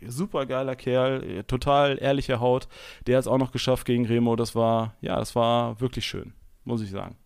super 0.06 0.46
geiler 0.46 0.76
Kerl, 0.76 1.44
total 1.44 1.98
ehrliche 2.00 2.40
Haut, 2.40 2.68
der 3.06 3.16
hat 3.16 3.22
es 3.22 3.28
auch 3.28 3.38
noch 3.38 3.52
geschafft 3.52 3.86
gegen 3.86 4.06
Remo, 4.06 4.36
das 4.36 4.54
war, 4.54 4.96
ja, 5.00 5.16
das 5.16 5.34
war 5.36 5.80
wirklich 5.80 6.06
schön, 6.06 6.32
muss 6.64 6.82
ich 6.82 6.90
sagen. 6.90 7.16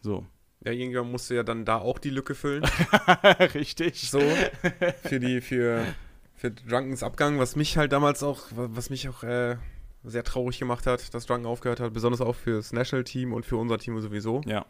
So. 0.00 0.26
Ja, 0.64 0.72
irgendwann 0.72 1.10
musste 1.10 1.36
ja 1.36 1.44
dann 1.44 1.64
da 1.64 1.78
auch 1.78 1.98
die 1.98 2.10
Lücke 2.10 2.34
füllen. 2.34 2.64
Richtig. 3.54 4.10
So, 4.10 4.20
für 5.02 5.20
die, 5.20 5.40
für, 5.40 5.84
für 6.34 6.50
Drunkens 6.50 7.02
Abgang, 7.02 7.38
was 7.38 7.54
mich 7.54 7.76
halt 7.76 7.92
damals 7.92 8.22
auch, 8.22 8.46
was 8.50 8.90
mich 8.90 9.08
auch, 9.08 9.22
äh, 9.22 9.56
sehr 10.08 10.24
traurig 10.24 10.58
gemacht 10.58 10.86
hat, 10.86 11.14
dass 11.14 11.26
Drunken 11.26 11.46
aufgehört 11.46 11.80
hat, 11.80 11.92
besonders 11.92 12.20
auch 12.20 12.34
fürs 12.34 12.72
National-Team 12.72 13.32
und 13.32 13.46
für 13.46 13.56
unser 13.56 13.78
Team 13.78 14.00
sowieso. 14.00 14.40
Ja. 14.46 14.66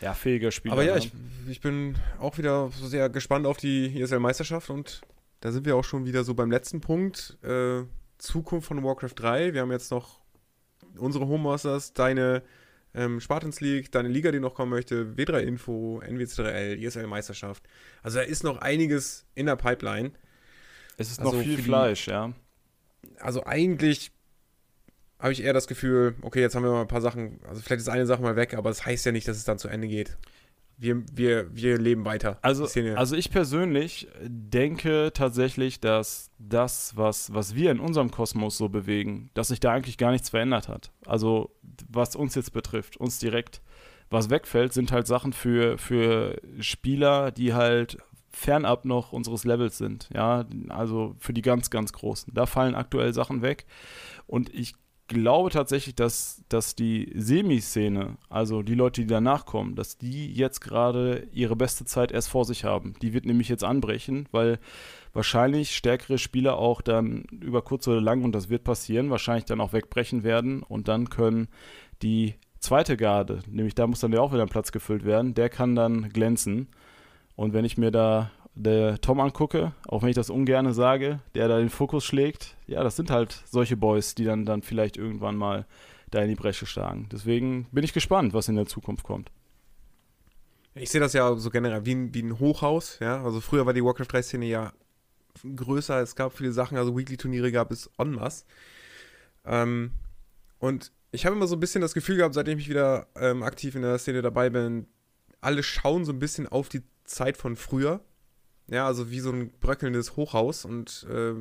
Ja, 0.00 0.14
fähiger 0.14 0.52
Spieler. 0.52 0.74
Aber 0.74 0.84
ja, 0.84 0.94
ne? 0.94 0.98
ich, 0.98 1.12
ich 1.48 1.60
bin 1.60 1.96
auch 2.20 2.38
wieder 2.38 2.70
sehr 2.70 3.08
gespannt 3.08 3.46
auf 3.46 3.56
die 3.56 4.00
ESL-Meisterschaft 4.00 4.70
und 4.70 5.00
da 5.40 5.52
sind 5.52 5.66
wir 5.66 5.76
auch 5.76 5.84
schon 5.84 6.04
wieder 6.04 6.24
so 6.24 6.34
beim 6.34 6.50
letzten 6.50 6.80
Punkt. 6.80 7.36
Äh, 7.42 7.82
Zukunft 8.18 8.68
von 8.68 8.82
Warcraft 8.82 9.14
3. 9.16 9.54
Wir 9.54 9.60
haben 9.62 9.72
jetzt 9.72 9.90
noch 9.90 10.20
unsere 10.96 11.26
Home 11.26 11.44
Masters, 11.44 11.92
deine 11.92 12.42
ähm, 12.94 13.20
Spartans 13.20 13.60
League, 13.60 13.92
deine 13.92 14.08
Liga, 14.08 14.32
die 14.32 14.40
noch 14.40 14.54
kommen 14.54 14.70
möchte, 14.70 15.14
W3 15.16 15.40
Info, 15.40 16.00
NWC3L, 16.04 16.84
ESL 16.84 17.06
Meisterschaft. 17.06 17.62
Also 18.02 18.18
da 18.18 18.24
ist 18.24 18.44
noch 18.44 18.58
einiges 18.58 19.26
in 19.34 19.46
der 19.46 19.56
Pipeline. 19.56 20.12
Es 20.96 21.10
ist 21.10 21.20
Also 21.20 21.36
noch 21.36 21.42
viel 21.42 21.58
Fleisch, 21.58 22.08
ja. 22.08 22.32
Also 23.20 23.44
eigentlich 23.44 24.10
habe 25.18 25.32
ich 25.32 25.42
eher 25.42 25.52
das 25.52 25.66
Gefühl, 25.66 26.14
okay, 26.22 26.40
jetzt 26.40 26.54
haben 26.54 26.62
wir 26.62 26.70
mal 26.70 26.82
ein 26.82 26.88
paar 26.88 27.00
Sachen, 27.00 27.40
also 27.48 27.60
vielleicht 27.60 27.80
ist 27.80 27.88
eine 27.88 28.06
Sache 28.06 28.22
mal 28.22 28.36
weg, 28.36 28.54
aber 28.54 28.70
das 28.70 28.86
heißt 28.86 29.04
ja 29.06 29.12
nicht, 29.12 29.26
dass 29.26 29.36
es 29.36 29.44
dann 29.44 29.58
zu 29.58 29.68
Ende 29.68 29.88
geht. 29.88 30.16
Wir, 30.80 31.02
wir, 31.12 31.56
wir 31.56 31.76
leben 31.76 32.04
weiter. 32.04 32.38
Also, 32.40 32.68
also 32.94 33.16
ich 33.16 33.32
persönlich 33.32 34.06
denke 34.22 35.10
tatsächlich, 35.12 35.80
dass 35.80 36.30
das, 36.38 36.96
was, 36.96 37.34
was 37.34 37.56
wir 37.56 37.72
in 37.72 37.80
unserem 37.80 38.12
Kosmos 38.12 38.56
so 38.56 38.68
bewegen, 38.68 39.30
dass 39.34 39.48
sich 39.48 39.58
da 39.58 39.72
eigentlich 39.72 39.98
gar 39.98 40.12
nichts 40.12 40.28
verändert 40.28 40.68
hat. 40.68 40.92
Also 41.04 41.50
was 41.88 42.14
uns 42.14 42.36
jetzt 42.36 42.52
betrifft, 42.52 42.96
uns 42.96 43.18
direkt. 43.18 43.60
Was 44.08 44.30
wegfällt, 44.30 44.72
sind 44.72 44.92
halt 44.92 45.08
Sachen 45.08 45.32
für, 45.32 45.78
für 45.78 46.40
Spieler, 46.60 47.32
die 47.32 47.54
halt 47.54 47.98
fernab 48.30 48.84
noch 48.84 49.12
unseres 49.12 49.44
Levels 49.44 49.78
sind. 49.78 50.08
Ja, 50.14 50.46
also 50.68 51.16
für 51.18 51.32
die 51.32 51.42
ganz, 51.42 51.70
ganz 51.70 51.92
Großen. 51.92 52.32
Da 52.32 52.46
fallen 52.46 52.76
aktuell 52.76 53.12
Sachen 53.12 53.42
weg. 53.42 53.66
Und 54.26 54.54
ich 54.54 54.74
glaube 55.08 55.50
tatsächlich, 55.50 55.94
dass, 55.96 56.44
dass 56.48 56.76
die 56.76 57.10
Semi-Szene, 57.14 58.16
also 58.28 58.62
die 58.62 58.74
Leute, 58.74 59.00
die 59.00 59.06
danach 59.06 59.46
kommen, 59.46 59.74
dass 59.74 59.98
die 59.98 60.32
jetzt 60.32 60.60
gerade 60.60 61.26
ihre 61.32 61.56
beste 61.56 61.84
Zeit 61.84 62.12
erst 62.12 62.28
vor 62.28 62.44
sich 62.44 62.64
haben. 62.64 62.94
Die 63.02 63.12
wird 63.12 63.24
nämlich 63.24 63.48
jetzt 63.48 63.64
anbrechen, 63.64 64.28
weil 64.30 64.58
wahrscheinlich 65.12 65.74
stärkere 65.74 66.18
Spieler 66.18 66.58
auch 66.58 66.82
dann 66.82 67.24
über 67.40 67.62
kurz 67.62 67.88
oder 67.88 68.00
lang, 68.00 68.22
und 68.22 68.32
das 68.32 68.50
wird 68.50 68.64
passieren, 68.64 69.10
wahrscheinlich 69.10 69.46
dann 69.46 69.60
auch 69.60 69.72
wegbrechen 69.72 70.22
werden 70.22 70.62
und 70.62 70.86
dann 70.86 71.10
können 71.10 71.48
die 72.02 72.34
zweite 72.60 72.96
Garde, 72.96 73.40
nämlich 73.50 73.74
da 73.74 73.86
muss 73.86 74.00
dann 74.00 74.12
ja 74.12 74.20
auch 74.20 74.32
wieder 74.32 74.42
ein 74.42 74.48
Platz 74.48 74.72
gefüllt 74.72 75.04
werden, 75.04 75.34
der 75.34 75.48
kann 75.48 75.74
dann 75.74 76.10
glänzen. 76.10 76.68
Und 77.34 77.52
wenn 77.52 77.64
ich 77.64 77.78
mir 77.78 77.92
da 77.92 78.32
der 78.58 79.00
Tom 79.00 79.20
angucke, 79.20 79.72
auch 79.86 80.02
wenn 80.02 80.08
ich 80.08 80.16
das 80.16 80.30
ungerne 80.30 80.74
sage, 80.74 81.20
der 81.34 81.48
da 81.48 81.58
den 81.58 81.70
Fokus 81.70 82.04
schlägt, 82.04 82.56
ja, 82.66 82.82
das 82.82 82.96
sind 82.96 83.10
halt 83.10 83.42
solche 83.46 83.76
Boys, 83.76 84.14
die 84.14 84.24
dann, 84.24 84.44
dann 84.44 84.62
vielleicht 84.62 84.96
irgendwann 84.96 85.36
mal 85.36 85.66
da 86.10 86.20
in 86.22 86.28
die 86.28 86.34
Bresche 86.34 86.66
schlagen. 86.66 87.08
Deswegen 87.12 87.66
bin 87.70 87.84
ich 87.84 87.92
gespannt, 87.92 88.34
was 88.34 88.48
in 88.48 88.56
der 88.56 88.66
Zukunft 88.66 89.04
kommt. 89.04 89.30
Ich 90.74 90.90
sehe 90.90 91.00
das 91.00 91.12
ja 91.12 91.34
so 91.36 91.50
generell 91.50 91.84
wie 91.86 91.94
ein, 91.94 92.14
wie 92.14 92.22
ein 92.22 92.38
Hochhaus, 92.38 92.98
ja. 93.00 93.22
Also 93.22 93.40
früher 93.40 93.64
war 93.64 93.74
die 93.74 93.84
Warcraft 93.84 94.06
3-Szene 94.06 94.46
ja 94.46 94.72
größer, 95.56 96.00
es 96.00 96.16
gab 96.16 96.32
viele 96.36 96.52
Sachen, 96.52 96.76
also 96.76 96.96
Weekly-Turniere 96.96 97.52
gab 97.52 97.70
es 97.70 97.90
en 97.96 98.12
masse. 98.12 98.44
Ähm, 99.44 99.92
und 100.58 100.90
ich 101.12 101.26
habe 101.26 101.36
immer 101.36 101.46
so 101.46 101.56
ein 101.56 101.60
bisschen 101.60 101.80
das 101.80 101.94
Gefühl 101.94 102.16
gehabt, 102.16 102.34
seitdem 102.34 102.58
ich 102.58 102.68
wieder 102.68 103.06
ähm, 103.14 103.44
aktiv 103.44 103.76
in 103.76 103.82
der 103.82 103.98
Szene 103.98 104.22
dabei 104.22 104.50
bin, 104.50 104.88
alle 105.40 105.62
schauen 105.62 106.04
so 106.04 106.12
ein 106.12 106.18
bisschen 106.18 106.48
auf 106.48 106.68
die 106.68 106.82
Zeit 107.04 107.36
von 107.36 107.54
früher. 107.54 108.00
Ja, 108.70 108.86
also 108.86 109.10
wie 109.10 109.20
so 109.20 109.30
ein 109.30 109.50
bröckelndes 109.60 110.16
Hochhaus 110.16 110.64
und 110.64 111.06
äh, 111.10 111.34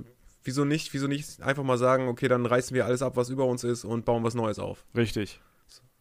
wieso 0.44 0.64
nicht, 0.66 0.94
wieso 0.94 1.08
nicht 1.08 1.42
einfach 1.42 1.64
mal 1.64 1.78
sagen, 1.78 2.08
okay, 2.08 2.28
dann 2.28 2.46
reißen 2.46 2.74
wir 2.74 2.86
alles 2.86 3.02
ab, 3.02 3.18
was 3.18 3.30
über 3.30 3.46
uns 3.46 3.64
ist 3.64 3.84
und 3.84 4.06
bauen 4.06 4.24
was 4.24 4.34
Neues 4.34 4.60
auf. 4.60 4.86
Richtig. 4.96 5.42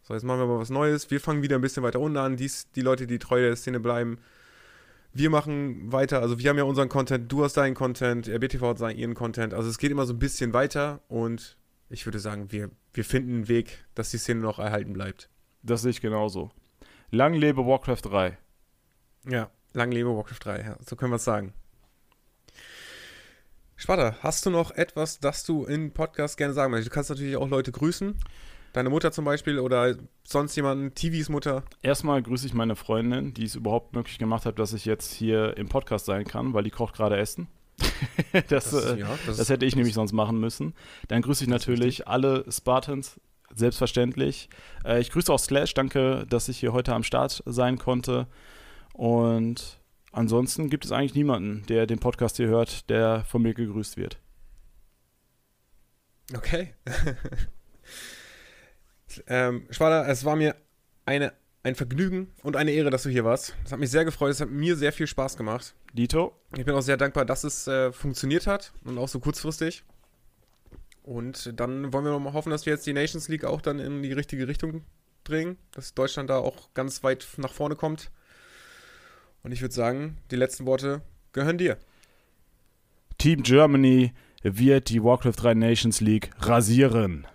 So, 0.02 0.14
jetzt 0.14 0.22
machen 0.22 0.38
wir 0.38 0.46
mal 0.46 0.60
was 0.60 0.70
Neues. 0.70 1.10
Wir 1.10 1.20
fangen 1.20 1.42
wieder 1.42 1.56
ein 1.56 1.60
bisschen 1.60 1.82
weiter 1.82 1.98
unten 1.98 2.16
an. 2.16 2.36
Dies, 2.36 2.70
die 2.70 2.80
Leute, 2.80 3.08
die 3.08 3.18
treu 3.18 3.40
der 3.40 3.56
Szene 3.56 3.80
bleiben. 3.80 4.18
Wir 5.12 5.30
machen 5.30 5.90
weiter. 5.90 6.20
Also, 6.20 6.38
wir 6.38 6.48
haben 6.48 6.58
ja 6.58 6.62
unseren 6.62 6.88
Content. 6.88 7.32
Du 7.32 7.42
hast 7.42 7.56
deinen 7.56 7.74
Content. 7.74 8.28
RBTV 8.28 8.62
hat 8.62 8.78
seinen, 8.78 8.98
ihren 8.98 9.14
Content. 9.14 9.52
Also, 9.52 9.68
es 9.68 9.78
geht 9.78 9.90
immer 9.90 10.06
so 10.06 10.12
ein 10.12 10.20
bisschen 10.20 10.52
weiter. 10.52 11.00
Und 11.08 11.56
ich 11.88 12.06
würde 12.06 12.20
sagen, 12.20 12.52
wir, 12.52 12.70
wir 12.94 13.04
finden 13.04 13.34
einen 13.34 13.48
Weg, 13.48 13.84
dass 13.96 14.12
die 14.12 14.18
Szene 14.18 14.42
noch 14.42 14.60
erhalten 14.60 14.92
bleibt. 14.92 15.28
Das 15.64 15.82
sehe 15.82 15.90
ich 15.90 16.00
genauso. 16.00 16.50
Lang 17.10 17.34
lebe 17.34 17.66
Warcraft 17.66 18.02
3. 18.04 18.38
Ja, 19.28 19.50
lang 19.76 19.92
lebe 19.92 20.16
Warcraft 20.16 20.38
3. 20.40 20.60
Ja, 20.62 20.76
so 20.84 20.96
können 20.96 21.12
wir 21.12 21.16
es 21.16 21.24
sagen. 21.24 21.52
Sparta, 23.76 24.16
hast 24.20 24.46
du 24.46 24.50
noch 24.50 24.70
etwas, 24.70 25.20
das 25.20 25.44
du 25.44 25.64
im 25.64 25.92
Podcast 25.92 26.38
gerne 26.38 26.54
sagen 26.54 26.70
möchtest? 26.70 26.90
Du 26.90 26.94
kannst 26.94 27.10
natürlich 27.10 27.36
auch 27.36 27.48
Leute 27.48 27.72
grüßen. 27.72 28.16
Deine 28.72 28.90
Mutter 28.90 29.12
zum 29.12 29.24
Beispiel 29.26 29.58
oder 29.58 29.96
sonst 30.24 30.56
jemanden, 30.56 30.94
TVs 30.94 31.28
Mutter. 31.28 31.62
Erstmal 31.82 32.22
grüße 32.22 32.46
ich 32.46 32.54
meine 32.54 32.74
Freundin, 32.74 33.34
die 33.34 33.44
es 33.44 33.54
überhaupt 33.54 33.94
möglich 33.94 34.18
gemacht 34.18 34.46
hat, 34.46 34.58
dass 34.58 34.72
ich 34.72 34.86
jetzt 34.86 35.12
hier 35.12 35.56
im 35.56 35.68
Podcast 35.68 36.06
sein 36.06 36.24
kann, 36.24 36.54
weil 36.54 36.64
die 36.64 36.70
kocht 36.70 36.94
gerade 36.94 37.16
Essen. 37.16 37.48
das, 38.48 38.72
äh, 38.72 38.98
ja, 38.98 39.08
das 39.26 39.48
hätte 39.50 39.66
ich 39.66 39.76
nämlich 39.76 39.94
sonst 39.94 40.12
machen 40.12 40.40
müssen. 40.40 40.74
Dann 41.08 41.20
grüße 41.20 41.44
ich 41.44 41.50
Das 41.50 41.60
natürlich 41.66 42.08
alle 42.08 42.44
Spartans, 42.50 43.20
selbstverständlich. 43.54 44.48
Äh, 44.84 45.00
ich 45.00 45.10
grüße 45.10 45.32
auch 45.32 45.38
Slash, 45.38 45.74
danke, 45.74 46.26
dass 46.28 46.48
ich 46.48 46.58
hier 46.58 46.72
heute 46.72 46.94
am 46.94 47.02
Start 47.02 47.42
sein 47.44 47.78
konnte. 47.78 48.26
Und 48.96 49.78
ansonsten 50.10 50.70
gibt 50.70 50.86
es 50.86 50.92
eigentlich 50.92 51.14
niemanden, 51.14 51.66
der 51.66 51.86
den 51.86 51.98
Podcast 51.98 52.38
hier 52.38 52.48
hört, 52.48 52.88
der 52.88 53.26
von 53.26 53.42
mir 53.42 53.52
gegrüßt 53.52 53.98
wird. 53.98 54.18
Okay. 56.34 56.72
ähm, 59.26 59.66
Schwader, 59.68 60.08
es 60.08 60.24
war 60.24 60.34
mir 60.34 60.56
eine, 61.04 61.34
ein 61.62 61.74
Vergnügen 61.74 62.32
und 62.42 62.56
eine 62.56 62.70
Ehre, 62.70 62.88
dass 62.88 63.02
du 63.02 63.10
hier 63.10 63.26
warst. 63.26 63.54
Es 63.66 63.72
hat 63.72 63.80
mich 63.80 63.90
sehr 63.90 64.06
gefreut, 64.06 64.30
es 64.30 64.40
hat 64.40 64.48
mir 64.48 64.76
sehr 64.76 64.94
viel 64.94 65.06
Spaß 65.06 65.36
gemacht. 65.36 65.74
Dito, 65.92 66.34
Ich 66.56 66.64
bin 66.64 66.74
auch 66.74 66.80
sehr 66.80 66.96
dankbar, 66.96 67.26
dass 67.26 67.44
es 67.44 67.68
äh, 67.68 67.92
funktioniert 67.92 68.46
hat 68.46 68.72
und 68.84 68.96
auch 68.96 69.08
so 69.08 69.20
kurzfristig. 69.20 69.84
Und 71.02 71.52
dann 71.60 71.92
wollen 71.92 72.06
wir 72.06 72.12
noch 72.12 72.20
mal 72.20 72.32
hoffen, 72.32 72.48
dass 72.48 72.64
wir 72.64 72.72
jetzt 72.72 72.86
die 72.86 72.94
Nations 72.94 73.28
League 73.28 73.44
auch 73.44 73.60
dann 73.60 73.78
in 73.78 74.02
die 74.02 74.14
richtige 74.14 74.48
Richtung 74.48 74.86
bringen, 75.22 75.58
dass 75.72 75.92
Deutschland 75.92 76.30
da 76.30 76.38
auch 76.38 76.72
ganz 76.72 77.04
weit 77.04 77.28
nach 77.36 77.52
vorne 77.52 77.76
kommt. 77.76 78.10
Und 79.46 79.52
ich 79.52 79.62
würde 79.62 79.74
sagen, 79.74 80.16
die 80.32 80.36
letzten 80.36 80.66
Worte 80.66 81.02
gehören 81.32 81.56
dir. 81.56 81.76
Team 83.16 83.44
Germany 83.44 84.12
wird 84.42 84.88
die 84.88 85.04
Warcraft 85.04 85.34
3 85.36 85.54
Nations 85.54 86.00
League 86.00 86.32
rasieren. 86.40 87.28